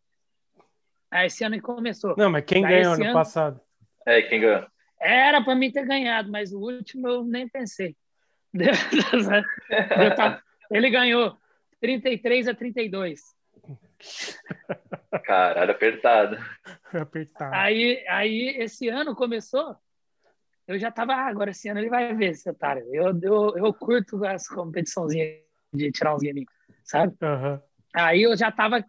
Aí 1.11 1.27
esse 1.27 1.45
ano 1.45 1.61
começou. 1.61 2.15
Não, 2.17 2.31
mas 2.31 2.45
quem 2.45 2.63
ganhou 2.63 2.93
ano, 2.93 3.05
ano 3.05 3.13
passado? 3.13 3.61
É, 4.07 4.23
quem 4.23 4.41
ganhou? 4.41 4.67
Era 5.01 5.43
para 5.43 5.55
mim 5.55 5.71
ter 5.71 5.87
ganhado, 5.87 6.31
mas 6.31 6.53
o 6.53 6.59
último 6.59 7.09
eu 7.09 7.25
nem 7.25 7.49
pensei. 7.49 7.97
Ele 10.71 10.91
ganhou 10.91 11.37
33 11.81 12.49
a 12.49 12.55
32. 12.55 13.21
Caralho, 15.25 15.73
apertado. 15.73 16.39
apertado. 16.93 17.55
Aí, 17.55 18.05
aí, 18.09 18.57
esse 18.59 18.89
ano 18.89 19.15
começou, 19.15 19.77
eu 20.69 20.79
já 20.79 20.91
tava, 20.91 21.15
ah, 21.15 21.27
agora 21.27 21.51
esse 21.51 21.69
ano 21.69 21.81
ele 21.81 21.89
vai 21.89 22.15
ver, 22.15 22.31
esse 22.31 22.49
otário. 22.49 22.87
Eu, 22.93 23.19
eu, 23.21 23.57
eu 23.57 23.75
curto 23.75 24.25
as 24.25 24.47
competiçõezinhas 24.47 25.41
de 25.73 25.91
tirar 25.91 26.15
uns 26.15 26.23
games, 26.23 26.45
sabe? 26.85 27.17
Uhum. 27.23 27.61
Aí 27.95 28.23
eu 28.23 28.37
já 28.37 28.53
tava, 28.53 28.85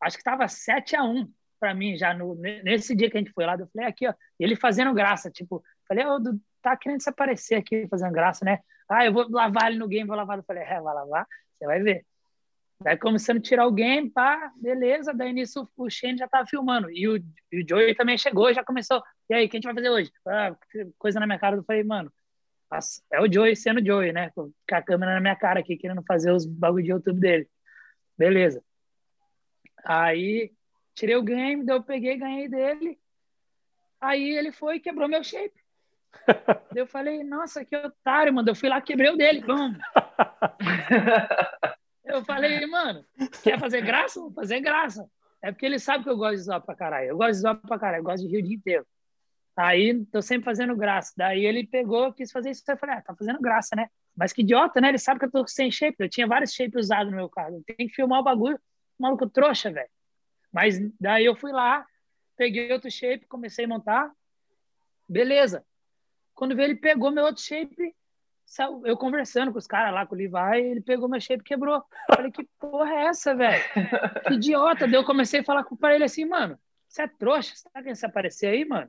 acho 0.00 0.16
que 0.16 0.22
tava 0.22 0.46
7 0.46 0.94
a 0.94 1.02
1 1.02 1.28
para 1.58 1.74
mim 1.74 1.96
já 1.96 2.12
no, 2.12 2.34
nesse 2.34 2.94
dia 2.94 3.10
que 3.10 3.16
a 3.16 3.20
gente 3.20 3.32
foi 3.32 3.46
lá, 3.46 3.56
eu 3.58 3.66
falei 3.68 3.88
aqui, 3.88 4.06
ó, 4.06 4.12
ele 4.38 4.54
fazendo 4.54 4.92
graça, 4.92 5.30
tipo, 5.30 5.64
falei, 5.88 6.04
ô, 6.04 6.16
oh, 6.16 6.38
tá 6.60 6.76
querendo 6.76 7.00
se 7.00 7.08
aparecer 7.08 7.54
aqui 7.54 7.86
fazendo 7.88 8.12
graça, 8.12 8.44
né? 8.44 8.60
Ah, 8.88 9.04
eu 9.04 9.12
vou 9.12 9.26
lavar 9.30 9.70
ele 9.70 9.78
no 9.78 9.88
game, 9.88 10.06
vou 10.06 10.16
lavar. 10.16 10.38
Eu 10.38 10.44
falei, 10.44 10.62
é, 10.62 10.80
vai 10.80 10.94
lavar, 10.94 11.26
você 11.52 11.66
vai 11.66 11.80
ver. 11.80 12.06
Daí 12.84 12.98
começando 12.98 13.38
a 13.38 13.40
tirar 13.40 13.66
o 13.66 13.72
game, 13.72 14.10
pá, 14.10 14.52
beleza. 14.56 15.12
Daí 15.12 15.32
nisso 15.32 15.68
o 15.76 15.90
Shane 15.90 16.18
já 16.18 16.28
tava 16.28 16.46
filmando. 16.46 16.90
E 16.90 17.08
o, 17.08 17.16
e 17.50 17.62
o 17.62 17.68
Joey 17.68 17.94
também 17.94 18.18
chegou 18.18 18.50
e 18.50 18.54
já 18.54 18.62
começou. 18.62 19.02
E 19.28 19.34
aí, 19.34 19.46
o 19.46 19.48
que 19.48 19.56
a 19.56 19.58
gente 19.58 19.64
vai 19.64 19.74
fazer 19.74 19.88
hoje? 19.88 20.12
Ah, 20.28 20.54
coisa 20.98 21.18
na 21.18 21.26
minha 21.26 21.38
cara. 21.38 21.56
Eu 21.56 21.64
falei, 21.64 21.82
mano, 21.82 22.12
é 23.10 23.20
o 23.20 23.32
Joey 23.32 23.56
sendo 23.56 23.80
o 23.80 23.84
Joey, 23.84 24.12
né? 24.12 24.30
Com 24.34 24.52
a 24.70 24.82
câmera 24.82 25.14
na 25.14 25.20
minha 25.20 25.34
cara 25.34 25.60
aqui, 25.60 25.76
querendo 25.76 26.04
fazer 26.06 26.30
os 26.30 26.44
bagulho 26.44 26.84
de 26.84 26.90
YouTube 26.90 27.18
dele. 27.18 27.48
Beleza. 28.18 28.62
Aí 29.84 30.52
Tirei 30.94 31.16
o 31.16 31.22
game, 31.22 31.64
daí 31.64 31.76
eu 31.76 31.82
peguei, 31.82 32.16
ganhei 32.16 32.48
dele. 32.48 32.98
Aí 34.00 34.36
ele 34.36 34.52
foi 34.52 34.76
e 34.76 34.80
quebrou 34.80 35.08
meu 35.08 35.24
shape. 35.24 35.54
eu 36.74 36.86
falei, 36.86 37.24
nossa, 37.24 37.64
que 37.64 37.76
otário, 37.76 38.32
mano. 38.32 38.48
Eu 38.48 38.54
fui 38.54 38.68
lá, 38.68 38.80
quebrei 38.80 39.10
o 39.10 39.16
dele. 39.16 39.40
Bum. 39.40 39.74
eu 42.04 42.24
falei, 42.24 42.64
mano, 42.66 43.04
quer 43.42 43.58
fazer 43.58 43.80
graça? 43.80 44.20
Vou 44.20 44.32
fazer 44.32 44.60
graça. 44.60 45.08
É 45.42 45.50
porque 45.52 45.66
ele 45.66 45.78
sabe 45.78 46.04
que 46.04 46.10
eu 46.10 46.16
gosto 46.16 46.36
de 46.36 46.42
zoar 46.42 46.60
pra 46.60 46.74
caralho. 46.74 47.08
Eu 47.08 47.16
gosto 47.16 47.32
de 47.32 47.38
zoar 47.38 47.56
pra 47.56 47.78
caralho, 47.78 48.00
eu 48.00 48.04
gosto 48.04 48.26
de 48.26 48.28
rir 48.28 48.42
o 48.42 48.46
dia 48.46 48.56
inteiro. 48.56 48.86
Aí, 49.56 50.04
tô 50.06 50.20
sempre 50.20 50.44
fazendo 50.44 50.74
graça. 50.74 51.12
Daí 51.16 51.44
ele 51.44 51.66
pegou, 51.66 52.12
quis 52.12 52.32
fazer 52.32 52.50
isso. 52.50 52.62
Eu 52.66 52.76
falei, 52.76 52.96
ah, 52.96 53.02
tá 53.02 53.14
fazendo 53.14 53.40
graça, 53.40 53.76
né? 53.76 53.88
Mas 54.16 54.32
que 54.32 54.42
idiota, 54.42 54.80
né? 54.80 54.88
Ele 54.88 54.98
sabe 54.98 55.20
que 55.20 55.26
eu 55.26 55.30
tô 55.30 55.46
sem 55.46 55.70
shape. 55.70 55.96
Eu 55.98 56.08
tinha 56.08 56.26
vários 56.26 56.52
shapes 56.52 56.84
usados 56.84 57.10
no 57.10 57.16
meu 57.16 57.28
carro. 57.28 57.62
Tem 57.66 57.86
que 57.86 57.94
filmar 57.94 58.20
o 58.20 58.24
bagulho. 58.24 58.58
Maluco 58.98 59.28
trouxa, 59.28 59.70
velho. 59.70 59.88
Mas 60.52 60.78
daí 61.00 61.24
eu 61.24 61.34
fui 61.34 61.52
lá, 61.52 61.84
peguei 62.36 62.72
outro 62.72 62.90
shape, 62.90 63.26
comecei 63.26 63.64
a 63.64 63.68
montar. 63.68 64.10
Beleza. 65.08 65.64
Quando 66.34 66.56
veio, 66.56 66.66
ele 66.66 66.76
pegou 66.76 67.10
meu 67.10 67.24
outro 67.24 67.42
shape, 67.42 67.94
eu 68.84 68.96
conversando 68.96 69.52
com 69.52 69.58
os 69.58 69.66
caras 69.66 69.92
lá, 69.92 70.06
com 70.06 70.14
o 70.14 70.18
Levi, 70.18 70.60
ele 70.60 70.80
pegou 70.80 71.08
meu 71.08 71.20
shape 71.20 71.42
e 71.42 71.44
quebrou. 71.44 71.76
Eu 72.08 72.16
falei, 72.16 72.30
que 72.30 72.46
porra 72.58 72.90
é 72.90 73.04
essa, 73.06 73.34
velho? 73.34 73.62
Que 74.26 74.34
idiota. 74.34 74.86
Daí 74.86 74.94
eu 74.94 75.04
comecei 75.04 75.40
a 75.40 75.44
falar 75.44 75.64
para 75.64 75.94
ele 75.94 76.04
assim, 76.04 76.24
mano, 76.24 76.58
você 76.88 77.02
é 77.02 77.08
trouxa, 77.08 77.54
você 77.54 77.68
tá 77.68 77.80
querendo 77.80 77.96
se 77.96 78.06
aparecer 78.06 78.46
aí, 78.48 78.64
mano? 78.64 78.88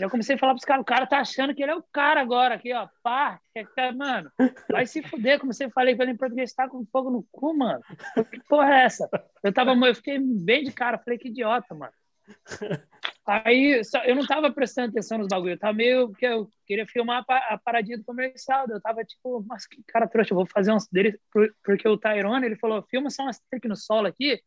Já 0.00 0.10
comecei 0.10 0.34
a 0.34 0.38
falar 0.38 0.52
pros 0.52 0.64
caras, 0.64 0.82
o 0.82 0.84
cara 0.84 1.06
tá 1.06 1.20
achando 1.20 1.54
que 1.54 1.62
ele 1.62 1.70
é 1.70 1.76
o 1.76 1.84
cara 1.92 2.20
agora 2.20 2.56
aqui, 2.56 2.72
ó. 2.72 2.88
Pá, 3.04 3.38
que, 3.54 3.64
mano, 3.92 4.32
vai 4.68 4.84
se 4.84 5.00
fuder. 5.00 5.38
Comecei 5.38 5.68
a 5.68 5.70
falar 5.70 5.94
pra 5.94 6.04
ele 6.04 6.12
em 6.12 6.16
português, 6.16 6.52
tá 6.52 6.68
com 6.68 6.84
fogo 6.86 7.08
no 7.08 7.24
cu, 7.30 7.56
mano. 7.56 7.80
Que 8.28 8.40
porra 8.48 8.74
é 8.74 8.84
essa? 8.84 9.08
Eu 9.44 9.52
tava, 9.52 9.72
eu 9.72 9.94
fiquei 9.94 10.18
bem 10.18 10.64
de 10.64 10.72
cara, 10.72 10.98
falei, 10.98 11.18
que 11.18 11.28
idiota, 11.28 11.72
mano. 11.72 11.92
Aí 13.26 13.82
eu 14.04 14.14
não 14.14 14.24
tava 14.24 14.52
prestando 14.52 14.90
atenção 14.90 15.18
nos 15.18 15.26
bagulho, 15.26 15.54
eu 15.54 15.58
tava 15.58 15.72
meio 15.72 16.12
que 16.12 16.24
eu 16.24 16.48
queria 16.64 16.86
filmar 16.86 17.24
a 17.28 17.58
paradinha 17.58 17.98
do 17.98 18.04
comercial. 18.04 18.66
Eu 18.68 18.80
tava 18.80 19.04
tipo, 19.04 19.44
mas 19.46 19.66
que 19.66 19.82
cara 19.84 20.06
trouxa, 20.06 20.32
eu 20.32 20.36
vou 20.36 20.46
fazer 20.46 20.72
uns 20.72 20.86
dele, 20.88 21.18
porque 21.64 21.88
o 21.88 21.98
Tyrone, 21.98 22.46
ele 22.46 22.56
falou, 22.56 22.84
filma 22.84 23.10
só 23.10 23.24
umas 23.24 23.40
trick 23.50 23.66
no 23.66 23.74
solo 23.74 24.06
aqui, 24.06 24.40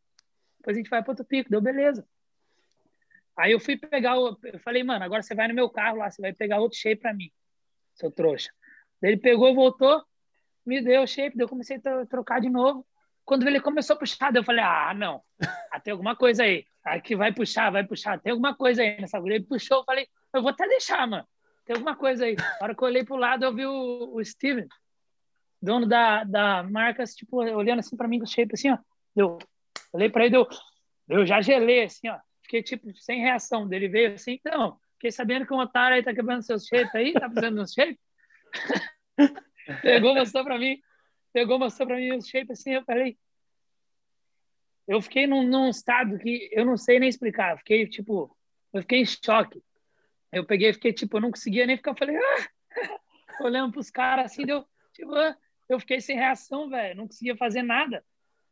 depois 0.57 0.77
a 0.77 0.79
gente 0.79 0.89
vai 0.89 1.01
pro 1.01 1.11
outro 1.11 1.25
pico. 1.25 1.49
Deu 1.49 1.61
beleza. 1.61 2.07
Aí 3.37 3.51
eu 3.51 3.59
fui 3.59 3.77
pegar, 3.77 4.17
o, 4.17 4.37
eu 4.43 4.59
falei, 4.59 4.83
mano, 4.83 5.03
agora 5.03 5.23
você 5.23 5.33
vai 5.33 5.47
no 5.47 5.53
meu 5.53 5.69
carro 5.69 5.97
lá, 5.97 6.09
você 6.09 6.21
vai 6.21 6.33
pegar 6.33 6.59
outro 6.59 6.77
shape 6.77 7.01
para 7.01 7.13
mim, 7.13 7.31
seu 7.95 8.11
trouxa. 8.11 8.49
Ele 9.01 9.17
pegou, 9.17 9.55
voltou, 9.55 10.03
me 10.65 10.81
deu 10.81 11.03
o 11.03 11.07
shape, 11.07 11.37
daí 11.37 11.45
eu 11.45 11.49
comecei 11.49 11.81
a 11.83 12.05
trocar 12.05 12.41
de 12.41 12.49
novo. 12.49 12.85
Quando 13.29 13.47
ele 13.47 13.59
começou 13.59 13.95
a 13.95 13.99
puxar, 13.99 14.35
eu 14.35 14.43
falei, 14.43 14.63
ah, 14.63 14.91
não, 14.95 15.21
ah, 15.71 15.79
tem 15.79 15.91
alguma 15.91 16.15
coisa 16.15 16.41
aí. 16.41 16.65
Aqui 16.83 17.15
vai 17.15 17.31
puxar, 17.31 17.69
vai 17.69 17.83
puxar, 17.83 18.19
tem 18.19 18.31
alguma 18.31 18.55
coisa 18.55 18.81
aí 18.81 18.99
nessa 18.99 19.17
agulha. 19.17 19.35
Ele 19.35 19.45
puxou, 19.45 19.77
eu 19.77 19.83
falei, 19.83 20.07
eu 20.33 20.41
vou 20.41 20.49
até 20.49 20.67
deixar, 20.67 21.07
mano. 21.07 21.23
Tem 21.63 21.75
alguma 21.75 21.95
coisa 21.95 22.25
aí. 22.25 22.35
Na 22.35 22.57
hora 22.63 22.75
que 22.75 22.83
eu 22.83 22.87
olhei 22.87 23.03
pro 23.03 23.15
lado, 23.15 23.45
eu 23.45 23.53
vi 23.53 23.67
o, 23.67 24.15
o 24.15 24.25
Steven, 24.25 24.67
dono 25.61 25.85
da, 25.85 26.23
da 26.23 26.63
marca, 26.63 27.03
tipo, 27.03 27.37
olhando 27.37 27.79
assim 27.79 27.95
para 27.95 28.07
mim 28.07 28.17
com 28.17 28.25
o 28.25 28.27
shape 28.27 28.55
assim, 28.55 28.71
ó. 28.71 28.77
Eu 29.15 29.37
olhei 29.93 30.09
para 30.09 30.25
ele, 30.25 30.37
eu, 31.07 31.25
já 31.27 31.39
gelei 31.39 31.83
assim, 31.83 32.09
ó 32.09 32.17
fiquei 32.49 32.63
tipo 32.63 32.91
sem 32.95 33.21
reação 33.21 33.67
dele. 33.67 33.87
Veio 33.87 34.15
assim, 34.15 34.39
então, 34.43 34.77
fiquei 34.95 35.11
sabendo 35.11 35.45
que 35.45 35.53
um 35.53 35.59
otário 35.59 35.95
aí 35.95 36.03
tá 36.03 36.13
quebrando 36.13 36.41
seus 36.41 36.65
shape 36.65 36.97
aí, 36.97 37.13
tá 37.13 37.29
precisando 37.29 37.55
de 37.55 37.61
um 37.61 37.67
shape. 37.67 37.99
pegou, 39.83 40.15
mostrou 40.15 40.43
pra 40.43 40.57
mim, 40.57 40.79
pegou, 41.33 41.59
mostrou 41.59 41.87
pra 41.87 41.97
mim 41.97 42.15
os 42.15 42.27
shape 42.27 42.51
assim, 42.51 42.73
eu 42.73 42.83
falei. 42.83 43.17
Eu 44.87 45.01
fiquei 45.01 45.27
num, 45.27 45.43
num 45.43 45.69
estado 45.69 46.17
que 46.17 46.49
eu 46.51 46.65
não 46.65 46.75
sei 46.75 46.99
nem 46.99 47.09
explicar. 47.09 47.51
Eu 47.51 47.57
fiquei 47.59 47.87
tipo, 47.87 48.35
eu 48.73 48.81
fiquei 48.81 49.01
em 49.01 49.05
choque. 49.05 49.61
Eu 50.31 50.45
peguei, 50.45 50.73
fiquei 50.73 50.93
tipo, 50.93 51.17
eu 51.17 51.21
não 51.21 51.31
conseguia 51.31 51.65
nem 51.65 51.77
ficar, 51.77 51.91
eu 51.91 51.97
falei, 51.97 52.17
ah! 52.17 52.49
olhando 53.41 53.71
pros 53.71 53.89
caras 53.89 54.25
assim, 54.25 54.45
deu, 54.45 54.65
tipo, 54.93 55.13
ah! 55.15 55.35
eu 55.67 55.79
fiquei 55.79 56.01
sem 56.01 56.15
reação, 56.15 56.69
velho, 56.69 56.97
não 56.97 57.07
conseguia 57.07 57.37
fazer 57.37 57.61
nada. 57.61 58.03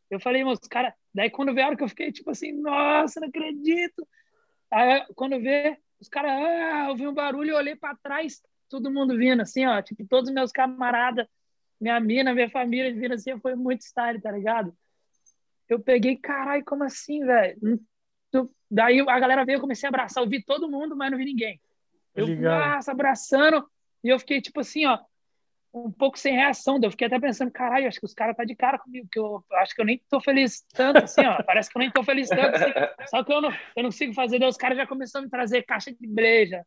Eu 0.09 0.19
falei, 0.19 0.43
mas 0.43 0.59
cara, 0.59 0.95
daí 1.13 1.29
quando 1.29 1.49
hora 1.49 1.75
que 1.75 1.83
eu 1.83 1.89
fiquei 1.89 2.11
tipo 2.11 2.29
assim, 2.29 2.51
nossa, 2.51 3.19
não 3.19 3.27
acredito. 3.27 4.07
Aí 4.71 5.05
quando 5.15 5.39
vê, 5.39 5.77
os 5.99 6.07
caras, 6.07 6.31
ah, 6.31 6.87
eu 6.89 6.95
vi 6.95 7.07
um 7.07 7.13
barulho, 7.13 7.51
eu 7.51 7.57
olhei 7.57 7.75
para 7.75 7.95
trás, 7.95 8.41
todo 8.69 8.91
mundo 8.91 9.17
vindo 9.17 9.41
assim, 9.41 9.65
ó, 9.65 9.81
tipo, 9.81 10.05
todos 10.07 10.29
os 10.29 10.33
meus 10.33 10.51
camaradas, 10.51 11.27
minha 11.79 11.99
mina, 11.99 12.33
minha 12.33 12.49
família 12.49 12.93
vindo 12.93 13.13
assim, 13.13 13.37
foi 13.39 13.55
muito 13.55 13.81
style, 13.81 14.21
tá 14.21 14.31
ligado? 14.31 14.75
Eu 15.69 15.79
peguei, 15.79 16.15
caralho, 16.15 16.63
como 16.65 16.83
assim, 16.83 17.25
velho? 17.25 17.57
Daí 18.69 18.99
a 19.01 19.19
galera 19.19 19.45
veio, 19.45 19.57
eu 19.57 19.61
comecei 19.61 19.87
a 19.87 19.89
abraçar, 19.89 20.23
eu 20.23 20.29
vi 20.29 20.43
todo 20.43 20.69
mundo, 20.69 20.95
mas 20.95 21.11
não 21.11 21.17
vi 21.17 21.25
ninguém. 21.25 21.59
Eu, 22.15 22.27
nossa, 22.27 22.91
abraçando, 22.91 23.69
E 24.03 24.09
eu 24.09 24.19
fiquei, 24.19 24.41
tipo 24.41 24.59
assim, 24.59 24.85
ó, 24.85 24.97
um 25.73 25.91
pouco 25.91 26.17
sem 26.17 26.33
reação. 26.33 26.79
Eu 26.81 26.91
fiquei 26.91 27.07
até 27.07 27.19
pensando, 27.19 27.51
caralho, 27.51 27.87
acho 27.87 27.99
que 27.99 28.05
os 28.05 28.13
caras 28.13 28.35
tá 28.35 28.43
de 28.43 28.55
cara 28.55 28.79
comigo, 28.79 29.07
que 29.11 29.19
eu 29.19 29.43
acho 29.53 29.75
que 29.75 29.81
eu 29.81 29.85
nem 29.85 30.01
tô 30.09 30.19
feliz 30.19 30.65
tanto, 30.73 31.03
assim, 31.03 31.25
ó. 31.25 31.41
Parece 31.43 31.69
que 31.69 31.77
eu 31.77 31.79
nem 31.79 31.91
tô 31.91 32.03
feliz 32.03 32.29
tanto, 32.29 32.55
assim. 32.55 32.71
Só 33.07 33.23
que 33.23 33.31
eu 33.31 33.41
não, 33.41 33.51
eu 33.51 33.83
não 33.83 33.85
consigo 33.85 34.13
fazer. 34.13 34.39
Daí 34.39 34.49
os 34.49 34.57
caras 34.57 34.77
já 34.77 34.87
começaram 34.87 35.23
a 35.23 35.25
me 35.25 35.31
trazer 35.31 35.63
caixa 35.63 35.91
de 35.91 36.07
breja, 36.07 36.65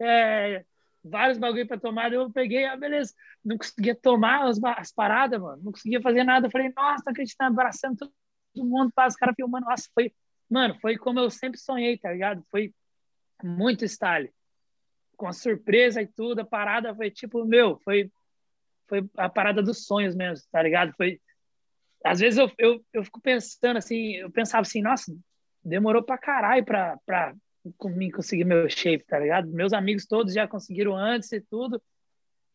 é, 0.00 0.64
vários 1.04 1.38
bagulho 1.38 1.66
para 1.66 1.80
tomar. 1.80 2.12
Eu 2.12 2.30
peguei, 2.30 2.64
ah, 2.64 2.76
beleza. 2.76 3.14
Não 3.44 3.58
conseguia 3.58 3.94
tomar 3.94 4.46
as, 4.48 4.58
as 4.62 4.92
paradas, 4.92 5.40
mano. 5.40 5.62
Não 5.62 5.72
conseguia 5.72 6.00
fazer 6.00 6.24
nada. 6.24 6.46
Eu 6.46 6.50
falei, 6.50 6.72
nossa, 6.74 7.10
acreditando, 7.10 7.52
abraçando 7.52 7.96
todo, 7.98 8.12
mundo, 8.56 8.92
para 8.94 9.08
os 9.08 9.16
caras 9.16 9.34
filmando. 9.34 9.66
Nossa, 9.66 9.88
foi, 9.94 10.12
mano, 10.48 10.78
foi 10.80 10.96
como 10.96 11.18
eu 11.18 11.30
sempre 11.30 11.58
sonhei, 11.58 11.98
tá 11.98 12.12
ligado? 12.12 12.44
Foi 12.50 12.72
muito 13.42 13.84
style. 13.84 14.32
Com 15.16 15.26
a 15.26 15.32
surpresa 15.32 16.02
e 16.02 16.06
tudo, 16.06 16.40
a 16.40 16.44
parada 16.44 16.94
foi 16.94 17.10
tipo, 17.10 17.44
meu, 17.44 17.78
foi 17.84 18.10
foi 18.88 19.08
a 19.16 19.26
parada 19.26 19.62
dos 19.62 19.86
sonhos 19.86 20.14
mesmo, 20.14 20.46
tá 20.52 20.62
ligado? 20.62 20.92
Foi 20.98 21.18
às 22.04 22.20
vezes 22.20 22.38
eu, 22.38 22.50
eu, 22.58 22.84
eu 22.92 23.04
fico 23.04 23.20
pensando 23.20 23.76
assim, 23.76 24.16
eu 24.16 24.30
pensava 24.30 24.62
assim, 24.62 24.82
nossa, 24.82 25.16
demorou 25.64 26.02
pra 26.02 26.18
caralho 26.18 26.64
pra, 26.64 26.98
pra 27.06 27.34
mim 27.84 28.10
conseguir 28.10 28.44
meu 28.44 28.68
shape, 28.68 29.04
tá 29.04 29.18
ligado? 29.18 29.48
Meus 29.48 29.72
amigos 29.72 30.06
todos 30.06 30.34
já 30.34 30.48
conseguiram 30.48 30.96
antes 30.96 31.30
e 31.32 31.40
tudo, 31.40 31.82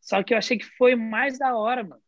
só 0.02 0.22
que 0.24 0.34
eu 0.34 0.38
achei 0.38 0.58
que 0.58 0.66
foi 0.66 0.96
mais 0.96 1.38
da 1.38 1.56
hora, 1.56 1.84
mano. 1.84 2.02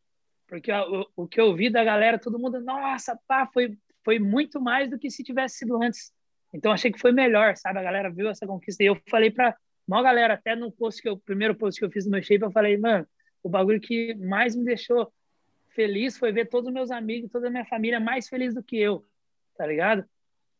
Porque 0.48 0.72
o, 0.72 1.06
o 1.16 1.28
que 1.28 1.40
eu 1.40 1.56
vi 1.56 1.70
da 1.70 1.84
galera, 1.84 2.18
todo 2.18 2.40
mundo, 2.40 2.60
nossa, 2.60 3.18
pá, 3.28 3.48
foi, 3.54 3.78
foi 4.04 4.20
muito 4.20 4.60
mais 4.60 4.90
do 4.90 4.98
que 4.98 5.10
se 5.10 5.24
tivesse 5.24 5.60
sido 5.60 5.82
antes. 5.82 6.12
Então 6.52 6.72
achei 6.72 6.92
que 6.92 7.00
foi 7.00 7.12
melhor, 7.12 7.56
sabe? 7.56 7.80
A 7.80 7.84
galera 7.84 8.10
viu 8.10 8.30
essa 8.30 8.48
conquista. 8.48 8.84
E 8.84 8.88
eu 8.88 9.00
falei 9.08 9.30
pra 9.30 9.56
uma 9.88 10.02
galera, 10.02 10.34
até 10.34 10.56
no 10.56 10.72
post 10.72 11.02
que 11.02 11.10
eu, 11.10 11.18
primeiro 11.18 11.56
post 11.56 11.80
que 11.80 11.86
eu 11.86 11.92
fiz 11.92 12.06
no 12.06 12.12
meu 12.12 12.22
shape, 12.22 12.44
eu 12.44 12.52
falei, 12.52 12.78
mano, 12.78 13.08
o 13.44 13.50
bagulho 13.50 13.80
que 13.80 14.16
mais 14.16 14.56
me 14.56 14.66
deixou 14.66 15.12
feliz 15.70 16.18
foi 16.18 16.32
ver 16.32 16.50
todos 16.50 16.68
os 16.68 16.74
meus 16.74 16.92
amigos, 16.92 17.32
toda 17.32 17.48
a 17.48 17.52
minha 17.52 17.66
família 17.66 18.00
mais 18.00 18.28
feliz 18.28 18.54
do 18.54 18.64
que 18.64 18.78
eu, 18.78 19.06
tá 19.56 19.66
ligado? 19.66 20.04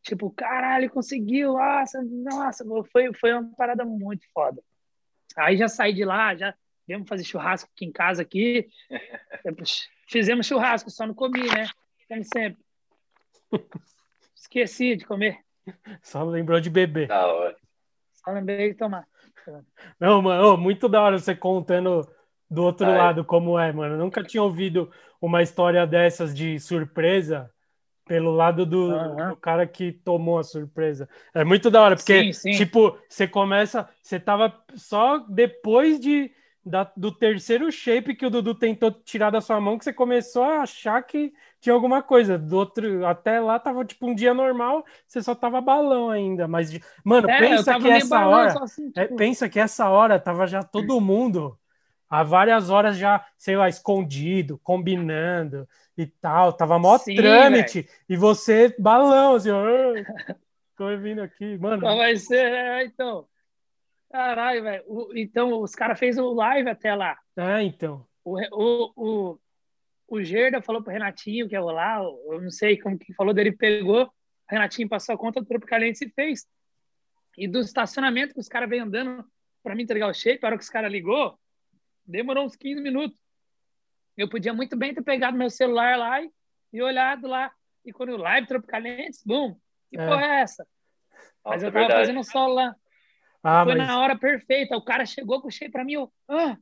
Tipo, 0.02 0.32
caralho, 0.32 0.90
conseguiu, 0.90 1.54
nossa, 1.54 2.02
nossa, 2.04 2.66
foi, 2.92 3.14
foi 3.14 3.34
uma 3.34 3.52
parada 3.56 3.84
muito 3.86 4.26
foda. 4.34 4.62
Aí 5.38 5.58
já 5.58 5.68
saí 5.68 5.94
de 5.94 6.06
lá, 6.06 6.36
já 6.36 6.54
viemos 6.88 7.08
fazer 7.08 7.24
churrasco 7.24 7.70
aqui 7.74 7.86
em 7.86 7.92
casa 7.92 8.22
aqui. 8.22 8.68
Fizemos 10.08 10.48
churrasco, 10.48 10.90
só 10.90 11.06
não 11.06 11.14
comi, 11.14 11.44
né? 11.48 11.68
Como 12.08 12.24
sempre. 12.24 12.64
Esqueci 14.36 14.96
de 14.96 15.06
comer. 15.06 15.38
Só 16.02 16.24
lembrou 16.24 16.60
de 16.60 16.70
beber. 16.70 17.08
Da 17.08 17.28
hora. 17.28 17.56
Só 18.14 18.32
lembrei 18.32 18.72
de 18.72 18.76
tomar. 18.76 19.08
Não, 20.00 20.22
mano, 20.22 20.58
muito 20.58 20.90
da 20.90 21.02
hora 21.02 21.20
você 21.20 21.36
contando 21.36 22.08
do 22.50 22.64
outro 22.64 22.88
Ai. 22.88 22.98
lado 22.98 23.24
como 23.24 23.60
é, 23.60 23.72
mano. 23.72 23.96
Eu 23.96 24.00
nunca 24.00 24.24
tinha 24.24 24.42
ouvido 24.42 24.92
uma 25.22 25.44
história 25.44 25.86
dessas 25.86 26.36
de 26.36 26.60
surpresa 26.60 27.52
pelo 28.10 28.32
lado 28.32 28.66
do, 28.66 28.88
uhum. 28.88 29.30
do, 29.30 29.36
cara 29.36 29.68
que 29.68 29.92
tomou 29.92 30.40
a 30.40 30.44
surpresa. 30.44 31.08
É 31.32 31.44
muito 31.44 31.70
da 31.70 31.80
hora, 31.80 31.96
porque, 31.96 32.34
sim, 32.34 32.54
sim. 32.54 32.58
tipo, 32.58 32.98
você 33.08 33.28
começa. 33.28 33.88
Você 34.02 34.20
tava 34.20 34.52
só 34.74 35.20
depois 35.30 36.00
de, 36.00 36.32
da, 36.66 36.92
do 36.98 37.12
terceiro 37.12 37.72
shape 37.72 38.16
que 38.16 38.26
o 38.26 38.30
Dudu 38.32 38.56
tentou 38.56 38.90
tirar 38.90 39.30
da 39.30 39.40
sua 39.40 39.62
mão 39.62 39.78
que 39.78 39.84
você 39.84 39.94
começou 39.94 40.44
a 40.44 40.62
achar 40.64 41.00
que 41.04 41.32
tinha 41.62 41.72
alguma 41.72 42.02
coisa. 42.02 42.36
Do 42.36 42.58
outro, 42.58 43.06
até 43.06 43.40
lá 43.40 43.60
tava 43.60 43.86
tipo 43.86 44.10
um 44.10 44.16
dia 44.16 44.34
normal, 44.34 44.84
você 45.06 45.22
só 45.22 45.36
tava 45.36 45.62
balão 45.62 46.10
ainda. 46.10 46.48
Mas, 46.48 46.80
mano, 47.04 47.30
é, 47.30 47.38
pensa 47.38 47.80
que 47.80 47.90
essa 47.92 48.26
hora. 48.26 48.64
Assim, 48.64 48.92
é, 48.96 49.04
tipo... 49.04 49.14
é, 49.14 49.18
pensa 49.18 49.48
que 49.48 49.60
essa 49.60 49.88
hora 49.88 50.20
tava 50.20 50.48
já 50.48 50.64
todo 50.64 51.00
mundo 51.00 51.56
há 52.10 52.24
várias 52.24 52.72
horas 52.72 52.98
já, 52.98 53.24
sei 53.38 53.56
lá, 53.56 53.70
escondido, 53.70 54.60
combinando 54.64 55.68
e 56.02 56.08
tal. 56.08 56.54
Tava 56.54 56.80
mó 56.80 56.98
Sim, 56.98 57.16
trâmite. 57.16 57.82
Véio. 57.82 57.96
E 58.10 58.16
você, 58.18 58.76
balão, 58.80 59.36
assim, 59.36 59.50
tô 60.78 60.98
vindo 60.98 61.22
aqui, 61.22 61.58
mano. 61.58 61.82
Qual 61.82 61.98
vai 61.98 62.16
ser, 62.16 62.46
é, 62.46 62.86
então. 62.86 63.28
Caralho, 64.12 64.64
velho. 64.64 64.84
Então, 65.16 65.62
os 65.62 65.76
caras 65.76 66.00
fez 66.00 66.18
o 66.18 66.34
live 66.34 66.70
até 66.70 66.96
lá. 66.96 67.18
Ah, 67.38 67.62
então. 67.62 68.06
O, 68.24 68.40
o, 68.52 68.94
o, 68.96 69.40
o 70.08 70.24
Gerda 70.24 70.62
falou 70.62 70.82
pro 70.82 70.92
Renatinho 70.92 71.48
que 71.48 71.56
ia 71.56 71.62
rolar, 71.62 72.02
eu 72.02 72.42
não 72.42 72.50
sei 72.50 72.78
como 72.78 72.98
que 72.98 73.14
falou 73.14 73.34
dele, 73.34 73.52
pegou, 73.52 74.06
o 74.06 74.12
Renatinho 74.50 74.90
passou 74.90 75.16
a 75.16 75.18
conta 75.18 75.40
do 75.40 75.48
Tropicaliente 75.48 76.06
e 76.06 76.10
fez. 76.10 76.48
E 77.38 77.48
do 77.48 77.60
estacionamento 77.60 78.34
que 78.34 78.40
os 78.40 78.50
caras 78.50 78.70
vêm 78.70 78.82
andando 78.82 79.24
para 79.62 79.76
me 79.76 79.84
entregar 79.84 80.08
o 80.10 80.14
shape, 80.14 80.40
a 80.44 80.48
hora 80.48 80.58
que 80.58 80.64
os 80.64 80.70
caras 80.70 80.92
ligou, 80.92 81.38
Demorou 82.10 82.44
uns 82.44 82.56
15 82.56 82.82
minutos. 82.82 83.16
Eu 84.20 84.28
podia 84.28 84.54
muito 84.54 84.76
bem 84.76 84.94
ter 84.94 85.02
pegado 85.02 85.38
meu 85.38 85.50
celular 85.50 85.98
lá 85.98 86.22
e, 86.22 86.30
e 86.74 86.82
olhado 86.82 87.26
lá. 87.26 87.50
E 87.86 87.94
quando 87.94 88.10
o 88.10 88.18
live 88.18 88.46
Tropicalentes, 88.46 89.24
bum, 89.26 89.56
que 89.90 89.98
é. 89.98 90.06
porra 90.06 90.26
é 90.26 90.42
essa? 90.42 90.68
Mas 91.46 91.64
eu 91.64 91.72
tava 91.72 91.86
verdade. 91.86 92.02
fazendo 92.02 92.24
solo 92.26 92.56
lá. 92.56 92.76
Ah, 93.42 93.64
foi 93.64 93.76
mas... 93.76 93.88
na 93.88 93.98
hora 93.98 94.18
perfeita. 94.18 94.76
O 94.76 94.84
cara 94.84 95.06
chegou, 95.06 95.42
puxei 95.42 95.70
para 95.70 95.86
mim, 95.86 95.94
eu, 95.94 96.12
ah, 96.28 96.58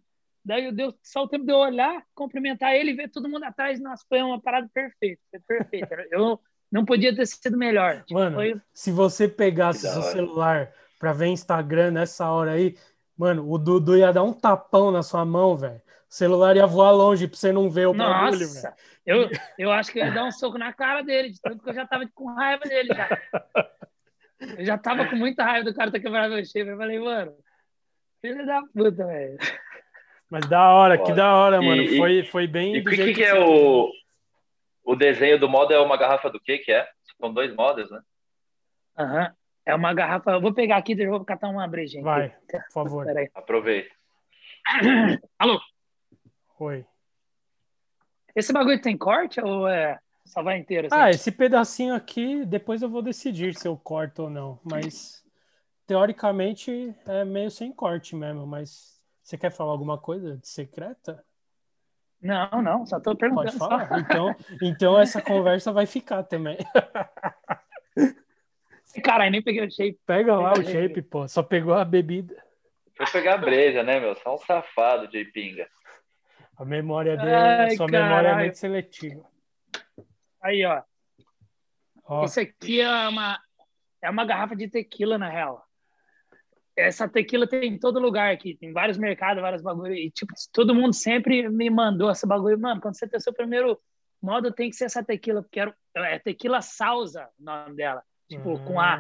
daí 0.45 0.71
deu 0.71 0.93
só 1.01 1.23
o 1.23 1.27
tempo 1.27 1.45
de 1.45 1.51
eu 1.51 1.57
olhar, 1.57 2.03
cumprimentar 2.13 2.75
ele 2.75 2.91
e 2.91 2.95
ver 2.95 3.09
todo 3.09 3.27
mundo 3.27 3.45
atrás. 3.45 3.79
Nossa, 3.79 4.05
foi 4.07 4.21
uma 4.21 4.39
parada 4.39 4.69
perfeita. 4.71 5.19
Foi 5.31 5.39
perfeita. 5.39 5.95
eu 6.11 6.39
não 6.71 6.85
podia 6.85 7.15
ter 7.15 7.25
sido 7.25 7.57
melhor. 7.57 8.03
Tipo, 8.03 8.19
Mano, 8.19 8.35
foi... 8.35 8.61
se 8.71 8.91
você 8.91 9.27
pegasse 9.27 9.91
seu 9.91 10.03
celular 10.03 10.71
para 10.99 11.11
ver 11.11 11.25
Instagram 11.25 11.89
nessa 11.89 12.29
hora 12.29 12.51
aí, 12.51 12.77
Mano, 13.17 13.51
o 13.51 13.57
Dudu 13.57 13.97
ia 13.97 14.13
dar 14.13 14.21
um 14.21 14.31
tapão 14.31 14.91
na 14.91 15.01
sua 15.01 15.25
mão, 15.25 15.57
velho. 15.57 15.81
O 16.09 16.13
celular 16.13 16.55
ia 16.55 16.65
voar 16.65 16.91
longe 16.91 17.27
pra 17.27 17.37
você 17.37 17.51
não 17.51 17.69
ver 17.69 17.87
o 17.87 17.93
Nossa, 17.93 18.23
bagulho, 18.23 18.53
velho. 18.53 18.73
Eu, 19.05 19.29
eu 19.57 19.71
acho 19.71 19.91
que 19.91 19.99
eu 19.99 20.05
ia 20.05 20.11
dar 20.11 20.25
um 20.25 20.31
soco 20.31 20.57
na 20.57 20.73
cara 20.73 21.01
dele, 21.01 21.31
de 21.31 21.41
tanto 21.41 21.63
que 21.63 21.69
eu 21.69 21.73
já 21.73 21.85
tava 21.85 22.05
com 22.13 22.33
raiva 22.33 22.63
dele 22.63 22.89
já. 22.93 23.09
Eu 24.39 24.65
já 24.65 24.77
tava 24.77 25.05
com 25.05 25.15
muita 25.15 25.43
raiva 25.43 25.65
do 25.65 25.75
cara 25.75 25.91
ter 25.91 25.99
quebrado 25.99 26.33
meu 26.33 26.45
shape. 26.45 26.69
Eu 26.69 26.77
falei, 26.77 26.99
mano, 26.99 27.33
filho 28.21 28.45
da 28.45 28.61
puta, 28.73 29.05
velho. 29.05 29.37
Mas 30.29 30.47
da 30.47 30.71
hora, 30.71 30.97
que 30.97 31.13
da 31.13 31.35
hora, 31.35 31.61
mano. 31.61 31.81
E, 31.81 31.97
foi, 31.97 32.23
foi 32.23 32.47
bem. 32.47 32.75
E 32.75 32.79
o 32.79 32.83
que, 32.83 33.13
que, 33.13 33.23
é 33.23 33.33
o. 33.33 33.89
O 34.83 34.95
desenho 34.95 35.39
do 35.39 35.49
modo 35.49 35.73
é 35.73 35.79
uma 35.79 35.97
garrafa 35.97 36.29
do 36.29 36.39
que 36.39 36.59
que 36.59 36.71
é? 36.71 36.87
São 37.19 37.33
dois 37.33 37.53
modos, 37.55 37.89
né? 37.89 38.01
Aham. 38.97 39.21
Uhum. 39.21 39.35
É 39.65 39.75
uma 39.75 39.93
garrafa. 39.93 40.31
Eu 40.31 40.41
vou 40.41 40.53
pegar 40.53 40.77
aqui, 40.77 40.95
eu 40.97 41.09
vou 41.09 41.25
catar 41.25 41.49
uma 41.49 41.67
brejinha. 41.67 42.01
Vai, 42.01 42.29
por 42.49 42.71
favor. 42.71 43.05
Aproveita. 43.35 43.93
Alô? 45.37 45.59
Oi. 46.59 46.85
Esse 48.35 48.53
bagulho 48.53 48.81
tem 48.81 48.97
corte 48.97 49.41
ou 49.41 49.67
é 49.67 49.99
só 50.27 50.43
vai 50.43 50.57
inteiro? 50.57 50.87
Assim? 50.87 50.95
Ah, 50.95 51.09
esse 51.09 51.31
pedacinho 51.31 51.95
aqui, 51.95 52.45
depois 52.45 52.81
eu 52.81 52.89
vou 52.89 53.01
decidir 53.01 53.55
se 53.55 53.67
eu 53.67 53.77
corto 53.77 54.23
ou 54.23 54.29
não. 54.29 54.59
Mas 54.63 55.23
teoricamente 55.85 56.93
é 57.05 57.23
meio 57.23 57.49
sem 57.49 57.71
corte 57.71 58.15
mesmo. 58.15 58.45
Mas 58.45 59.01
você 59.23 59.37
quer 59.37 59.51
falar 59.51 59.71
alguma 59.71 59.97
coisa 59.97 60.37
de 60.37 60.47
secreta? 60.47 61.23
Não, 62.21 62.61
não, 62.61 62.85
só 62.85 62.99
tô 62.99 63.15
perguntando. 63.15 63.57
Pode 63.57 63.57
falar? 63.57 63.99
Então, 63.99 64.35
então 64.61 64.99
essa 64.99 65.21
conversa 65.21 65.71
vai 65.71 65.85
ficar 65.85 66.23
também. 66.23 66.57
Caralho, 69.03 69.31
nem 69.31 69.41
peguei 69.41 69.65
o 69.65 69.71
shape. 69.71 69.99
Pega 70.05 70.35
lá 70.35 70.53
o 70.53 70.63
shape, 70.63 71.01
pô. 71.03 71.27
Só 71.27 71.43
pegou 71.43 71.75
a 71.75 71.85
bebida. 71.85 72.35
Foi 72.97 73.05
pegar 73.05 73.35
a 73.35 73.37
breja, 73.37 73.83
né, 73.83 73.99
meu? 73.99 74.15
Só 74.15 74.33
um 74.33 74.39
safado 74.39 75.07
de 75.07 75.23
pinga. 75.25 75.67
A 76.57 76.65
memória 76.65 77.15
dele, 77.15 77.31
Ai, 77.31 77.75
sua 77.75 77.87
caralho. 77.87 78.05
memória 78.05 78.27
é 78.29 78.35
muito 78.35 78.57
seletiva. 78.57 79.23
Aí, 80.41 80.65
ó. 80.65 80.81
ó. 82.05 82.25
Isso 82.25 82.39
aqui 82.39 82.81
é 82.81 83.07
uma, 83.07 83.39
é 84.01 84.09
uma 84.09 84.25
garrafa 84.25 84.55
de 84.55 84.67
tequila, 84.67 85.17
na 85.17 85.29
real. 85.29 85.63
Essa 86.75 87.07
tequila 87.07 87.47
tem 87.47 87.73
em 87.73 87.79
todo 87.79 87.99
lugar 87.99 88.33
aqui. 88.33 88.55
Tem 88.55 88.71
vários 88.71 88.97
mercados, 88.97 89.41
vários 89.41 89.61
bagulhos. 89.61 89.97
E, 89.97 90.09
tipo, 90.11 90.33
todo 90.51 90.75
mundo 90.75 90.93
sempre 90.93 91.47
me 91.49 91.69
mandou 91.69 92.09
essa 92.09 92.27
bagulho. 92.27 92.59
Mano, 92.59 92.81
quando 92.81 92.97
você 92.97 93.07
tem 93.07 93.17
o 93.17 93.21
seu 93.21 93.33
primeiro 93.33 93.79
modo, 94.21 94.51
tem 94.51 94.69
que 94.69 94.75
ser 94.75 94.85
essa 94.85 95.03
tequila. 95.03 95.41
Porque 95.41 95.59
era, 95.59 95.75
é 95.95 96.19
tequila 96.19 96.61
salsa 96.61 97.29
o 97.39 97.43
nome 97.43 97.75
dela 97.75 98.03
tipo, 98.27 98.49
uhum. 98.49 98.65
com 98.65 98.79
A. 98.79 98.99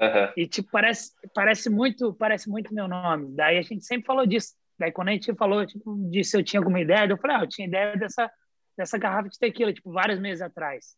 Uhum. 0.00 0.32
E, 0.36 0.46
tipo, 0.46 0.70
parece, 0.70 1.12
parece, 1.34 1.70
muito, 1.70 2.12
parece 2.14 2.48
muito 2.48 2.74
meu 2.74 2.88
nome. 2.88 3.34
Daí 3.34 3.58
a 3.58 3.62
gente 3.62 3.84
sempre 3.84 4.06
falou 4.06 4.26
disso. 4.26 4.54
Daí 4.80 4.90
quando 4.90 5.08
a 5.08 5.12
gente 5.12 5.34
falou, 5.34 5.66
tipo, 5.66 5.94
de 6.08 6.24
se 6.24 6.34
eu 6.34 6.42
tinha 6.42 6.58
alguma 6.58 6.80
ideia, 6.80 7.06
eu 7.06 7.18
falei, 7.18 7.36
ah, 7.36 7.40
eu 7.42 7.46
tinha 7.46 7.68
ideia 7.68 7.94
dessa, 7.98 8.30
dessa 8.74 8.96
garrafa 8.96 9.28
de 9.28 9.38
tequila, 9.38 9.74
tipo, 9.74 9.92
vários 9.92 10.18
meses 10.18 10.40
atrás. 10.40 10.96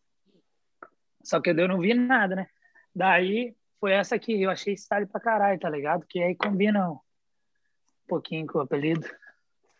Só 1.24 1.40
que 1.40 1.50
eu 1.50 1.66
não 1.66 1.80
vi 1.80 1.92
nada, 1.92 2.36
né? 2.36 2.46
Daí 2.94 3.56
foi 3.80 3.92
essa 3.92 4.14
aqui, 4.14 4.40
eu 4.40 4.50
achei 4.50 4.76
style 4.76 5.06
pra 5.06 5.20
caralho, 5.20 5.58
tá 5.58 5.68
ligado? 5.68 6.06
Que 6.08 6.22
aí 6.22 6.36
combina 6.36 6.92
um 6.92 7.00
pouquinho 8.06 8.46
com 8.46 8.58
o 8.58 8.62
apelido. 8.62 9.04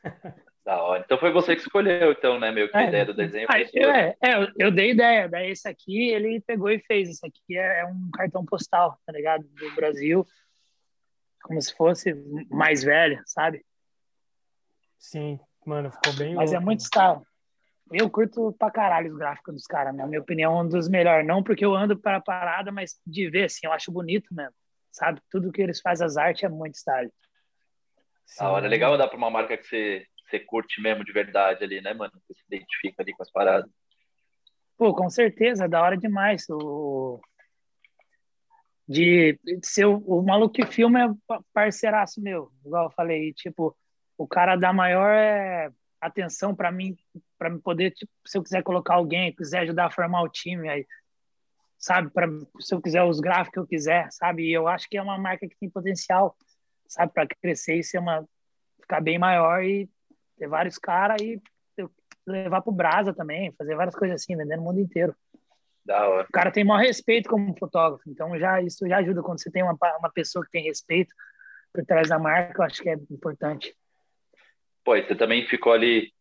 Da 0.65 0.81
hora. 0.81 1.03
Então 1.05 1.19
foi 1.19 1.33
você 1.33 1.57
que 1.57 1.63
escolheu, 1.63 2.13
então, 2.13 2.39
né, 2.39 2.53
meu, 2.53 2.69
que 2.71 2.77
é, 2.77 2.81
a 2.83 2.85
ideia 2.87 3.05
do 3.05 3.13
desenho. 3.13 3.49
Eu, 3.73 3.91
é, 3.91 4.15
é, 4.23 4.53
eu 4.57 4.71
dei 4.71 4.93
ideia. 4.93 5.29
Daí 5.29 5.51
esse 5.51 5.67
aqui, 5.67 6.11
ele 6.11 6.41
pegou 6.41 6.71
e 6.71 6.79
fez. 6.79 7.09
Esse 7.09 7.27
aqui 7.27 7.59
é, 7.59 7.81
é, 7.81 7.85
um 7.85 8.09
cartão 8.13 8.45
postal, 8.45 8.97
tá 9.05 9.13
ligado? 9.13 9.43
Do 9.43 9.75
Brasil. 9.75 10.25
Como 11.43 11.61
se 11.61 11.75
fosse 11.75 12.15
mais 12.49 12.85
velho, 12.85 13.21
sabe? 13.27 13.65
Sim, 15.03 15.41
mano, 15.67 15.91
ficou 15.91 16.15
bem. 16.15 16.35
Mas 16.35 16.53
é 16.53 16.55
louco, 16.55 16.63
é 16.63 16.65
muito 16.65 16.81
style. 16.81 17.21
Eu 17.91 18.09
curto 18.09 18.53
pra 18.53 18.71
caralho 18.71 19.13
os 19.13 19.19
gráficos 19.19 19.53
dos 19.53 19.67
caras, 19.67 19.95
na 19.95 20.07
minha 20.07 20.21
opinião, 20.21 20.61
um 20.61 20.69
dos 20.69 20.89
melhores. 20.89 21.27
Não 21.27 21.43
porque 21.43 21.65
eu 21.65 21.75
ando 21.75 21.99
para 21.99 22.21
parada, 22.21 22.71
mas 22.71 22.99
de 23.05 23.29
ver, 23.29 23.45
assim, 23.45 23.67
eu 23.67 23.73
acho 23.73 23.91
bonito 23.91 24.33
mesmo. 24.33 24.55
Sabe? 24.93 25.21
Tudo 25.29 25.51
que 25.51 25.61
eles 25.61 25.81
fazem, 25.81 26.07
as 26.07 26.17
artes, 26.17 26.45
é 26.45 26.49
muito 26.49 26.77
style. 26.77 27.11
A 28.39 28.51
hora 28.51 28.65
é 28.65 28.69
legal 28.69 28.95
andar 28.95 29.09
pra 29.09 29.19
uma 29.19 29.29
marca 29.29 29.59
que 29.59 29.65
você, 29.65 30.07
você 30.25 30.39
curte 30.39 30.81
mesmo 30.81 31.05
de 31.05 31.13
verdade 31.13 31.65
ali, 31.65 31.83
né, 31.83 31.93
mano? 31.93 32.13
Você 32.15 32.35
se 32.35 32.45
identifica 32.47 33.03
ali 33.03 33.13
com 33.13 33.23
as 33.23 33.31
paradas. 33.31 33.71
Pô, 34.79 34.95
com 34.95 35.11
certeza, 35.11 35.69
da 35.69 35.83
hora 35.83 35.99
demais. 35.99 36.47
O... 36.49 37.21
De, 38.89 39.39
de 39.43 39.61
ser 39.65 39.87
o, 39.87 39.99
o 39.99 40.23
maluco 40.23 40.55
que 40.55 40.65
filma 40.65 41.05
é 41.05 41.39
parceiraço 41.53 42.23
meu, 42.23 42.51
igual 42.65 42.85
eu 42.85 42.91
falei. 42.93 43.33
Tipo, 43.35 43.77
o 44.17 44.27
cara 44.27 44.57
dá 44.57 44.73
maior 44.73 45.13
é, 45.13 45.71
atenção 46.01 46.55
para 46.55 46.71
mim, 46.71 46.97
para 47.39 47.51
me 47.51 47.61
poder, 47.61 47.93
tipo, 47.93 48.13
se 48.27 48.37
eu 48.37 48.43
quiser 48.43 48.63
colocar 48.63 48.95
alguém, 48.95 49.35
quiser 49.35 49.61
ajudar 49.61 49.87
a 49.87 49.91
formar 49.91 50.23
o 50.23 50.29
time, 50.29 50.69
aí, 50.69 50.87
sabe? 51.79 52.11
Pra, 52.11 52.27
se 52.61 52.75
eu 52.75 52.81
quiser 52.81 53.03
os 53.03 53.21
gráficos 53.21 53.53
que 53.53 53.59
eu 53.59 53.67
quiser, 53.67 54.11
sabe? 54.11 54.45
E 54.45 54.53
eu 54.53 54.69
acho 54.69 54.89
que 54.89 54.97
é 54.97 55.03
uma 55.03 55.19
marca 55.19 55.49
que 55.49 55.57
tem 55.57 55.71
potencial, 55.71 56.37
sabe? 56.89 57.13
Para 57.13 57.27
crescer 57.27 57.77
e 57.77 57.85
ser 57.85 57.99
uma, 57.99 58.27
ficar 58.81 59.01
bem 59.01 59.19
maior 59.19 59.63
e 59.63 59.89
ter 60.37 60.49
vários 60.49 60.79
caras 60.79 61.21
e 61.21 61.41
levar 62.27 62.63
pro 62.63 62.73
Brasa 62.73 63.13
também, 63.13 63.53
fazer 63.53 63.75
várias 63.75 63.95
coisas 63.95 64.21
assim, 64.21 64.37
vendendo 64.37 64.59
no 64.59 64.65
mundo 64.67 64.81
inteiro. 64.81 65.15
Da 65.85 66.09
hora. 66.09 66.27
O 66.29 66.33
cara 66.33 66.53
tem 66.53 66.65
maior 66.65 66.81
respeito 66.81 67.29
como 67.29 67.57
fotógrafo, 67.59 68.09
então 68.09 68.39
já 68.39 68.61
isso 68.63 68.87
já 68.87 68.99
ajuda 68.99 69.23
quando 69.23 69.43
você 69.43 69.51
tem 69.51 69.63
uma, 69.63 69.77
uma 69.99 70.11
pessoa 70.13 70.45
que 70.45 70.51
tem 70.51 70.65
respeito 70.65 71.13
por 71.73 71.85
trás 71.85 72.09
da 72.09 72.19
marca, 72.19 72.63
eu 72.63 72.67
acho 72.67 72.83
que 72.83 72.89
é 72.89 72.95
importante. 73.11 73.75
Pô, 74.85 74.97
você 74.97 75.15
também 75.15 75.47
ficou 75.47 75.73
ali 75.73 76.13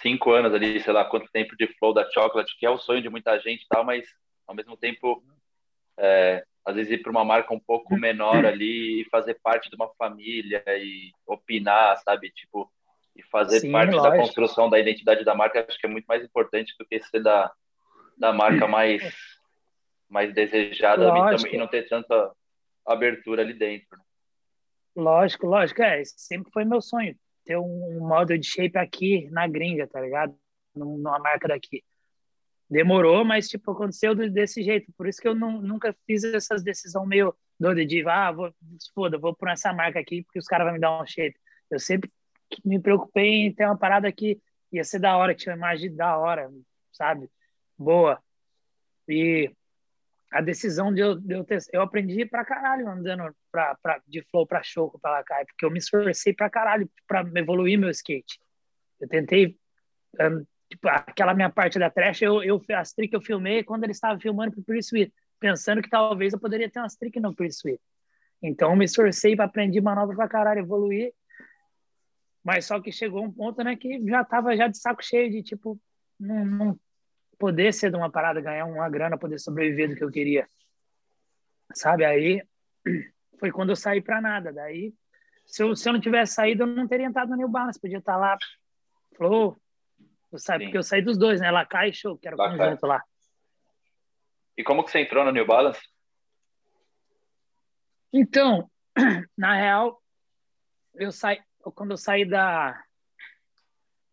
cinco 0.00 0.30
anos 0.30 0.52
ali, 0.54 0.80
sei 0.80 0.92
lá 0.92 1.04
quanto 1.04 1.30
tempo 1.30 1.56
de 1.56 1.66
flow 1.78 1.92
da 1.92 2.08
chocolate, 2.10 2.56
que 2.58 2.66
é 2.66 2.70
o 2.70 2.78
sonho 2.78 3.02
de 3.02 3.08
muita 3.08 3.38
gente 3.40 3.62
e 3.62 3.68
tal, 3.68 3.84
mas 3.84 4.06
ao 4.46 4.54
mesmo 4.54 4.76
tempo, 4.76 5.22
é, 5.98 6.44
às 6.64 6.74
vezes 6.74 6.92
ir 6.92 7.02
para 7.02 7.10
uma 7.10 7.24
marca 7.24 7.52
um 7.52 7.60
pouco 7.60 7.96
menor 7.96 8.44
ali 8.46 9.02
e 9.02 9.08
fazer 9.10 9.38
parte 9.42 9.68
de 9.68 9.76
uma 9.76 9.88
família 9.98 10.62
e 10.68 11.10
opinar, 11.26 11.96
sabe? 11.98 12.30
Tipo, 12.30 12.70
e 13.16 13.22
fazer 13.22 13.60
Sim, 13.60 13.72
parte 13.72 13.94
lógico. 13.94 14.10
da 14.10 14.16
construção 14.16 14.68
da 14.68 14.78
identidade 14.78 15.24
da 15.24 15.34
marca, 15.34 15.64
acho 15.66 15.78
que 15.78 15.86
é 15.86 15.88
muito 15.88 16.06
mais 16.06 16.22
importante 16.24 16.74
do 16.78 16.84
que 16.84 17.00
ser 17.02 17.22
da, 17.22 17.52
da 18.18 18.32
marca 18.32 18.66
mais, 18.66 19.02
mais 20.08 20.32
desejada 20.34 21.06
e 21.48 21.56
não 21.56 21.68
ter 21.68 21.88
tanta 21.88 22.32
abertura 22.86 23.42
ali 23.42 23.54
dentro. 23.54 23.96
Né? 23.96 24.04
Lógico, 24.96 25.46
lógico, 25.46 25.82
é, 25.82 26.04
sempre 26.04 26.52
foi 26.52 26.64
meu 26.64 26.80
sonho 26.80 27.16
ter 27.44 27.58
um, 27.58 27.98
model 28.00 28.38
de 28.38 28.46
shape 28.46 28.78
aqui 28.78 29.28
na 29.30 29.46
gringa, 29.46 29.86
tá 29.86 30.00
ligado? 30.00 30.36
Numa 30.74 31.18
marca 31.18 31.48
daqui. 31.48 31.82
Demorou, 32.68 33.24
mas 33.24 33.48
tipo 33.48 33.70
aconteceu 33.70 34.14
desse 34.14 34.62
jeito. 34.62 34.92
Por 34.96 35.06
isso 35.06 35.20
que 35.20 35.28
eu 35.28 35.34
não, 35.34 35.60
nunca 35.60 35.94
fiz 36.06 36.24
essas 36.24 36.62
decisões 36.62 37.06
meio 37.06 37.34
doida 37.58 37.84
de 37.84 38.06
ah, 38.08 38.32
vou, 38.32 38.52
foda, 38.94 39.18
vou 39.18 39.34
por 39.34 39.48
essa 39.48 39.72
marca 39.72 40.00
aqui 40.00 40.22
porque 40.22 40.38
os 40.38 40.46
caras 40.46 40.66
vão 40.66 40.74
me 40.74 40.80
dar 40.80 41.00
um 41.00 41.06
shape. 41.06 41.38
Eu 41.70 41.78
sempre 41.78 42.10
me 42.64 42.80
preocupei 42.80 43.46
em 43.46 43.54
ter 43.54 43.66
uma 43.66 43.78
parada 43.78 44.10
que 44.10 44.40
ia 44.72 44.84
ser 44.84 44.98
da 44.98 45.16
hora, 45.16 45.34
tinha 45.34 45.54
uma 45.54 45.58
imagem 45.58 45.94
da 45.94 46.16
hora, 46.18 46.50
sabe? 46.92 47.30
Boa. 47.78 48.20
E 49.08 49.50
a 50.34 50.40
decisão 50.40 50.92
de 50.92 51.00
eu, 51.00 51.14
de 51.14 51.32
eu 51.32 51.44
ter. 51.44 51.60
Eu 51.72 51.80
aprendi 51.80 52.26
pra 52.26 52.44
caralho 52.44 52.88
andando 52.88 53.32
pra, 53.52 53.76
pra, 53.80 54.02
de 54.04 54.20
flow 54.22 54.44
pra 54.44 54.64
choco 54.64 54.98
pra 54.98 55.12
Lacai, 55.12 55.44
porque 55.46 55.64
eu 55.64 55.70
me 55.70 55.78
esforcei 55.78 56.34
pra 56.34 56.50
caralho 56.50 56.90
pra 57.06 57.24
evoluir 57.36 57.78
meu 57.78 57.88
skate. 57.90 58.40
Eu 59.00 59.08
tentei. 59.08 59.56
Tipo, 60.68 60.88
aquela 60.88 61.34
minha 61.34 61.50
parte 61.50 61.78
da 61.78 61.88
trash, 61.88 62.22
eu, 62.22 62.42
eu, 62.42 62.60
as 62.70 62.92
trick 62.92 63.14
eu 63.14 63.22
filmei 63.22 63.62
quando 63.62 63.84
ele 63.84 63.92
estava 63.92 64.18
filmando 64.18 64.50
pro 64.50 64.64
Pretty 64.64 64.84
Sweet, 64.84 65.14
pensando 65.38 65.80
que 65.80 65.88
talvez 65.88 66.32
eu 66.32 66.40
poderia 66.40 66.68
ter 66.68 66.80
umas 66.80 66.96
trick 66.96 67.20
no 67.20 67.32
Pretty 67.32 67.54
Sweet. 67.54 67.80
Então, 68.42 68.70
eu 68.70 68.76
me 68.76 68.86
esforcei 68.86 69.36
para 69.36 69.44
aprender 69.44 69.80
manobra 69.80 70.16
pra 70.16 70.28
caralho, 70.28 70.60
evoluir. 70.60 71.12
Mas 72.42 72.66
só 72.66 72.80
que 72.80 72.90
chegou 72.90 73.22
um 73.22 73.30
ponto, 73.30 73.62
né, 73.62 73.76
que 73.76 74.04
já 74.04 74.24
tava 74.24 74.56
já 74.56 74.66
de 74.66 74.78
saco 74.78 75.04
cheio 75.04 75.30
de, 75.30 75.44
tipo, 75.44 75.80
não, 76.18 76.44
não 76.44 76.80
poder 77.38 77.72
ser 77.72 77.90
de 77.90 77.96
uma 77.96 78.10
parada, 78.10 78.40
ganhar 78.40 78.64
uma 78.66 78.88
grana, 78.88 79.18
poder 79.18 79.38
sobreviver 79.38 79.88
do 79.88 79.96
que 79.96 80.04
eu 80.04 80.10
queria. 80.10 80.48
Sabe? 81.72 82.04
Aí 82.04 82.42
foi 83.38 83.50
quando 83.50 83.70
eu 83.70 83.76
saí 83.76 84.00
para 84.00 84.20
nada. 84.20 84.52
Daí, 84.52 84.94
se 85.46 85.62
eu, 85.62 85.74
se 85.74 85.88
eu 85.88 85.92
não 85.92 86.00
tivesse 86.00 86.34
saído, 86.34 86.62
eu 86.62 86.66
não 86.66 86.88
teria 86.88 87.06
entrado 87.06 87.30
no 87.30 87.36
New 87.36 87.48
Balance. 87.48 87.80
Podia 87.80 87.98
estar 87.98 88.16
lá, 88.16 88.36
Flow, 89.16 89.56
eu 90.32 90.38
saí, 90.38 90.58
porque 90.64 90.78
eu 90.78 90.82
saí 90.82 91.00
dos 91.00 91.16
dois, 91.16 91.40
né? 91.40 91.50
Lacai 91.50 91.90
e 91.90 91.94
Show, 91.94 92.18
que 92.18 92.26
era 92.26 92.36
o 92.36 92.38
conjunto 92.38 92.86
lá. 92.86 93.02
E 94.56 94.64
como 94.64 94.84
que 94.84 94.90
você 94.90 95.00
entrou 95.00 95.24
no 95.24 95.32
New 95.32 95.46
Balance? 95.46 95.80
Então, 98.12 98.70
na 99.38 99.54
real, 99.54 100.02
eu 100.94 101.10
saí, 101.10 101.40
quando 101.58 101.92
eu 101.92 101.96
saí 101.96 102.24
da, 102.24 102.83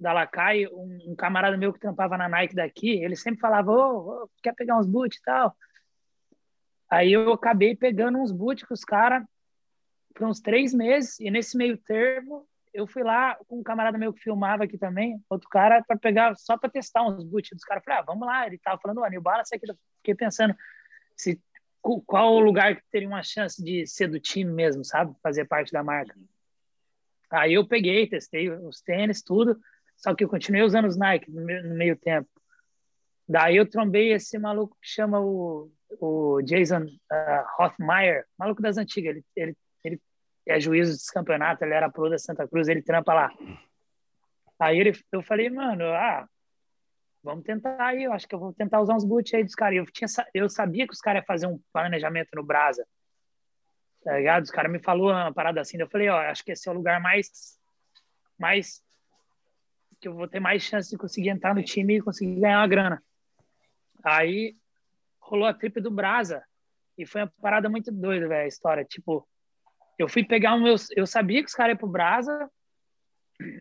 da 0.02 0.12
Lacai, 0.12 0.66
um, 0.68 1.12
um, 1.12 1.16
camarada 1.16 1.56
meu 1.56 1.72
que 1.72 1.80
trampava 1.80 2.18
na 2.18 2.28
Nike 2.28 2.56
daqui, 2.56 3.04
ele 3.04 3.16
sempre 3.16 3.40
falava, 3.40 3.72
ô, 3.72 4.24
oh, 4.24 4.30
quer 4.42 4.56
pegar 4.56 4.78
uns 4.78 4.88
boot 4.88 5.16
e 5.16 5.22
tal? 5.22 5.56
Aí 6.90 7.14
eu 7.14 7.32
acabei 7.32 7.76
pegando 7.76 8.18
uns 8.18 8.32
boot 8.32 8.66
com 8.66 8.74
os 8.74 8.84
caras 8.84 9.24
por 10.14 10.28
uns 10.28 10.42
três 10.42 10.74
meses, 10.74 11.20
e 11.20 11.30
nesse 11.30 11.56
meio 11.56 11.78
termo 11.78 12.48
eu 12.74 12.88
fui 12.88 13.04
lá 13.04 13.38
com 13.48 13.60
um 13.60 13.64
camarada 13.64 13.98
meu 13.98 14.14
que 14.14 14.22
filmava 14.22 14.64
aqui 14.64 14.78
também, 14.78 15.22
outro 15.30 15.48
cara, 15.50 15.84
para 15.84 15.98
pegar, 15.98 16.36
só 16.36 16.58
para 16.58 16.70
testar 16.70 17.04
uns 17.04 17.24
boot 17.24 17.54
dos 17.54 17.64
caras. 17.64 17.84
Falei, 17.84 18.00
ah, 18.00 18.04
vamos 18.04 18.26
lá, 18.26 18.48
ele 18.48 18.58
tava 18.58 18.82
falando, 18.82 19.02
o 19.02 19.08
New 19.08 19.22
Balance 19.22 19.54
aqui, 19.54 19.70
eu 19.70 19.78
fiquei 19.98 20.16
pensando 20.16 20.56
se 21.16 21.40
qual 21.82 22.34
o 22.34 22.40
lugar 22.40 22.76
que 22.76 22.84
teria 22.90 23.08
uma 23.08 23.24
chance 23.24 23.64
de 23.64 23.86
ser 23.86 24.08
do 24.08 24.20
time 24.20 24.52
mesmo, 24.52 24.84
sabe? 24.84 25.16
Fazer 25.22 25.46
parte 25.46 25.72
da 25.72 25.84
marca. 25.84 26.16
Aí 27.30 27.54
eu 27.54 27.68
peguei, 27.68 28.08
testei 28.08 28.50
os 28.50 28.82
tênis, 28.82 29.22
tudo, 29.22 29.60
só 30.02 30.14
que 30.16 30.24
eu 30.24 30.30
continuei 30.30 30.64
usando 30.64 30.88
os 30.88 30.98
Nike 30.98 31.30
no 31.32 31.76
meio 31.76 31.96
tempo. 31.96 32.30
Daí 33.28 33.56
eu 33.56 33.70
trombei 33.70 34.12
esse 34.12 34.38
maluco 34.38 34.76
que 34.82 34.88
chama 34.88 35.20
o, 35.20 35.72
o 36.00 36.42
Jason 36.42 36.84
uh, 36.84 37.46
Hoffmeyer, 37.60 38.26
maluco 38.38 38.62
das 38.62 38.78
antigas. 38.78 39.16
Ele, 39.16 39.26
ele, 39.36 39.58
ele 39.84 40.02
é 40.46 40.60
juiz 40.60 40.90
dos 40.90 41.10
campeonatos, 41.10 41.62
ele 41.62 41.74
era 41.74 41.90
pro 41.90 42.10
da 42.10 42.18
Santa 42.18 42.48
Cruz, 42.48 42.68
ele 42.68 42.82
trampa 42.82 43.14
lá. 43.14 43.32
Aí 44.60 44.80
ele, 44.80 44.92
eu 45.12 45.24
falei, 45.24 45.50
mano, 45.50 45.86
ah, 45.86 46.28
vamos 47.24 47.44
tentar 47.44 47.78
aí, 47.80 48.04
eu 48.04 48.14
acho 48.14 48.28
que 48.28 48.36
eu 48.36 48.40
vou 48.40 48.54
tentar 48.54 48.82
usar 48.82 48.96
uns 48.96 49.06
boots 49.06 49.34
aí 49.34 49.44
dos 49.44 49.56
caras. 49.56 49.78
Eu, 49.78 49.86
tinha, 49.86 50.08
eu 50.34 50.50
sabia 50.50 50.86
que 50.86 50.94
os 50.94 51.00
caras 51.00 51.22
iam 51.22 51.26
fazer 51.26 51.48
um 51.48 51.60
planejamento 51.72 52.30
no 52.36 52.44
Brasa 52.44 52.86
tá 54.04 54.18
ligado? 54.18 54.44
Os 54.44 54.52
caras 54.52 54.72
me 54.72 54.80
falou 54.80 55.12
uma 55.12 55.34
parada 55.34 55.62
assim, 55.62 55.80
eu 55.80 55.90
falei, 55.90 56.10
ó, 56.10 56.18
acho 56.18 56.44
que 56.44 56.52
esse 56.52 56.68
é 56.68 56.72
o 56.72 56.76
lugar 56.76 57.00
mais, 57.00 57.58
mais 58.38 58.82
que 60.02 60.08
eu 60.08 60.16
vou 60.16 60.28
ter 60.28 60.40
mais 60.40 60.64
chance 60.64 60.90
de 60.90 60.98
conseguir 60.98 61.30
entrar 61.30 61.54
no 61.54 61.64
time 61.64 61.98
e 61.98 62.02
conseguir 62.02 62.40
ganhar 62.40 62.60
uma 62.60 62.68
grana. 62.68 63.04
Aí 64.04 64.58
rolou 65.20 65.48
a 65.48 65.54
trip 65.54 65.80
do 65.80 65.92
Brasa 65.92 66.44
e 66.98 67.06
foi 67.06 67.22
uma 67.22 67.34
parada 67.40 67.70
muito 67.70 67.92
doida, 67.92 68.28
velho, 68.28 68.44
a 68.44 68.48
história. 68.48 68.84
Tipo, 68.84 69.28
eu 69.98 70.10
fui 70.10 70.24
pegar 70.24 70.56
um 70.56 70.64
meu, 70.64 70.76
eu 70.96 71.06
sabia 71.06 71.42
que 71.42 71.50
os 71.50 71.54
caras 71.54 71.74
iam 71.74 71.78
pro 71.78 71.88
Brasa 71.88 72.50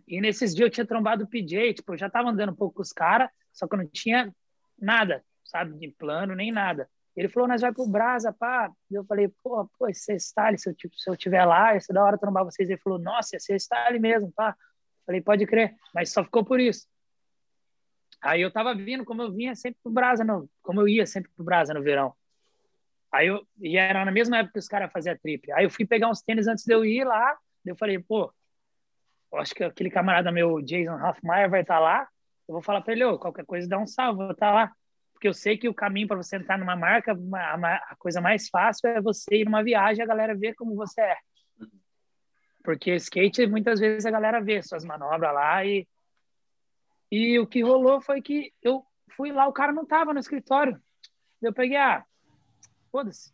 e 0.08 0.20
nesses 0.20 0.54
dias 0.54 0.66
eu 0.66 0.70
tinha 0.70 0.86
trombado 0.86 1.24
o 1.24 1.28
PJ, 1.28 1.74
tipo, 1.74 1.92
eu 1.92 1.98
já 1.98 2.08
tava 2.08 2.30
andando 2.30 2.52
um 2.52 2.56
pouco 2.56 2.76
com 2.76 2.82
os 2.82 2.92
caras, 2.92 3.30
só 3.52 3.68
que 3.68 3.74
eu 3.74 3.78
não 3.78 3.86
tinha 3.86 4.34
nada, 4.78 5.22
sabe, 5.44 5.78
de 5.78 5.88
plano 5.88 6.34
nem 6.34 6.50
nada. 6.50 6.88
Ele 7.14 7.28
falou, 7.28 7.48
nós 7.48 7.60
vai 7.60 7.72
pro 7.72 7.86
Brasa, 7.86 8.32
pá. 8.32 8.70
Eu 8.90 9.04
falei, 9.04 9.28
pô, 9.42 9.68
pô, 9.78 9.88
esse 9.88 10.12
é 10.12 10.16
style, 10.16 10.58
se 10.58 10.70
eu, 10.70 10.74
se 10.92 11.10
eu 11.10 11.16
tiver 11.16 11.44
lá, 11.44 11.74
ia 11.74 11.80
ser 11.80 11.92
da 11.92 12.02
hora 12.02 12.16
trombar 12.16 12.44
vocês. 12.44 12.70
Ele 12.70 12.78
falou, 12.78 12.98
nossa, 12.98 13.36
esse 13.36 13.52
é 13.52 13.56
style 13.56 13.98
mesmo, 13.98 14.32
pá. 14.32 14.56
Falei, 15.10 15.20
pode 15.20 15.44
crer, 15.44 15.74
mas 15.92 16.12
só 16.12 16.22
ficou 16.22 16.44
por 16.44 16.60
isso. 16.60 16.86
Aí 18.22 18.40
eu 18.42 18.52
tava 18.52 18.72
vindo, 18.76 19.04
como 19.04 19.22
eu 19.22 19.32
vinha 19.32 19.56
sempre 19.56 19.80
pro 19.82 19.90
Brasa, 19.90 20.22
no, 20.22 20.48
como 20.62 20.80
eu 20.80 20.86
ia 20.86 21.04
sempre 21.04 21.28
pro 21.34 21.44
Brasa 21.44 21.74
no 21.74 21.82
verão. 21.82 22.14
Aí 23.10 23.26
eu, 23.26 23.44
e 23.60 23.76
era 23.76 24.04
na 24.04 24.12
mesma 24.12 24.38
época 24.38 24.52
que 24.52 24.58
os 24.60 24.68
caras 24.68 24.92
faziam 24.92 25.18
trip. 25.18 25.50
Aí 25.50 25.64
eu 25.64 25.70
fui 25.70 25.84
pegar 25.84 26.08
uns 26.08 26.22
tênis 26.22 26.46
antes 26.46 26.64
de 26.64 26.72
eu 26.72 26.84
ir 26.84 27.02
lá. 27.02 27.36
Eu 27.66 27.74
falei, 27.74 27.98
pô, 27.98 28.32
eu 29.32 29.38
acho 29.40 29.52
que 29.52 29.64
aquele 29.64 29.90
camarada 29.90 30.30
meu, 30.30 30.62
Jason 30.62 30.94
Hoffmeyer, 30.94 31.50
vai 31.50 31.62
estar 31.62 31.74
tá 31.74 31.80
lá. 31.80 32.08
Eu 32.46 32.52
vou 32.52 32.62
falar 32.62 32.80
para 32.80 32.92
ele, 32.92 33.02
ô, 33.02 33.18
qualquer 33.18 33.44
coisa 33.44 33.68
dá 33.68 33.80
um 33.80 33.88
salve, 33.88 34.18
vou 34.18 34.30
estar 34.30 34.46
tá 34.46 34.54
lá 34.54 34.72
porque 35.12 35.28
eu 35.28 35.34
sei 35.34 35.58
que 35.58 35.68
o 35.68 35.74
caminho 35.74 36.08
para 36.08 36.16
você 36.16 36.36
entrar 36.36 36.56
numa 36.56 36.74
marca, 36.74 37.12
uma, 37.12 37.74
a 37.74 37.94
coisa 37.98 38.22
mais 38.22 38.48
fácil 38.48 38.88
é 38.88 39.02
você 39.02 39.34
ir 39.34 39.44
numa 39.44 39.62
viagem 39.62 40.00
e 40.00 40.02
a 40.02 40.06
galera 40.06 40.34
ver 40.34 40.54
como 40.54 40.74
você 40.74 41.02
é. 41.02 41.16
Porque 42.62 42.94
skate, 42.96 43.46
muitas 43.46 43.80
vezes 43.80 44.04
a 44.04 44.10
galera 44.10 44.40
vê 44.40 44.62
suas 44.62 44.84
manobras 44.84 45.34
lá 45.34 45.64
e. 45.64 45.86
E 47.12 47.38
o 47.40 47.46
que 47.46 47.62
rolou 47.62 48.00
foi 48.00 48.22
que 48.22 48.52
eu 48.62 48.84
fui 49.16 49.32
lá, 49.32 49.48
o 49.48 49.52
cara 49.52 49.72
não 49.72 49.84
tava 49.84 50.14
no 50.14 50.20
escritório. 50.20 50.80
Eu 51.42 51.52
peguei, 51.52 51.76
ah, 51.76 52.04
foda-se, 52.92 53.32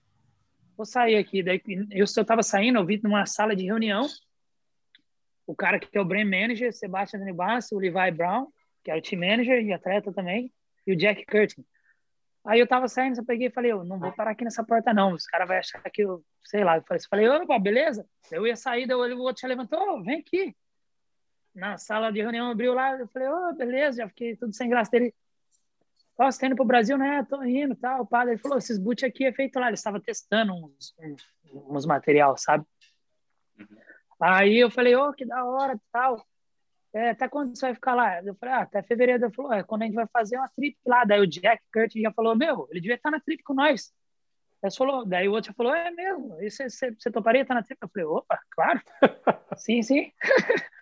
vou 0.77 0.87
sair 0.87 1.17
aqui. 1.17 1.43
Daí 1.43 1.61
eu, 1.91 2.07
eu 2.17 2.25
tava 2.25 2.43
saindo, 2.43 2.79
eu 2.79 2.87
vi 2.87 2.99
numa 3.03 3.27
sala 3.27 3.55
de 3.55 3.65
reunião, 3.65 4.07
o 5.47 5.55
cara 5.55 5.79
que 5.79 5.97
é 5.97 6.01
o 6.01 6.05
brand 6.05 6.29
manager, 6.29 6.73
Sebastian 6.73 7.21
Denibas, 7.21 7.71
o 7.71 7.79
Levi 7.79 8.11
Brown, 8.13 8.49
que 8.83 8.91
é 8.91 8.97
o 8.97 9.03
team 9.03 9.21
manager 9.21 9.63
e 9.63 9.73
atleta 9.73 10.13
também, 10.13 10.53
e 10.87 10.93
o 10.93 10.97
Jack 10.97 11.25
Curtin. 11.27 11.65
Aí 12.47 12.61
eu 12.61 12.67
tava 12.67 12.87
saindo, 12.87 13.19
eu 13.19 13.25
peguei 13.25 13.49
e 13.49 13.51
falei, 13.51 13.73
eu 13.73 13.85
não 13.85 13.99
vou 13.99 14.13
parar 14.13 14.31
aqui 14.31 14.45
nessa 14.45 14.63
porta 14.63 14.95
não, 14.95 15.13
os 15.13 15.27
caras 15.27 15.49
vão 15.49 15.57
achar 15.57 15.83
que 15.91 16.03
eu, 16.03 16.25
sei 16.45 16.63
lá, 16.63 16.77
eu 16.77 16.83
falei, 16.83 17.03
eu 17.03 17.09
falei, 17.09 17.29
opa, 17.29 17.59
beleza? 17.59 18.07
Eu 18.31 18.47
ia 18.47 18.55
sair, 18.55 18.87
daí 18.87 18.97
o 18.97 19.19
outro 19.19 19.43
já 19.43 19.49
levantou, 19.49 20.03
vem 20.05 20.21
aqui. 20.21 20.57
Na 21.53 21.77
sala 21.77 22.13
de 22.13 22.23
reunião 22.23 22.51
abriu 22.51 22.73
lá, 22.73 22.97
eu 22.99 23.09
falei, 23.09 23.29
oh, 23.29 23.53
beleza, 23.55 23.99
já 23.99 24.09
fiquei 24.09 24.37
tudo 24.37 24.55
sem 24.55 24.69
graça 24.69 24.91
dele. 24.93 25.13
Ó, 26.19 26.27
oh, 26.27 26.33
você 26.33 26.41
tá 26.41 26.47
indo 26.47 26.57
pro 26.57 26.65
Brasil, 26.65 26.97
né? 26.97 27.27
Tô 27.29 27.43
indo, 27.43 27.75
tal. 27.75 28.03
O 28.03 28.07
padre 28.07 28.39
falou, 28.39 28.59
esses 28.59 28.79
boot 28.79 29.05
aqui 29.05 29.27
é 29.27 29.33
feito 29.33 29.59
lá, 29.59 29.67
ele 29.67 29.75
estava 29.75 30.01
testando 30.01 30.55
uns, 30.55 30.95
uns, 30.99 31.23
uns 31.53 31.87
material, 31.87 32.37
sabe? 32.39 32.65
Uhum. 33.59 33.67
Aí 34.21 34.59
eu 34.59 34.71
falei, 34.71 34.95
ô, 34.95 35.09
oh, 35.09 35.13
que 35.13 35.27
da 35.27 35.45
hora, 35.45 35.79
tal 35.91 36.25
é, 36.97 37.11
até 37.11 37.29
quando 37.29 37.55
você 37.55 37.67
vai 37.67 37.75
ficar 37.75 37.95
lá? 37.95 38.23
Eu 38.23 38.35
falei, 38.37 38.55
ah, 38.55 38.63
até 38.63 38.83
fevereiro. 38.83 39.23
Ele 39.23 39.35
falou, 39.35 39.53
é, 39.53 39.63
quando 39.63 39.83
a 39.83 39.85
gente 39.85 39.95
vai 39.95 40.07
fazer 40.11 40.39
uma 40.39 40.49
trip 40.49 40.79
lá. 40.87 41.05
Daí 41.05 41.21
o 41.21 41.27
Jack 41.27 41.63
Curtin 41.71 42.01
já 42.01 42.11
falou, 42.11 42.35
meu, 42.35 42.67
ele 42.71 42.81
devia 42.81 42.97
estar 42.97 43.11
na 43.11 43.21
trip 43.21 43.43
com 43.43 43.53
nós. 43.53 43.93
Aí 44.63 44.75
falou, 44.75 45.05
daí 45.05 45.29
o 45.29 45.33
outro 45.33 45.49
já 45.49 45.55
falou, 45.55 45.75
é 45.75 45.91
mesmo, 45.91 46.41
e 46.41 46.51
você 46.51 47.11
toparia 47.13 47.43
estar 47.43 47.53
na 47.53 47.63
trip? 47.63 47.79
Eu 47.83 47.89
falei, 47.89 48.07
opa, 48.07 48.41
claro. 48.51 48.81
sim, 49.59 49.83
sim. 49.83 50.11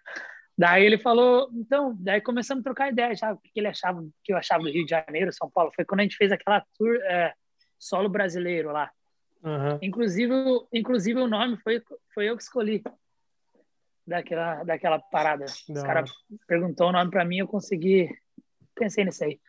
daí 0.56 0.84
ele 0.84 0.98
falou, 0.98 1.50
então, 1.52 1.96
daí 1.98 2.20
começamos 2.20 2.62
a 2.62 2.64
trocar 2.64 2.92
ideia 2.92 3.12
já, 3.16 3.32
o 3.32 3.38
que 3.38 3.50
ele 3.56 3.66
achava, 3.66 4.00
o 4.00 4.12
que 4.22 4.32
eu 4.32 4.36
achava 4.36 4.62
do 4.62 4.70
Rio 4.70 4.84
de 4.84 4.90
Janeiro, 4.90 5.32
São 5.32 5.50
Paulo. 5.50 5.72
Foi 5.74 5.84
quando 5.84 6.00
a 6.00 6.02
gente 6.04 6.16
fez 6.16 6.30
aquela 6.30 6.64
tour 6.78 6.94
é, 7.02 7.34
solo 7.76 8.08
brasileiro 8.08 8.70
lá. 8.70 8.88
Uhum. 9.42 9.78
Inclusive, 9.82 10.32
inclusive 10.72 11.20
o 11.20 11.26
nome 11.26 11.56
foi, 11.56 11.82
foi 12.14 12.30
eu 12.30 12.36
que 12.36 12.42
escolhi 12.44 12.84
daquela, 14.06 14.64
daquela 14.64 14.98
parada. 14.98 15.46
Não. 15.68 15.76
Os 15.76 15.82
caras 15.82 16.10
perguntou 16.46 16.88
o 16.88 16.92
nome 16.92 17.10
para 17.10 17.24
mim, 17.24 17.38
eu 17.38 17.48
consegui. 17.48 18.08
Pensei 18.74 19.04
nisso 19.04 19.24
aí. 19.24 19.40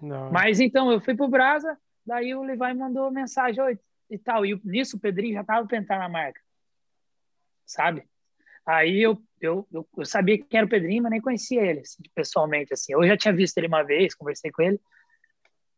Não. 0.00 0.30
Mas 0.30 0.60
então, 0.60 0.90
eu 0.90 1.00
fui 1.00 1.14
pro 1.14 1.28
Brasa, 1.28 1.78
daí 2.04 2.34
o 2.34 2.42
Levi 2.42 2.74
mandou 2.74 3.10
mensagem 3.10 3.62
Oi, 3.62 3.78
e 4.10 4.18
tal. 4.18 4.44
E 4.44 4.60
nisso 4.64 4.96
o 4.96 5.00
Pedrinho 5.00 5.34
já 5.34 5.44
tava 5.44 5.66
tentando 5.66 6.02
a 6.02 6.08
marca. 6.08 6.40
Sabe? 7.64 8.06
Aí 8.66 9.00
eu, 9.00 9.22
eu, 9.40 9.66
eu, 9.72 9.86
eu, 9.96 10.04
sabia 10.04 10.38
quem 10.38 10.58
era 10.58 10.66
o 10.66 10.70
Pedrinho, 10.70 11.02
mas 11.02 11.12
nem 11.12 11.20
conhecia 11.20 11.62
ele 11.62 11.80
assim, 11.80 12.02
pessoalmente. 12.14 12.72
assim. 12.72 12.92
Eu 12.92 13.06
já 13.06 13.16
tinha 13.16 13.34
visto 13.34 13.56
ele 13.58 13.66
uma 13.66 13.82
vez, 13.82 14.14
conversei 14.14 14.50
com 14.50 14.62
ele. 14.62 14.80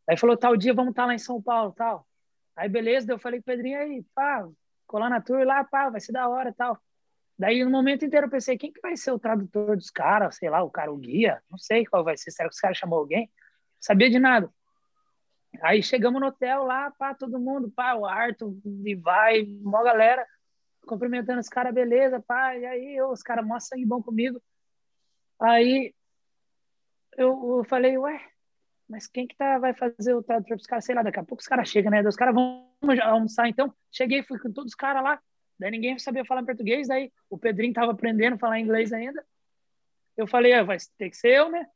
Aí 0.08 0.16
falou: 0.16 0.36
tal 0.36 0.56
dia 0.56 0.74
vamos 0.74 0.90
estar 0.90 1.02
tá 1.02 1.06
lá 1.06 1.14
em 1.14 1.18
São 1.18 1.42
Paulo 1.42 1.72
tal. 1.72 2.06
Aí 2.54 2.68
beleza, 2.68 3.12
eu 3.12 3.18
falei 3.18 3.42
Pedrinho 3.42 3.78
aí, 3.78 4.04
pá, 4.14 4.48
colar 4.86 5.10
na 5.10 5.20
tour 5.20 5.44
lá, 5.44 5.62
pá, 5.64 5.90
vai 5.90 6.00
ser 6.00 6.12
da 6.12 6.28
hora 6.28 6.54
tal. 6.56 6.80
Daí, 7.38 7.62
no 7.62 7.70
momento 7.70 8.04
inteiro, 8.04 8.26
eu 8.26 8.30
pensei, 8.30 8.56
quem 8.56 8.72
que 8.72 8.80
vai 8.80 8.96
ser 8.96 9.10
o 9.10 9.18
tradutor 9.18 9.76
dos 9.76 9.90
caras? 9.90 10.36
Sei 10.36 10.48
lá, 10.48 10.62
o 10.62 10.70
cara, 10.70 10.92
o 10.92 10.96
guia? 10.96 11.42
Não 11.50 11.58
sei 11.58 11.84
qual 11.84 12.02
vai 12.02 12.16
ser. 12.16 12.30
Será 12.30 12.48
que 12.48 12.54
os 12.54 12.60
caras 12.60 12.78
chamou 12.78 12.98
alguém? 12.98 13.30
Sabia 13.78 14.08
de 14.08 14.18
nada. 14.18 14.50
Aí 15.62 15.82
chegamos 15.82 16.20
no 16.20 16.28
hotel 16.28 16.64
lá, 16.64 16.90
pá, 16.92 17.14
todo 17.14 17.38
mundo, 17.38 17.70
pá, 17.70 17.94
o 17.94 18.04
Arthur, 18.04 18.54
e 18.84 18.94
vai, 18.94 19.42
uma 19.62 19.82
galera, 19.82 20.26
cumprimentando 20.86 21.40
os 21.40 21.48
caras, 21.48 21.74
beleza, 21.74 22.20
pá, 22.20 22.56
e 22.56 22.66
aí 22.66 23.02
os 23.02 23.22
caras, 23.22 23.46
mó 23.46 23.58
sangue 23.58 23.86
bom 23.86 24.02
comigo. 24.02 24.40
Aí 25.40 25.94
eu, 27.16 27.58
eu 27.58 27.64
falei, 27.64 27.96
ué, 27.98 28.20
mas 28.88 29.06
quem 29.06 29.26
que 29.26 29.36
tá, 29.36 29.58
vai 29.58 29.74
fazer 29.74 30.14
o 30.14 30.22
tradutor 30.22 30.56
dos 30.56 30.66
caras? 30.66 30.84
Sei 30.84 30.94
lá, 30.94 31.02
daqui 31.02 31.18
a 31.18 31.24
pouco 31.24 31.40
os 31.40 31.48
caras 31.48 31.68
chegam, 31.68 31.90
né? 31.90 32.06
Os 32.06 32.16
caras 32.16 32.34
vão 32.34 32.70
almoçar, 33.02 33.48
então. 33.48 33.74
Cheguei, 33.90 34.22
fui 34.22 34.38
com 34.38 34.52
todos 34.52 34.72
os 34.72 34.76
caras 34.76 35.02
lá, 35.02 35.20
Daí 35.58 35.70
ninguém 35.70 35.98
sabia 35.98 36.24
falar 36.24 36.44
português, 36.44 36.88
daí 36.88 37.10
o 37.30 37.38
Pedrinho 37.38 37.72
tava 37.72 37.92
aprendendo 37.92 38.34
a 38.34 38.38
falar 38.38 38.60
inglês 38.60 38.92
ainda. 38.92 39.24
Eu 40.16 40.26
falei, 40.26 40.52
ah, 40.52 40.62
vai 40.62 40.76
ter 40.98 41.10
que 41.10 41.16
ser 41.16 41.32
eu, 41.32 41.50
né? 41.50 41.66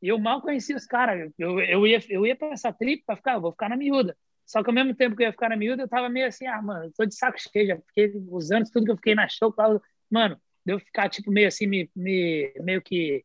E 0.00 0.08
eu 0.08 0.18
mal 0.18 0.40
conhecia 0.40 0.76
os 0.76 0.86
caras. 0.86 1.30
Eu, 1.38 1.60
eu, 1.60 1.86
ia, 1.86 2.00
eu 2.08 2.26
ia 2.26 2.36
pra 2.36 2.48
essa 2.48 2.72
trip 2.72 3.02
pra 3.04 3.16
ficar, 3.16 3.34
eu 3.34 3.40
vou 3.40 3.50
ficar 3.52 3.68
na 3.68 3.76
miúda. 3.76 4.16
Só 4.46 4.62
que 4.62 4.70
ao 4.70 4.74
mesmo 4.74 4.94
tempo 4.94 5.14
que 5.14 5.22
eu 5.22 5.26
ia 5.26 5.32
ficar 5.32 5.50
na 5.50 5.56
miúda, 5.56 5.82
eu 5.82 5.88
tava 5.88 6.08
meio 6.08 6.26
assim, 6.26 6.46
ah, 6.46 6.62
mano, 6.62 6.86
eu 6.86 6.92
tô 6.92 7.04
de 7.04 7.14
saco 7.14 7.38
cheio, 7.38 7.66
já 7.66 7.76
fiquei 7.76 8.12
os 8.30 8.50
anos, 8.50 8.70
tudo 8.70 8.86
que 8.86 8.92
eu 8.92 8.96
fiquei 8.96 9.14
na 9.14 9.28
show, 9.28 9.54
mano, 10.10 10.40
deu 10.64 10.78
ficar, 10.80 11.08
tipo, 11.10 11.30
meio 11.30 11.48
assim, 11.48 11.66
me, 11.66 11.90
me, 11.94 12.52
meio 12.60 12.80
que 12.80 13.24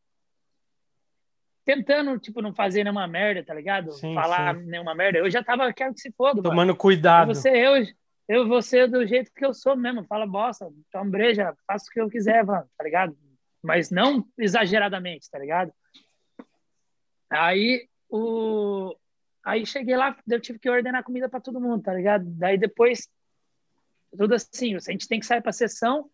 tentando, 1.64 2.18
tipo, 2.18 2.42
não 2.42 2.54
fazer 2.54 2.84
nenhuma 2.84 3.06
merda, 3.06 3.42
tá 3.42 3.54
ligado? 3.54 3.92
Sim, 3.92 4.14
Falar 4.14 4.54
sim. 4.54 4.64
nenhuma 4.64 4.94
merda. 4.94 5.18
Eu 5.18 5.30
já 5.30 5.42
tava, 5.42 5.72
quero 5.72 5.94
que 5.94 6.00
se 6.00 6.12
foda, 6.12 6.42
Tomando 6.42 6.56
mano. 6.56 6.76
cuidado. 6.76 7.34
você, 7.34 7.48
eu, 7.48 7.82
eu 8.28 8.48
vou 8.48 8.62
ser 8.62 8.88
do 8.88 9.06
jeito 9.06 9.30
que 9.34 9.44
eu 9.44 9.52
sou 9.52 9.76
mesmo. 9.76 10.04
Fala 10.04 10.26
bosta, 10.26 10.70
toma 10.90 11.10
breja, 11.10 11.56
faço 11.66 11.86
o 11.88 11.90
que 11.90 12.00
eu 12.00 12.08
quiser, 12.08 12.44
mano, 12.44 12.68
tá 12.76 12.84
ligado? 12.84 13.16
Mas 13.62 13.90
não 13.90 14.26
exageradamente, 14.38 15.30
tá 15.30 15.38
ligado? 15.38 15.72
Aí, 17.30 17.88
o... 18.08 18.94
Aí 19.44 19.66
cheguei 19.66 19.96
lá, 19.96 20.16
eu 20.26 20.40
tive 20.40 20.58
que 20.58 20.70
ordenar 20.70 21.04
comida 21.04 21.28
para 21.28 21.40
todo 21.40 21.60
mundo, 21.60 21.82
tá 21.82 21.92
ligado? 21.92 22.24
Daí 22.26 22.56
depois, 22.56 23.08
tudo 24.16 24.34
assim, 24.34 24.74
a 24.74 24.78
gente 24.78 25.06
tem 25.06 25.20
que 25.20 25.26
sair 25.26 25.42
pra 25.42 25.52
sessão, 25.52 26.10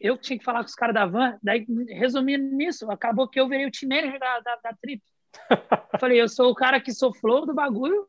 eu 0.00 0.18
tinha 0.18 0.38
que 0.38 0.44
falar 0.44 0.60
com 0.60 0.66
os 0.66 0.74
caras 0.74 0.94
da 0.94 1.06
van, 1.06 1.38
daí 1.42 1.64
resumindo 1.88 2.44
nisso, 2.54 2.90
acabou 2.90 3.26
que 3.26 3.40
eu 3.40 3.48
virei 3.48 3.66
o 3.66 3.70
manager 3.88 4.18
da, 4.18 4.40
da, 4.40 4.56
da 4.56 4.74
trip. 4.74 5.02
Falei, 5.98 6.20
eu 6.20 6.28
sou 6.28 6.50
o 6.50 6.54
cara 6.54 6.78
que 6.78 6.92
sou 6.92 7.14
flow 7.14 7.46
do 7.46 7.54
bagulho, 7.54 8.06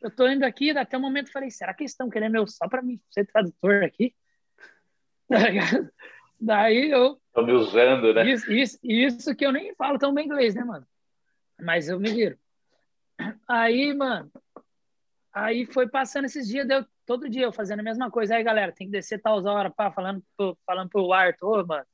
eu 0.00 0.10
tô 0.10 0.28
indo 0.28 0.44
aqui, 0.44 0.70
até 0.70 0.96
o 0.96 1.00
momento 1.00 1.32
falei, 1.32 1.50
será 1.50 1.74
que 1.74 1.82
eles 1.82 1.92
estão 1.92 2.08
querendo 2.08 2.36
eu 2.36 2.46
só 2.46 2.68
para 2.68 2.82
mim 2.82 3.00
ser 3.10 3.26
tradutor 3.26 3.84
aqui? 3.84 4.14
Daí 6.40 6.90
eu. 6.90 7.20
Tô 7.32 7.44
me 7.44 7.52
usando, 7.52 8.14
né? 8.14 8.30
Isso, 8.30 8.52
isso, 8.52 8.78
isso 8.82 9.34
que 9.34 9.44
eu 9.44 9.52
nem 9.52 9.74
falo 9.74 9.98
tão 9.98 10.14
bem 10.14 10.26
inglês, 10.26 10.54
né, 10.54 10.62
mano? 10.62 10.86
Mas 11.60 11.88
eu 11.88 11.98
me 11.98 12.12
viro. 12.12 12.38
Aí, 13.48 13.92
mano, 13.92 14.30
aí 15.32 15.66
foi 15.66 15.88
passando 15.88 16.26
esses 16.26 16.46
dias, 16.46 16.66
deu 16.66 16.86
todo 17.04 17.28
dia 17.28 17.44
eu 17.44 17.52
fazendo 17.52 17.80
a 17.80 17.82
mesma 17.82 18.10
coisa. 18.10 18.36
Aí, 18.36 18.44
galera, 18.44 18.70
tem 18.72 18.86
que 18.86 18.92
descer 18.92 19.20
tal 19.20 19.44
hora, 19.44 19.70
pá, 19.70 19.90
falando 19.90 20.22
pro, 20.36 20.56
falando 20.64 20.88
pro 20.88 21.12
Arthur, 21.12 21.66
mano, 21.66 21.82
o 21.82 21.86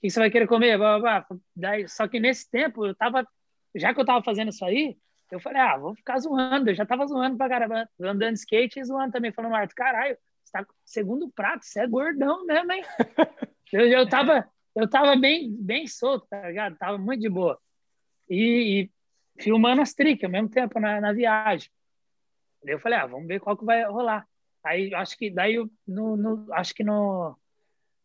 que 0.00 0.10
você 0.10 0.18
vai 0.18 0.30
querer 0.30 0.48
comer? 0.48 0.76
Blá, 0.76 0.98
blá, 0.98 1.20
blá. 1.20 1.38
Daí, 1.54 1.88
só 1.88 2.08
que 2.08 2.18
nesse 2.18 2.50
tempo, 2.50 2.86
eu 2.86 2.94
tava, 2.94 3.26
já 3.74 3.94
que 3.94 4.00
eu 4.00 4.04
tava 4.04 4.24
fazendo 4.24 4.48
isso 4.48 4.64
aí, 4.64 4.96
eu 5.30 5.40
falei, 5.40 5.60
ah, 5.60 5.76
vou 5.76 5.94
ficar 5.94 6.18
zoando. 6.18 6.70
Eu 6.70 6.74
já 6.74 6.86
tava 6.86 7.06
zoando 7.06 7.36
pra 7.36 7.48
caramba, 7.48 7.88
andando 8.00 8.34
de 8.34 8.40
skate 8.40 8.78
e 8.78 8.84
zoando 8.84 9.12
também. 9.12 9.32
Falando, 9.32 9.52
Marto, 9.52 9.74
caralho, 9.74 10.16
você 10.42 10.52
tá 10.52 10.66
segundo 10.84 11.28
prato, 11.30 11.64
você 11.64 11.80
é 11.80 11.86
gordão 11.86 12.46
mesmo, 12.46 12.72
hein? 12.72 12.84
eu, 13.72 13.88
eu, 13.88 14.08
tava, 14.08 14.48
eu 14.74 14.88
tava 14.88 15.16
bem, 15.16 15.50
bem 15.50 15.86
solto, 15.86 16.26
tá 16.28 16.46
ligado? 16.46 16.76
Tava 16.76 16.98
muito 16.98 17.20
de 17.20 17.28
boa. 17.28 17.58
E, 18.28 18.90
e 19.36 19.42
filmando 19.42 19.82
as 19.82 19.94
tricks 19.94 20.24
ao 20.24 20.30
mesmo 20.30 20.48
tempo 20.48 20.78
na, 20.78 21.00
na 21.00 21.12
viagem. 21.12 21.70
Daí 22.62 22.74
eu 22.74 22.80
falei, 22.80 22.98
ah, 22.98 23.06
vamos 23.06 23.26
ver 23.26 23.40
qual 23.40 23.56
que 23.56 23.64
vai 23.64 23.84
rolar. 23.84 24.26
Aí 24.64 24.94
acho 24.94 25.16
que 25.16 25.30
daí 25.30 25.56
no, 25.86 26.16
no 26.16 26.52
acho 26.52 26.74
que 26.74 26.82
no 26.82 27.38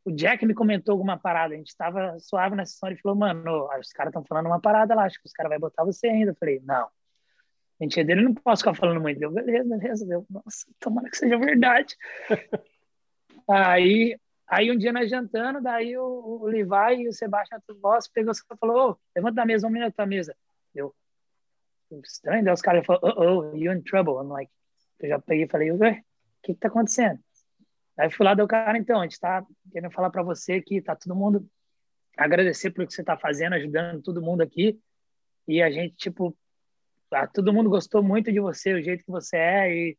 o 0.04 0.12
Jack 0.12 0.46
me 0.46 0.54
comentou 0.54 0.94
alguma 0.94 1.18
parada, 1.18 1.54
a 1.54 1.58
gente 1.58 1.70
estava 1.70 2.20
suave 2.20 2.56
na 2.56 2.66
sessão, 2.66 2.90
ele 2.90 3.00
falou, 3.00 3.16
mano, 3.18 3.70
os 3.80 3.94
caras 3.94 4.10
estão 4.10 4.26
falando 4.26 4.48
uma 4.48 4.60
parada 4.60 4.96
lá, 4.96 5.06
acho 5.06 5.20
que 5.22 5.28
os 5.28 5.32
caras 5.32 5.52
vão 5.52 5.60
botar 5.60 5.84
você 5.84 6.08
ainda. 6.08 6.32
Eu 6.32 6.36
falei, 6.36 6.60
não, 6.64 6.88
mentira 7.82 8.06
dele, 8.06 8.22
não 8.22 8.34
posso 8.34 8.62
ficar 8.62 8.76
falando 8.76 9.02
muito. 9.02 9.20
Deu, 9.20 9.32
beleza, 9.32 9.78
beleza. 9.78 10.06
Deu, 10.06 10.26
nossa, 10.30 10.68
tomara 10.80 11.10
que 11.10 11.18
seja 11.18 11.38
verdade. 11.38 11.98
aí, 13.50 14.18
aí 14.48 14.72
um 14.72 14.78
dia 14.78 14.94
nós 14.94 15.10
jantando, 15.10 15.60
daí 15.60 15.98
o, 15.98 16.04
o 16.04 16.46
Levi 16.46 17.02
e 17.02 17.08
o 17.08 17.14
Sebastião 17.14 17.60
Boss 17.82 18.08
pegou 18.08 18.32
e 18.32 18.58
falou, 18.58 18.92
oh, 18.92 18.98
levanta 19.16 19.36
da 19.36 19.46
mesa, 19.46 19.68
vamos 19.68 19.82
na 19.82 19.92
tua 19.92 20.06
mesa. 20.06 20.36
Eu, 20.76 20.94
estranho, 22.04 22.46
daí 22.46 22.54
os 22.54 22.62
caras 22.62 22.86
falaram, 22.86 23.16
oh, 23.18 23.52
oh, 23.52 23.58
you're 23.58 23.76
in 23.76 23.82
trouble. 23.82 24.24
I'm 24.24 24.30
like, 24.30 24.52
eu 25.00 25.10
já 25.10 25.20
peguei 25.20 25.46
e 25.46 25.50
falei, 25.50 25.72
ué, 25.72 25.92
o 25.92 26.42
que 26.44 26.54
que 26.54 26.60
tá 26.60 26.68
acontecendo? 26.68 27.20
Aí 27.98 28.12
fui 28.12 28.26
lá, 28.26 28.36
deu 28.36 28.48
cara, 28.48 28.78
então, 28.78 29.00
a 29.00 29.04
gente 29.04 29.20
tá 29.20 29.44
querendo 29.72 29.92
falar 29.92 30.12
para 30.12 30.24
você 30.24 30.62
que 30.62 30.82
tá 30.82 30.96
todo 30.96 31.16
mundo 31.16 31.50
agradecer 32.16 32.70
pelo 32.70 32.88
que 32.88 32.94
você 32.94 33.04
tá 33.04 33.18
fazendo, 33.18 33.54
ajudando 33.54 34.04
todo 34.04 34.22
mundo 34.22 34.42
aqui. 34.42 34.80
E 35.48 35.62
a 35.62 35.72
gente, 35.72 35.96
tipo, 35.96 36.38
ah, 37.12 37.28
todo 37.28 37.54
mundo 37.54 37.70
gostou 37.70 38.02
muito 38.02 38.32
de 38.32 38.40
você, 38.40 38.74
o 38.74 38.82
jeito 38.82 39.04
que 39.04 39.12
você 39.12 39.38
é 39.38 39.74
e 39.74 39.98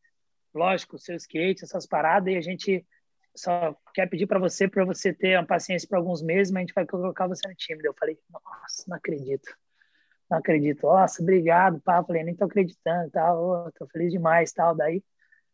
lógico, 0.54 0.96
o 0.96 0.98
seu 0.98 1.16
skate, 1.16 1.64
essas 1.64 1.86
paradas 1.86 2.32
e 2.32 2.36
a 2.36 2.40
gente 2.40 2.86
só 3.34 3.74
quer 3.94 4.08
pedir 4.08 4.26
para 4.26 4.38
você 4.38 4.68
para 4.68 4.84
você 4.84 5.12
ter 5.12 5.38
uma 5.38 5.46
paciência 5.46 5.88
por 5.88 5.96
alguns 5.96 6.22
meses, 6.22 6.52
mas 6.52 6.60
a 6.60 6.64
gente 6.64 6.74
vai 6.74 6.86
colocar 6.86 7.26
você 7.26 7.46
no 7.48 7.54
time. 7.54 7.80
Eu 7.82 7.94
falei, 7.98 8.18
nossa, 8.30 8.84
não 8.86 8.96
acredito. 8.96 9.56
Não 10.30 10.38
acredito. 10.38 10.82
Nossa, 10.82 11.22
obrigado, 11.22 11.80
pá. 11.80 12.02
Falei, 12.04 12.24
nem 12.24 12.34
tô 12.34 12.44
acreditando, 12.44 13.10
tal. 13.10 13.66
Oh, 13.66 13.72
tô 13.72 13.86
feliz 13.86 14.12
demais, 14.12 14.52
tal. 14.52 14.74
Daí 14.74 15.02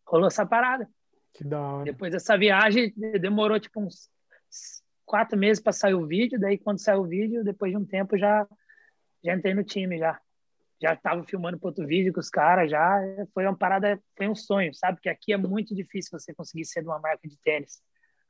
rolou 0.04 0.26
essa 0.26 0.44
parada. 0.44 0.88
Que 1.32 1.44
da 1.44 1.60
hora. 1.60 1.84
Depois 1.84 2.12
dessa 2.12 2.36
viagem, 2.36 2.92
demorou 3.20 3.60
tipo 3.60 3.80
uns 3.80 4.10
quatro 5.04 5.38
meses 5.38 5.62
para 5.62 5.72
sair 5.72 5.94
o 5.94 6.06
vídeo. 6.06 6.38
Daí, 6.38 6.58
quando 6.58 6.80
saiu 6.80 7.02
o 7.02 7.06
vídeo, 7.06 7.44
depois 7.44 7.70
de 7.70 7.78
um 7.78 7.84
tempo, 7.84 8.18
já, 8.18 8.46
já 9.22 9.34
entrei 9.34 9.54
no 9.54 9.62
time 9.62 9.98
já 9.98 10.20
já 10.80 10.94
estava 10.94 11.22
filmando 11.24 11.58
para 11.58 11.68
outro 11.68 11.86
vídeo 11.86 12.12
com 12.12 12.20
os 12.20 12.30
caras, 12.30 12.70
já 12.70 13.00
foi 13.34 13.44
uma 13.44 13.56
parada, 13.56 14.00
foi 14.16 14.28
um 14.28 14.34
sonho, 14.34 14.72
sabe? 14.74 15.00
Que 15.00 15.08
aqui 15.08 15.32
é 15.32 15.36
muito 15.36 15.74
difícil 15.74 16.18
você 16.18 16.32
conseguir 16.32 16.64
ser 16.64 16.82
de 16.82 16.88
uma 16.88 17.00
marca 17.00 17.26
de 17.28 17.36
tênis. 17.38 17.82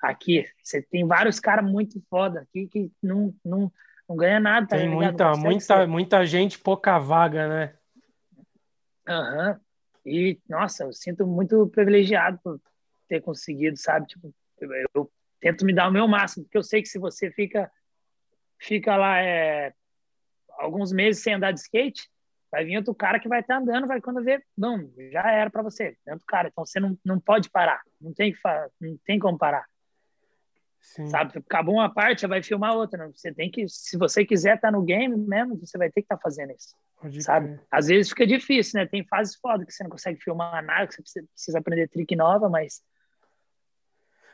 aqui. 0.02 0.46
Você 0.62 0.82
tem 0.82 1.06
vários 1.06 1.38
caras 1.38 1.68
muito 1.70 2.02
foda 2.08 2.40
aqui 2.40 2.68
que 2.68 2.90
não, 3.02 3.34
não, 3.44 3.70
não 4.08 4.16
ganha 4.16 4.40
nada. 4.40 4.66
Tá 4.66 4.76
tem 4.76 4.88
muita, 4.88 5.36
muita, 5.36 5.86
muita 5.86 6.26
gente, 6.26 6.58
pouca 6.58 6.98
vaga, 6.98 7.48
né? 7.48 7.74
Aham. 9.06 9.52
Uhum. 9.52 9.60
E, 10.06 10.40
nossa, 10.48 10.84
eu 10.84 10.92
sinto 10.92 11.26
muito 11.26 11.66
privilegiado 11.68 12.38
por 12.42 12.58
ter 13.08 13.20
conseguido, 13.20 13.76
sabe? 13.76 14.06
Tipo, 14.06 14.34
eu, 14.58 14.70
eu, 14.94 15.12
tento 15.40 15.66
me 15.66 15.74
dar 15.74 15.88
o 15.88 15.92
meu 15.92 16.08
máximo, 16.08 16.44
porque 16.44 16.56
eu 16.56 16.62
sei 16.62 16.80
que 16.80 16.88
se 16.88 16.98
você 16.98 17.30
fica, 17.30 17.70
fica 18.58 18.96
lá 18.96 19.20
é, 19.20 19.74
alguns 20.58 20.92
meses 20.92 21.22
sem 21.22 21.34
andar 21.34 21.52
de 21.52 21.60
skate, 21.60 22.08
vai 22.50 22.64
vir 22.64 22.76
outro 22.76 22.94
cara 22.94 23.20
que 23.20 23.28
vai 23.28 23.40
estar 23.40 23.58
andando, 23.58 23.86
vai 23.86 24.00
quando 24.00 24.22
ver, 24.22 24.44
não, 24.56 24.90
já 25.10 25.30
era 25.30 25.50
para 25.50 25.62
você, 25.62 25.96
outro 26.08 26.26
cara. 26.26 26.48
Então 26.48 26.64
você 26.64 26.80
não, 26.80 26.98
não 27.04 27.20
pode 27.20 27.50
parar, 27.50 27.82
não 28.00 28.12
tem 28.12 28.32
que 28.32 28.38
não 28.80 28.96
tem 29.04 29.18
como 29.18 29.38
parar. 29.38 29.66
Sim. 30.80 31.08
Sabe, 31.08 31.38
acabou 31.38 31.74
uma 31.74 31.92
parte, 31.92 32.26
vai 32.26 32.42
filmar 32.42 32.74
outra. 32.74 33.08
Você 33.08 33.32
tem 33.32 33.50
que, 33.50 33.68
se 33.68 33.98
você 33.98 34.24
quiser 34.24 34.56
estar 34.56 34.70
no 34.70 34.82
game 34.82 35.14
mesmo, 35.16 35.58
você 35.58 35.76
vai 35.76 35.88
ter 35.88 36.02
que 36.02 36.06
estar 36.06 36.18
fazendo 36.18 36.52
isso. 36.52 36.74
Pode 37.00 37.22
sabe? 37.22 37.48
Crer. 37.48 37.66
Às 37.70 37.88
vezes 37.88 38.08
fica 38.10 38.26
difícil, 38.26 38.80
né? 38.80 38.86
Tem 38.86 39.04
fases 39.04 39.36
foda 39.36 39.66
que 39.66 39.72
você 39.72 39.82
não 39.82 39.90
consegue 39.90 40.20
filmar 40.22 40.64
nada, 40.64 40.86
que 40.86 40.94
você 40.94 41.22
precisa 41.22 41.58
aprender 41.58 41.88
trick 41.88 42.14
nova, 42.16 42.48
mas 42.48 42.80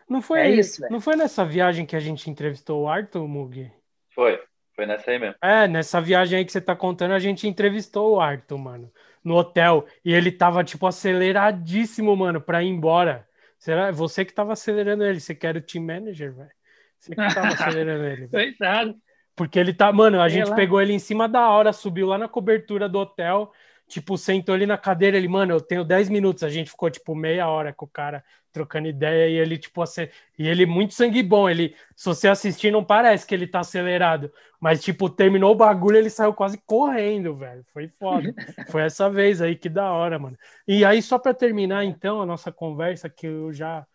não 0.09 0.21
foi 0.21 0.41
é 0.41 0.51
isso, 0.51 0.83
Não 0.91 1.01
foi 1.01 1.17
nessa 1.17 1.45
viagem 1.45 1.87
que 1.87 1.97
a 1.97 2.01
gente 2.01 2.29
entrevistou 2.31 2.83
o 2.83 2.89
Arthur 2.89 3.27
Mug? 3.27 3.73
Foi. 4.15 4.41
Foi 4.75 4.87
nessa 4.87 5.11
aí 5.11 5.19
mesmo. 5.19 5.37
É, 5.43 5.69
nessa 5.69 6.01
viagem 6.01 6.39
aí 6.39 6.45
que 6.45 6.53
você 6.53 6.61
tá 6.61 6.75
contando, 6.75 7.13
a 7.13 7.19
gente 7.19 7.47
entrevistou 7.47 8.15
o 8.15 8.21
Arthur, 8.21 8.59
mano, 8.59 8.93
no 9.23 9.35
hotel. 9.37 9.87
E 10.05 10.13
ele 10.13 10.33
tava, 10.33 10.65
tipo, 10.65 10.87
aceleradíssimo, 10.87 12.15
mano, 12.17 12.41
pra 12.41 12.63
ir 12.63 12.69
embora. 12.69 13.29
Será 13.59 13.91
você 13.93 14.25
que 14.25 14.33
tava 14.33 14.53
acelerando 14.53 15.05
ele? 15.05 15.21
Você 15.21 15.35
quer 15.35 15.57
o 15.57 15.63
team 15.63 15.85
manager, 15.85 16.35
velho? 16.35 16.51
Você 16.99 17.15
que 17.15 17.35
tava 17.35 17.49
acelerando 17.55 18.05
ele. 18.05 18.29
Coitado. 18.29 18.97
Porque 19.37 19.59
ele 19.59 19.75
tá, 19.75 19.93
mano, 19.93 20.21
a 20.21 20.29
gente 20.29 20.55
pegou 20.55 20.81
ele 20.81 20.93
em 20.93 20.99
cima 20.99 21.29
da 21.29 21.49
hora, 21.49 21.73
subiu 21.73 22.07
lá 22.07 22.17
na 22.17 22.29
cobertura 22.29 22.89
do 22.89 23.01
hotel, 23.01 23.51
tipo, 23.87 24.17
sentou 24.17 24.55
ali 24.55 24.67
na 24.67 24.79
cadeira, 24.79 25.17
ele, 25.17 25.29
mano, 25.29 25.55
eu 25.55 25.61
tenho 25.61 25.85
10 25.85 26.09
minutos. 26.09 26.43
A 26.43 26.49
gente 26.49 26.71
ficou, 26.71 26.91
tipo, 26.91 27.15
meia 27.15 27.49
hora 27.49 27.73
com 27.73 27.85
o 27.85 27.89
cara 27.89 28.25
trocando 28.53 28.87
ideia 28.87 29.29
e 29.29 29.35
ele, 29.35 29.59
tipo, 29.59 29.83
assim, 29.83 30.09
e 30.39 30.49
ele 30.49 30.65
muito 30.65 30.95
sangue 30.95 31.23
bom. 31.23 31.49
Ele, 31.49 31.75
se 31.97 32.07
você 32.07 32.29
assistir, 32.29 32.71
não 32.71 32.85
parece 32.85 33.27
que 33.27 33.35
ele 33.35 33.47
tá 33.47 33.61
acelerado, 33.61 34.33
mas, 34.61 34.83
tipo, 34.83 35.11
terminou 35.11 35.53
o 35.53 35.57
bagulho, 35.57 35.97
ele 35.99 36.11
saiu 36.11 36.33
quase 36.33 36.59
correndo, 36.65 37.35
velho. 37.37 37.65
Foi 37.73 37.89
foda. 37.89 38.33
Foi 38.71 38.83
essa 38.83 39.11
vez 39.11 39.43
aí, 39.43 39.57
que 39.57 39.69
da 39.69 39.91
hora, 39.93 40.19
mano. 40.19 40.39
E 40.67 40.85
aí, 40.85 41.03
só 41.03 41.19
para 41.19 41.35
terminar, 41.35 41.85
então, 41.85 42.23
a 42.23 42.27
nossa 42.27 42.53
conversa, 42.53 43.09
que 43.09 43.27
eu 43.27 43.53
já 43.53 43.87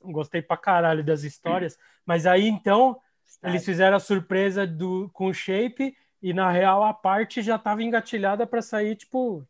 gostei 0.00 0.42
pra 0.42 0.56
caralho 0.56 1.04
das 1.04 1.22
histórias, 1.22 1.78
mas 2.04 2.26
aí, 2.26 2.48
então, 2.48 2.98
eles 3.42 3.64
fizeram 3.64 3.96
a 3.96 4.00
surpresa 4.00 4.66
do, 4.66 5.10
com 5.12 5.26
o 5.26 5.34
shape 5.34 5.94
e, 6.22 6.32
na 6.32 6.50
real, 6.50 6.84
a 6.84 6.94
parte 6.94 7.42
já 7.42 7.58
tava 7.58 7.82
engatilhada 7.82 8.46
para 8.46 8.62
sair, 8.62 8.94
tipo, 8.94 9.46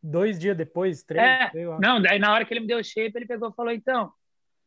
dois 0.00 0.38
dias 0.38 0.56
depois, 0.56 1.02
três. 1.02 1.24
É, 1.24 1.50
não, 1.80 2.00
daí 2.00 2.18
na 2.18 2.32
hora 2.32 2.44
que 2.44 2.52
ele 2.52 2.60
me 2.60 2.66
deu 2.66 2.78
o 2.78 2.84
shape, 2.84 3.12
ele 3.16 3.26
pegou 3.26 3.48
e 3.48 3.54
falou: 3.54 3.72
então, 3.72 4.12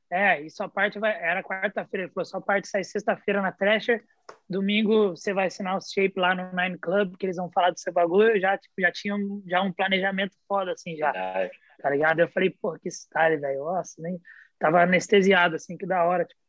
é, 0.09 0.41
e 0.41 0.49
sua 0.49 0.67
parte 0.67 0.99
vai. 0.99 1.13
Era 1.13 1.43
quarta-feira, 1.43 2.05
ele 2.05 2.13
falou: 2.13 2.25
sua 2.25 2.41
parte 2.41 2.67
sai 2.67 2.83
sexta-feira 2.83 3.41
na 3.41 3.51
Thrasher, 3.51 4.03
domingo 4.49 5.11
você 5.11 5.33
vai 5.33 5.47
assinar 5.47 5.77
o 5.77 5.81
shape 5.81 6.19
lá 6.19 6.33
no 6.33 6.55
Nine 6.55 6.77
Club, 6.77 7.15
que 7.17 7.25
eles 7.25 7.37
vão 7.37 7.51
falar 7.51 7.71
do 7.71 7.79
seu 7.79 7.93
bagulho. 7.93 8.39
Já, 8.39 8.57
tipo, 8.57 8.73
já 8.79 8.91
tinha 8.91 9.15
um, 9.15 9.43
já 9.47 9.61
um 9.61 9.71
planejamento 9.71 10.35
foda, 10.47 10.71
assim, 10.71 10.97
já. 10.97 11.11
É. 11.15 11.51
Tá 11.81 11.89
ligado? 11.89 12.19
Eu 12.19 12.29
falei: 12.29 12.49
pô, 12.49 12.77
que 12.79 12.89
style, 12.89 13.37
velho. 13.37 13.63
Nossa, 13.63 14.01
nem. 14.01 14.19
Tava 14.59 14.81
anestesiado, 14.81 15.55
assim, 15.55 15.77
que 15.77 15.85
da 15.85 16.03
hora. 16.03 16.25
Tipo, 16.25 16.41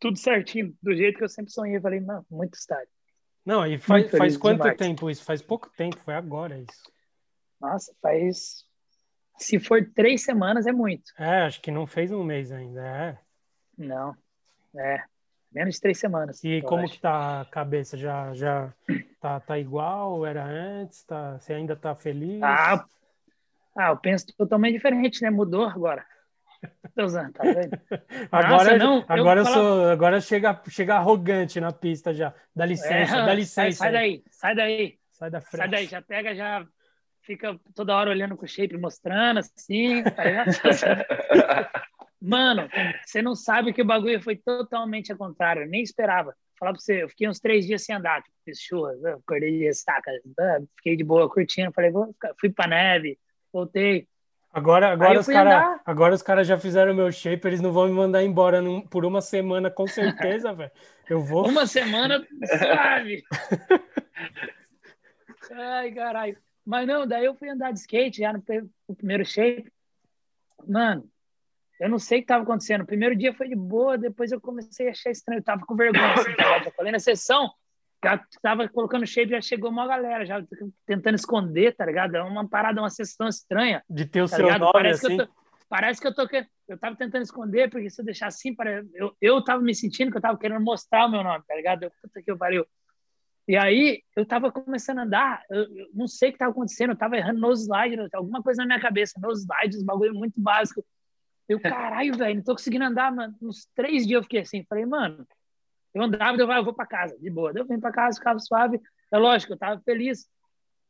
tudo 0.00 0.18
certinho, 0.18 0.74
do 0.82 0.94
jeito 0.94 1.16
que 1.18 1.24
eu 1.24 1.28
sempre 1.28 1.52
sonhei. 1.52 1.76
Eu 1.76 1.82
falei: 1.82 2.00
mano, 2.00 2.26
muito 2.30 2.54
style. 2.56 2.88
Não, 3.44 3.66
e 3.66 3.78
faz, 3.78 4.10
faz 4.10 4.36
quanto 4.36 4.58
demais. 4.58 4.76
tempo 4.76 5.10
isso? 5.10 5.24
Faz 5.24 5.40
pouco 5.40 5.70
tempo, 5.76 5.98
foi 6.04 6.14
agora 6.14 6.58
isso. 6.58 6.92
Nossa, 7.60 7.94
faz. 8.00 8.64
Se 9.38 9.58
for 9.58 9.90
três 9.94 10.22
semanas, 10.22 10.66
é 10.66 10.72
muito. 10.72 11.12
É, 11.18 11.42
acho 11.42 11.60
que 11.60 11.70
não 11.70 11.86
fez 11.86 12.12
um 12.12 12.22
mês 12.22 12.52
ainda, 12.52 12.86
é. 12.86 13.18
Não, 13.76 14.14
é. 14.76 15.02
Menos 15.50 15.74
de 15.74 15.80
três 15.80 15.98
semanas. 15.98 16.44
E 16.44 16.62
como 16.62 16.84
acho. 16.84 16.94
que 16.94 17.00
tá 17.00 17.40
a 17.40 17.44
cabeça? 17.44 17.96
Já, 17.96 18.32
já 18.34 18.72
tá, 19.20 19.40
tá 19.40 19.58
igual? 19.58 20.24
Era 20.24 20.44
antes? 20.44 21.02
Tá, 21.02 21.38
você 21.38 21.54
ainda 21.54 21.74
tá 21.74 21.94
feliz? 21.94 22.40
Ah, 22.42 22.84
ah, 23.76 23.88
eu 23.88 23.96
penso 23.96 24.26
totalmente 24.36 24.74
diferente, 24.74 25.22
né? 25.22 25.30
Mudou 25.30 25.64
agora. 25.64 26.04
Usando, 26.98 27.32
tá 27.32 27.44
vendo? 27.44 27.80
agora, 28.30 28.48
Nossa, 28.48 28.76
não, 28.76 29.04
agora 29.08 29.40
eu, 29.40 29.44
eu 29.44 29.52
sou, 29.52 29.88
agora 29.88 30.20
chega, 30.20 30.60
chega 30.68 30.96
arrogante 30.96 31.60
na 31.60 31.72
pista 31.72 32.12
já. 32.12 32.34
Dá 32.54 32.66
licença, 32.66 33.16
é, 33.16 33.26
dá 33.26 33.34
licença. 33.34 33.72
Sai, 33.72 33.72
sai 33.72 33.92
daí, 33.92 34.24
sai 34.30 34.54
daí. 34.54 34.98
Sai 35.12 35.30
da 35.30 35.40
frente. 35.40 35.60
Sai 35.60 35.68
daí, 35.68 35.86
já 35.86 36.02
pega, 36.02 36.34
já 36.34 36.66
fica 37.22 37.58
toda 37.74 37.96
hora 37.96 38.10
olhando 38.10 38.36
com 38.36 38.44
o 38.44 38.48
shape, 38.48 38.76
mostrando 38.76 39.38
assim. 39.38 40.02
Tá 40.02 40.24
Mano, 42.20 42.68
você 43.04 43.22
não 43.22 43.34
sabe 43.34 43.72
que 43.72 43.80
o 43.80 43.84
bagulho 43.84 44.22
foi 44.22 44.36
totalmente 44.36 45.10
ao 45.10 45.16
contrário. 45.16 45.62
Eu 45.62 45.68
nem 45.68 45.82
esperava. 45.82 46.34
Falar 46.58 46.72
pra 46.72 46.80
você, 46.80 47.02
eu 47.02 47.08
fiquei 47.08 47.26
uns 47.26 47.40
três 47.40 47.66
dias 47.66 47.82
sem 47.82 47.94
andar, 47.94 48.22
tipo, 48.22 48.36
fiz 48.44 48.60
churras, 48.60 49.02
acordei 49.02 49.50
de 49.58 49.64
estaca, 49.64 50.10
fiquei 50.76 50.96
de 50.96 51.02
boa 51.02 51.30
curtindo. 51.30 51.72
Falei, 51.72 51.90
vou 51.90 52.12
ficar, 52.12 52.34
fui 52.38 52.50
pra 52.50 52.66
neve, 52.66 53.18
voltei. 53.50 54.06
Agora, 54.52 54.92
agora, 54.92 55.20
os 55.20 55.26
cara, 55.26 55.80
agora 55.84 56.14
os 56.14 56.22
caras 56.22 56.46
já 56.46 56.58
fizeram 56.58 56.92
meu 56.92 57.10
shape, 57.12 57.46
eles 57.46 57.60
não 57.60 57.72
vão 57.72 57.86
me 57.86 57.92
mandar 57.92 58.24
embora 58.24 58.60
num, 58.60 58.80
por 58.80 59.04
uma 59.04 59.20
semana, 59.20 59.70
com 59.70 59.86
certeza, 59.86 60.52
velho. 60.52 60.72
Eu 61.08 61.22
vou. 61.22 61.48
Uma 61.48 61.66
semana 61.66 62.26
suave. 62.46 63.22
Ai, 65.52 65.92
caralho. 65.92 66.36
Mas 66.64 66.86
não, 66.86 67.06
daí 67.06 67.24
eu 67.24 67.34
fui 67.34 67.48
andar 67.48 67.72
de 67.72 67.80
skate 67.80 68.18
já 68.18 68.32
no, 68.32 68.42
no 68.88 68.96
primeiro 68.96 69.24
shape. 69.24 69.70
Mano, 70.66 71.08
eu 71.80 71.88
não 71.88 71.98
sei 71.98 72.18
o 72.18 72.20
que 72.20 72.24
estava 72.24 72.42
acontecendo. 72.42 72.82
O 72.82 72.86
primeiro 72.86 73.16
dia 73.16 73.32
foi 73.32 73.48
de 73.48 73.56
boa, 73.56 73.96
depois 73.96 74.32
eu 74.32 74.40
comecei 74.40 74.88
a 74.88 74.90
achar 74.90 75.10
estranho. 75.10 75.38
Eu 75.38 75.44
tava 75.44 75.64
com 75.64 75.74
vergonha. 75.74 76.12
Assim, 76.12 76.36
tá 76.36 76.62
já 76.62 76.70
falei 76.72 76.92
na 76.92 76.98
sessão, 76.98 77.50
tava 78.42 78.68
colocando 78.68 79.06
shape, 79.06 79.30
já 79.30 79.40
chegou 79.40 79.70
uma 79.70 79.86
galera, 79.86 80.24
já 80.24 80.42
tentando 80.86 81.14
esconder, 81.14 81.74
tá 81.74 81.84
ligado? 81.84 82.16
É 82.16 82.22
uma 82.22 82.48
parada, 82.48 82.80
uma 82.80 82.90
sessão 82.90 83.28
estranha. 83.28 83.82
De 83.88 84.06
ter 84.06 84.22
o 84.22 84.28
tá 84.28 84.36
seu 84.36 84.46
ligado? 84.46 84.60
nome 84.60 84.72
parece 84.72 85.06
assim. 85.06 85.16
Que 85.16 85.22
eu 85.22 85.26
tô, 85.26 85.32
parece 85.68 86.00
que 86.00 86.06
eu 86.06 86.14
tô 86.14 86.28
eu 86.68 86.78
tava 86.78 86.96
tentando 86.96 87.22
esconder, 87.22 87.68
porque 87.68 87.90
se 87.90 88.00
eu 88.00 88.04
deixar 88.04 88.28
assim, 88.28 88.54
eu, 88.94 89.14
eu 89.20 89.42
tava 89.42 89.62
me 89.62 89.74
sentindo 89.74 90.10
que 90.10 90.16
eu 90.16 90.22
tava 90.22 90.38
querendo 90.38 90.62
mostrar 90.62 91.06
o 91.06 91.10
meu 91.10 91.22
nome, 91.22 91.44
tá 91.46 91.54
ligado? 91.54 91.82
Eu, 91.82 91.92
puta 92.00 92.22
que 92.22 92.30
eu 92.30 92.38
pariu. 92.38 92.64
E 93.48 93.56
aí 93.56 94.02
eu 94.14 94.24
tava 94.24 94.52
começando 94.52 95.00
a 95.00 95.02
andar, 95.02 95.42
eu, 95.50 95.62
eu 95.76 95.88
não 95.92 96.06
sei 96.06 96.28
o 96.30 96.32
que 96.32 96.38
tava 96.38 96.52
acontecendo, 96.52 96.90
eu 96.90 96.96
tava 96.96 97.16
errando 97.16 97.40
nos 97.40 97.62
slides, 97.62 98.08
alguma 98.14 98.42
coisa 98.42 98.62
na 98.62 98.66
minha 98.66 98.80
cabeça, 98.80 99.18
nos 99.20 99.40
slides, 99.40 99.82
um 99.82 99.86
bagulho 99.86 100.14
muito 100.14 100.40
básico. 100.40 100.84
Eu, 101.48 101.58
caralho, 101.58 102.16
velho, 102.16 102.36
não 102.36 102.44
tô 102.44 102.52
conseguindo 102.52 102.84
andar, 102.84 103.12
mano. 103.12 103.34
Uns 103.42 103.66
três 103.74 104.06
dias 104.06 104.18
eu 104.18 104.22
fiquei 104.22 104.40
assim, 104.42 104.64
falei, 104.68 104.86
mano, 104.86 105.26
eu 105.94 106.02
andava, 106.02 106.36
eu, 106.36 106.50
eu 106.50 106.64
vou 106.64 106.74
para 106.74 106.86
casa, 106.86 107.18
de 107.18 107.30
boa. 107.30 107.52
Eu 107.54 107.66
vim 107.66 107.80
para 107.80 107.92
casa, 107.92 108.18
ficava 108.18 108.38
suave. 108.38 108.80
É 109.12 109.18
lógico, 109.18 109.52
eu 109.52 109.58
tava 109.58 109.80
feliz, 109.80 110.28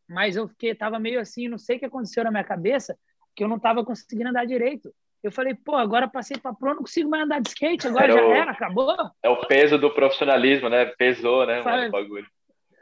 mas 0.09 0.37
eu 0.37 0.49
fiquei, 0.49 0.75
tava 0.75 0.99
meio 0.99 1.21
assim, 1.21 1.49
não 1.49 1.59
sei 1.59 1.77
o 1.77 1.79
que 1.79 1.87
aconteceu 1.87 2.25
na 2.25 2.31
minha 2.31 2.45
cabeça, 2.45 2.97
que 3.35 3.43
eu 3.43 3.49
não 3.49 3.59
tava 3.59 3.85
conseguindo 3.85 4.29
andar 4.29 4.45
direito. 4.45 4.93
Eu 5.23 5.31
falei, 5.31 5.55
pô, 5.55 5.77
agora 5.77 6.09
passei 6.09 6.39
para 6.39 6.55
pro, 6.55 6.71
não 6.71 6.79
consigo 6.79 7.09
mais 7.09 7.25
andar 7.25 7.41
de 7.41 7.49
skate, 7.51 7.87
agora 7.87 8.05
era 8.05 8.15
já 8.15 8.27
o, 8.27 8.33
era, 8.33 8.51
acabou. 8.51 8.97
É 9.23 9.29
o 9.29 9.47
peso 9.47 9.79
do 9.79 9.91
profissionalismo, 9.93 10.69
né? 10.69 10.87
Pesou, 10.87 11.47
né, 11.47 11.63
mano, 11.63 11.89
o 11.89 11.91
bagulho. 11.91 12.27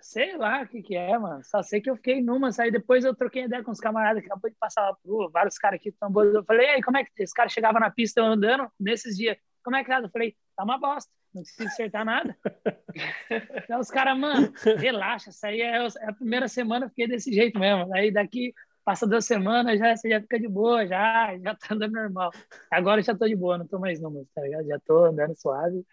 Sei 0.01 0.37
lá 0.37 0.63
o 0.63 0.69
que 0.69 0.81
que 0.81 0.97
é, 0.97 1.19
mano. 1.19 1.43
Só 1.45 1.63
sei 1.63 1.81
que 1.81 1.91
eu 1.91 1.97
fiquei 1.97 2.23
numa, 2.23 2.51
aí 2.59 2.71
depois 2.71 3.05
eu 3.05 3.15
troquei 3.15 3.45
ideia 3.45 3.63
com 3.63 3.73
os 3.73 3.81
camaradas 3.81 4.23
que 4.23 4.29
acabou 4.29 4.49
de 4.49 4.57
passar 4.57 4.83
lá 4.83 4.97
vários 5.31 5.59
caras 5.59 5.79
aqui 5.79 5.93
tambor. 5.93 6.25
Eu 6.27 6.45
falei, 6.45 6.69
aí, 6.69 6.83
como 6.83 6.97
é 6.97 7.05
que 7.05 7.11
esse 7.19 7.35
cara 7.35 7.49
chegava 7.49 7.79
na 7.81 7.91
pista 7.91 8.23
andando 8.23 8.71
nesses 8.79 9.17
dias? 9.17 9.37
Como 9.63 9.77
é 9.77 9.83
que 9.83 9.91
tá? 9.91 10.01
Eu 10.01 10.09
falei, 10.09 10.35
tá 10.57 10.65
uma 10.65 10.79
bosta, 10.79 11.11
não 11.35 11.43
precisa 11.43 11.69
acertar 11.69 12.05
nada. 12.05 12.37
então 13.65 13.81
os 13.81 13.91
caras, 13.91 14.19
mano, 14.19 14.53
relaxa, 14.79 15.31
isso 15.31 15.47
aí 15.47 15.61
é, 15.61 15.87
é 15.87 16.09
a 16.09 16.13
primeira 16.13 16.49
semana, 16.49 16.87
eu 16.87 16.91
fiquei 16.91 17.07
desse 17.07 17.33
jeito 17.33 17.59
mesmo. 17.59 17.95
Aí 17.95 18.11
daqui 18.11 18.53
passa 18.85 19.07
duas 19.07 19.27
semanas, 19.27 19.79
já, 19.79 19.95
você 19.95 20.09
já 20.09 20.21
fica 20.21 20.41
de 20.41 20.49
boa, 20.49 20.87
já, 20.87 21.37
já 21.39 21.55
tá 21.55 21.75
andando 21.75 21.93
normal. 21.93 22.31
Agora 22.71 23.01
eu 23.01 23.05
já 23.05 23.15
tô 23.15 23.27
de 23.27 23.37
boa, 23.37 23.59
não 23.59 23.67
tô 23.67 23.79
mais 23.79 24.01
número, 24.01 24.27
tá 24.35 24.43
ligado? 24.43 24.67
Já 24.67 24.79
tô 24.81 25.05
andando 25.05 25.37
suave. 25.37 25.85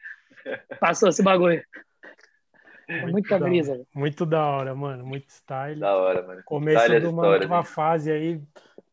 Passou 0.79 1.09
esse 1.09 1.21
bagulho. 1.21 1.61
É 2.88 3.05
muita 3.07 3.39
brisa. 3.39 3.86
muito 3.93 4.25
da 4.25 4.45
hora, 4.45 4.75
mano. 4.75 5.05
Muito 5.05 5.29
style. 5.29 5.79
Da 5.79 5.95
hora, 5.95 6.25
mano. 6.25 6.41
Começo 6.45 6.83
style 6.83 7.01
de 7.01 7.07
uma 7.07 7.23
história, 7.23 7.47
nova 7.47 7.63
fase 7.63 8.11
aí. 8.11 8.41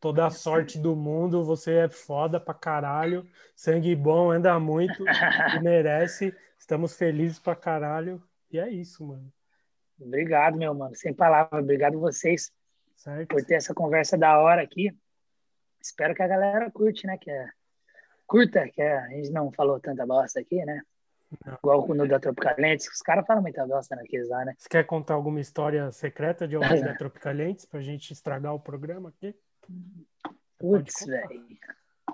Toda 0.03 0.25
a 0.25 0.29
sorte 0.29 0.77
do 0.77 0.97
mundo. 0.97 1.45
Você 1.45 1.75
é 1.75 1.87
foda 1.87 2.37
pra 2.37 2.53
caralho. 2.53 3.25
Sangue 3.55 3.95
bom, 3.95 4.31
anda 4.31 4.59
muito. 4.59 5.01
merece. 5.63 6.35
Estamos 6.59 6.97
felizes 6.97 7.39
pra 7.39 7.55
caralho. 7.55 8.21
E 8.51 8.59
é 8.59 8.69
isso, 8.69 9.07
mano. 9.07 9.31
Obrigado, 9.97 10.57
meu 10.57 10.73
mano. 10.73 10.93
Sem 10.93 11.13
palavras. 11.13 11.63
Obrigado 11.63 12.01
vocês 12.01 12.51
certo. 12.97 13.29
por 13.29 13.45
ter 13.45 13.53
essa 13.53 13.73
conversa 13.73 14.17
da 14.17 14.37
hora 14.41 14.61
aqui. 14.61 14.93
Espero 15.81 16.13
que 16.13 16.21
a 16.21 16.27
galera 16.27 16.69
curte, 16.69 17.07
né? 17.07 17.17
Que 17.17 17.31
é 17.31 17.49
curta, 18.27 18.67
que 18.67 18.81
é, 18.81 18.97
a 18.97 19.07
gente 19.07 19.31
não 19.31 19.53
falou 19.53 19.79
tanta 19.79 20.05
bosta 20.05 20.41
aqui, 20.41 20.65
né? 20.65 20.81
Não. 21.45 21.53
Igual 21.53 21.87
no 21.87 22.05
da 22.05 22.19
Tropicalentes, 22.19 22.89
os 22.89 23.01
caras 23.01 23.25
falam 23.25 23.41
muita 23.41 23.65
bosta 23.65 23.95
naqueles 23.95 24.27
lá, 24.27 24.43
né? 24.43 24.53
Você 24.57 24.67
quer 24.67 24.85
contar 24.85 25.13
alguma 25.13 25.39
história 25.39 25.89
secreta 25.93 26.45
de 26.45 26.57
alguém 26.57 26.81
da 26.83 26.93
Tropicalentes 26.93 27.63
pra 27.63 27.79
gente 27.79 28.11
estragar 28.11 28.53
o 28.53 28.59
programa 28.59 29.07
aqui? 29.07 29.33
Putz, 30.57 31.05
velho. 31.05 31.45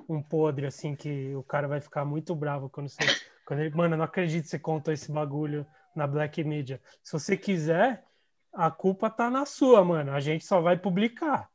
Um 0.08 0.22
podre, 0.22 0.66
assim, 0.66 0.96
que 0.96 1.36
o 1.36 1.44
cara 1.44 1.68
vai 1.68 1.82
ficar 1.82 2.06
muito 2.06 2.36
bravo 2.36 2.70
quando 2.70 2.90
você. 2.90 3.00
Quando 3.46 3.60
ele, 3.60 3.76
mano, 3.76 3.94
eu 3.94 3.98
não 3.98 4.06
acredito 4.06 4.44
que 4.44 4.50
você 4.50 4.60
contou 4.60 4.94
esse 4.94 5.12
bagulho 5.12 5.66
na 5.96 6.08
Black 6.08 6.44
Media. 6.44 6.82
Se 7.04 7.14
você 7.14 7.36
quiser, 7.36 8.06
a 8.54 8.70
culpa 8.70 9.10
tá 9.10 9.30
na 9.30 9.46
sua, 9.46 9.84
mano. 9.84 10.12
A 10.12 10.20
gente 10.20 10.46
só 10.46 10.62
vai 10.62 10.78
publicar. 10.78 11.50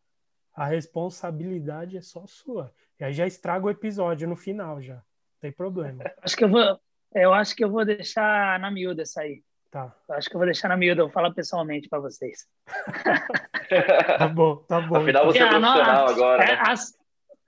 A 0.54 0.66
responsabilidade 0.66 1.96
é 1.96 2.00
só 2.00 2.26
sua. 2.26 2.72
E 2.98 3.04
aí 3.04 3.12
já 3.12 3.26
estraga 3.26 3.66
o 3.66 3.70
episódio 3.70 4.28
no 4.28 4.36
final 4.36 4.80
já. 4.80 4.94
Não 4.94 5.02
tem 5.40 5.52
problema. 5.52 6.04
Acho 6.22 6.36
que 6.36 6.44
eu 6.44 6.48
vou, 6.48 6.80
eu 7.12 7.34
acho 7.34 7.56
que 7.56 7.64
eu 7.64 7.70
vou 7.70 7.84
deixar 7.84 8.58
na 8.60 8.70
miúda 8.70 9.02
essa 9.02 9.22
aí. 9.22 9.42
Tá. 9.74 9.92
Acho 10.10 10.30
que 10.30 10.36
eu 10.36 10.38
vou 10.38 10.46
deixar 10.46 10.68
na 10.68 10.76
miúda, 10.76 11.00
eu 11.00 11.06
vou 11.06 11.12
falar 11.12 11.34
pessoalmente 11.34 11.88
para 11.88 11.98
vocês. 11.98 12.46
tá 14.18 14.28
bom, 14.28 14.58
tá 14.68 14.80
bom. 14.80 14.98
Afinal, 14.98 15.26
você 15.26 15.42
é 15.42 15.48
profissional 15.48 16.08
agora. 16.08 16.44
É, 16.44 16.46
né? 16.46 16.62
As, 16.64 16.96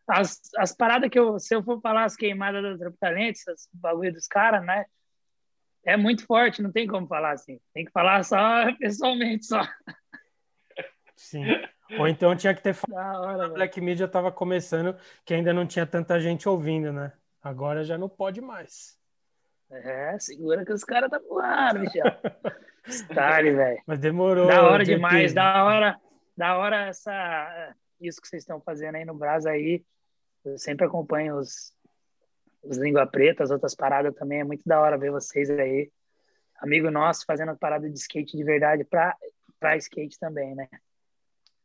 as, 0.08 0.40
as 0.56 0.76
paradas 0.76 1.08
que 1.08 1.16
eu, 1.16 1.38
se 1.38 1.54
eu 1.54 1.62
for 1.62 1.80
falar 1.80 2.02
as 2.02 2.16
queimadas 2.16 2.64
do 2.64 2.76
Tropicalentes, 2.76 3.46
os 3.46 3.68
bagulho 3.72 4.12
dos 4.12 4.26
caras, 4.26 4.66
né? 4.66 4.86
É 5.84 5.96
muito 5.96 6.26
forte, 6.26 6.60
não 6.60 6.72
tem 6.72 6.88
como 6.88 7.06
falar 7.06 7.30
assim. 7.30 7.60
Tem 7.72 7.84
que 7.84 7.92
falar 7.92 8.24
só 8.24 8.40
pessoalmente 8.76 9.46
só. 9.46 9.62
Sim. 11.14 11.44
Ou 11.96 12.08
então 12.08 12.34
tinha 12.34 12.52
que 12.52 12.60
ter 12.60 12.74
falado. 12.74 13.22
Hora, 13.22 13.46
a 13.46 13.50
Black 13.50 13.80
Media 13.80 14.06
estava 14.06 14.32
começando, 14.32 14.96
que 15.24 15.32
ainda 15.32 15.54
não 15.54 15.64
tinha 15.64 15.86
tanta 15.86 16.18
gente 16.18 16.48
ouvindo, 16.48 16.92
né? 16.92 17.12
Agora 17.40 17.84
já 17.84 17.96
não 17.96 18.08
pode 18.08 18.40
mais. 18.40 18.98
É, 19.70 20.18
segura 20.18 20.64
que 20.64 20.72
os 20.72 20.84
caras 20.84 21.10
tá 21.10 21.18
voando, 21.18 21.80
Michel. 21.80 22.04
Style, 22.88 23.52
velho. 23.56 23.82
Mas 23.86 23.98
demorou. 23.98 24.46
Da 24.46 24.62
hora 24.62 24.84
demais, 24.84 25.34
da 25.34 25.64
hora, 25.64 26.00
da 26.36 26.56
hora 26.56 26.86
essa, 26.86 27.74
isso 28.00 28.20
que 28.20 28.28
vocês 28.28 28.42
estão 28.42 28.60
fazendo 28.60 28.96
aí 28.96 29.04
no 29.04 29.14
Brasa 29.14 29.50
aí. 29.50 29.84
Eu 30.44 30.58
sempre 30.58 30.86
acompanho 30.86 31.36
os, 31.36 31.74
os 32.62 32.78
Língua 32.78 33.06
Preta, 33.06 33.42
as 33.42 33.50
outras 33.50 33.74
paradas 33.74 34.14
também. 34.14 34.40
É 34.40 34.44
muito 34.44 34.62
da 34.64 34.80
hora 34.80 34.96
ver 34.96 35.10
vocês 35.10 35.50
aí. 35.50 35.90
Amigo 36.60 36.90
nosso 36.90 37.24
fazendo 37.26 37.50
a 37.50 37.56
parada 37.56 37.88
de 37.90 37.98
skate 37.98 38.36
de 38.36 38.44
verdade 38.44 38.84
pra, 38.84 39.16
pra 39.58 39.76
skate 39.76 40.18
também, 40.18 40.54
né? 40.54 40.68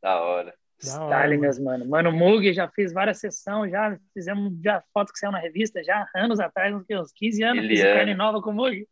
Da 0.02 0.20
hora. 0.20 0.54
Style, 0.84 1.38
meus 1.38 1.60
mano. 1.60 1.88
Mano, 1.88 2.12
Mug, 2.12 2.52
já 2.54 2.68
fiz 2.68 2.92
várias 2.92 3.20
sessões, 3.20 3.72
já 3.72 3.98
fizemos 4.14 4.54
já 4.64 4.84
foto 4.94 5.14
que 5.14 5.20
saiu 5.20 5.32
na 5.32 5.40
revista, 5.40 5.84
já 5.84 6.08
anos 6.16 6.40
atrás, 6.40 6.74
uns, 6.74 6.84
uns 6.90 7.12
15 7.14 7.44
anos, 7.44 7.68
fiz 7.68 7.80
é. 7.80 7.96
carne 7.96 8.16
nova 8.16 8.42
com 8.42 8.50
o 8.50 8.54
Mug. 8.54 8.88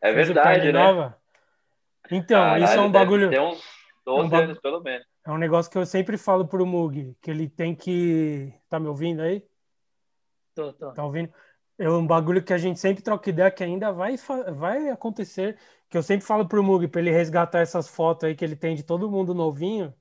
É 0.00 0.12
verdade, 0.12 0.72
né? 0.72 0.82
Nova. 0.82 1.16
Então, 2.10 2.40
Caralho, 2.40 2.64
isso 2.64 2.74
é 2.74 2.80
um 2.80 2.90
bagulho. 2.90 3.30
Tem 3.30 3.40
uns 3.40 3.62
12 4.04 4.34
é 4.34 4.38
um 4.38 4.42
anos, 4.42 4.58
pelo 4.60 4.80
menos. 4.80 5.06
É 5.26 5.30
um 5.30 5.38
negócio 5.38 5.70
que 5.70 5.76
eu 5.76 5.84
sempre 5.84 6.16
falo 6.16 6.46
pro 6.46 6.64
Mug, 6.64 7.16
que 7.20 7.30
ele 7.30 7.48
tem 7.48 7.74
que. 7.74 8.54
Tá 8.68 8.80
me 8.80 8.86
ouvindo 8.86 9.20
aí? 9.20 9.44
Tô, 10.54 10.72
tô. 10.72 10.92
Tá 10.92 11.04
ouvindo? 11.04 11.30
É 11.78 11.90
um 11.90 12.06
bagulho 12.06 12.42
que 12.42 12.54
a 12.54 12.58
gente 12.58 12.80
sempre 12.80 13.02
troca 13.02 13.28
ideia 13.28 13.50
que 13.50 13.62
ainda 13.62 13.92
vai, 13.92 14.14
vai 14.54 14.88
acontecer. 14.88 15.58
Que 15.90 15.98
eu 15.98 16.02
sempre 16.02 16.26
falo 16.26 16.48
pro 16.48 16.62
Mug, 16.62 16.88
pra 16.88 17.00
ele 17.00 17.10
resgatar 17.10 17.60
essas 17.60 17.88
fotos 17.88 18.24
aí 18.24 18.34
que 18.34 18.44
ele 18.44 18.56
tem 18.56 18.74
de 18.74 18.82
todo 18.82 19.10
mundo 19.10 19.34
novinho 19.34 19.92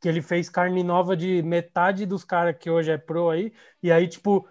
que 0.00 0.08
ele 0.08 0.22
fez 0.22 0.48
carne 0.48 0.82
nova 0.82 1.16
de 1.16 1.42
metade 1.42 2.06
dos 2.06 2.24
caras 2.24 2.56
que 2.58 2.70
hoje 2.70 2.90
é 2.90 2.98
pro 2.98 3.30
aí, 3.30 3.52
e 3.82 3.90
aí, 3.90 4.06
tipo, 4.06 4.46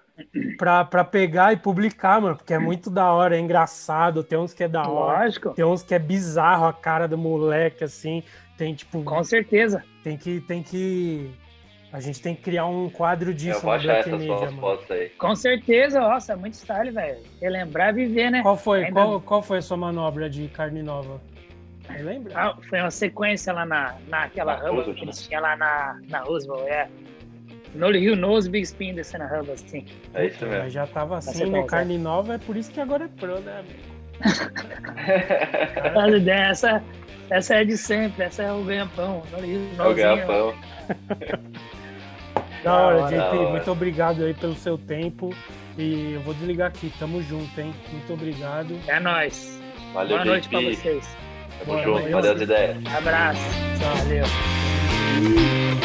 pra, 0.57 0.83
pra 0.83 1.03
pegar 1.03 1.53
e 1.53 1.57
publicar, 1.57 2.19
mano, 2.21 2.35
porque 2.35 2.53
é 2.53 2.59
muito 2.59 2.89
da 2.89 3.11
hora, 3.11 3.37
é 3.37 3.39
engraçado, 3.39 4.23
tem 4.23 4.37
uns 4.37 4.53
que 4.53 4.63
é 4.63 4.67
da 4.67 4.87
hora, 4.87 5.23
Lógico. 5.23 5.51
tem 5.51 5.65
uns 5.65 5.83
que 5.83 5.93
é 5.93 5.99
bizarro 5.99 6.65
a 6.65 6.73
cara 6.73 7.07
do 7.07 7.17
moleque, 7.17 7.83
assim, 7.83 8.23
tem, 8.57 8.73
tipo... 8.73 9.03
Com 9.03 9.23
certeza. 9.23 9.83
Tem 10.03 10.17
que, 10.17 10.41
tem 10.41 10.63
que... 10.63 11.31
A 11.93 12.01
gente 12.01 12.21
tem 12.21 12.35
que 12.35 12.41
criar 12.41 12.65
um 12.65 12.89
quadro 12.89 13.33
disso 13.33 13.59
Eu 13.59 13.61
vou 13.61 13.71
achar 13.71 13.99
essas 13.99 14.19
Media, 14.19 14.51
mano. 14.51 14.79
Aí. 14.89 15.09
Com 15.11 15.35
certeza, 15.35 16.01
nossa, 16.01 16.33
é 16.33 16.35
muito 16.35 16.55
style, 16.55 16.91
velho. 16.91 17.19
Relembrar 17.41 17.93
viver, 17.93 18.29
né? 18.29 18.41
Qual 18.41 18.57
foi, 18.57 18.83
Ainda... 18.83 18.91
qual, 18.91 19.21
qual 19.21 19.41
foi 19.41 19.59
a 19.59 19.61
sua 19.61 19.77
manobra 19.77 20.29
de 20.29 20.49
carne 20.49 20.83
nova? 20.83 21.21
Lembra? 21.89 22.33
Ah, 22.35 22.55
foi 22.69 22.79
uma 22.79 22.91
sequência 22.91 23.53
lá 23.53 23.65
na, 23.65 23.95
naquela 24.07 24.57
na 24.57 24.71
hub 24.71 24.93
que 24.93 25.03
eles 25.03 25.27
tinham 25.27 25.41
lá 25.41 25.55
na, 25.55 25.99
na 26.09 26.19
Roosevelt, 26.21 26.67
é. 26.67 26.87
No 27.75 27.91
Rio 27.91 28.15
knows 28.15 28.47
Big 28.47 28.63
Spin 28.63 28.95
descendo 28.95 29.25
a 29.25 29.39
hub, 29.39 29.51
assim. 29.51 29.85
É 30.13 30.27
isso 30.27 30.45
mesmo. 30.45 30.63
Mas 30.63 30.73
já 30.73 30.87
tava 30.87 31.17
assim, 31.17 31.49
né? 31.49 31.63
Carne 31.63 31.97
nova, 31.97 32.35
é 32.35 32.37
por 32.37 32.55
isso 32.55 32.71
que 32.71 32.79
agora 32.79 33.05
é 33.05 33.07
pro, 33.07 33.39
né, 33.39 33.59
amigo? 33.59 33.97
essa, 36.31 36.83
essa 37.29 37.55
é 37.55 37.63
de 37.63 37.77
sempre, 37.77 38.23
essa 38.23 38.43
é 38.43 38.51
o 38.51 38.63
ganha-pão. 38.63 39.23
É 39.77 39.83
o 39.83 39.93
ganha-pão. 39.93 40.55
Da 42.63 42.73
hora, 42.73 43.07
JP, 43.07 43.35
muito 43.51 43.71
obrigado 43.71 44.23
aí 44.23 44.33
pelo 44.33 44.55
seu 44.55 44.77
tempo. 44.77 45.33
E 45.77 46.13
eu 46.13 46.21
vou 46.21 46.33
desligar 46.33 46.69
aqui, 46.69 46.91
tamo 46.97 47.21
junto, 47.21 47.61
hein? 47.61 47.71
Muito 47.91 48.13
obrigado. 48.13 48.75
É 48.87 48.99
nóis. 48.99 49.61
Valeu, 49.93 50.17
Boa 50.17 50.25
noite 50.25 50.49
pra 50.49 50.61
vocês. 50.61 51.15
Tamo 51.65 51.83
junto, 51.83 52.09
valeu 52.11 52.33
as 52.33 52.41
ideias. 52.41 52.77
Abraço. 52.95 53.39
Valeu. 53.79 55.76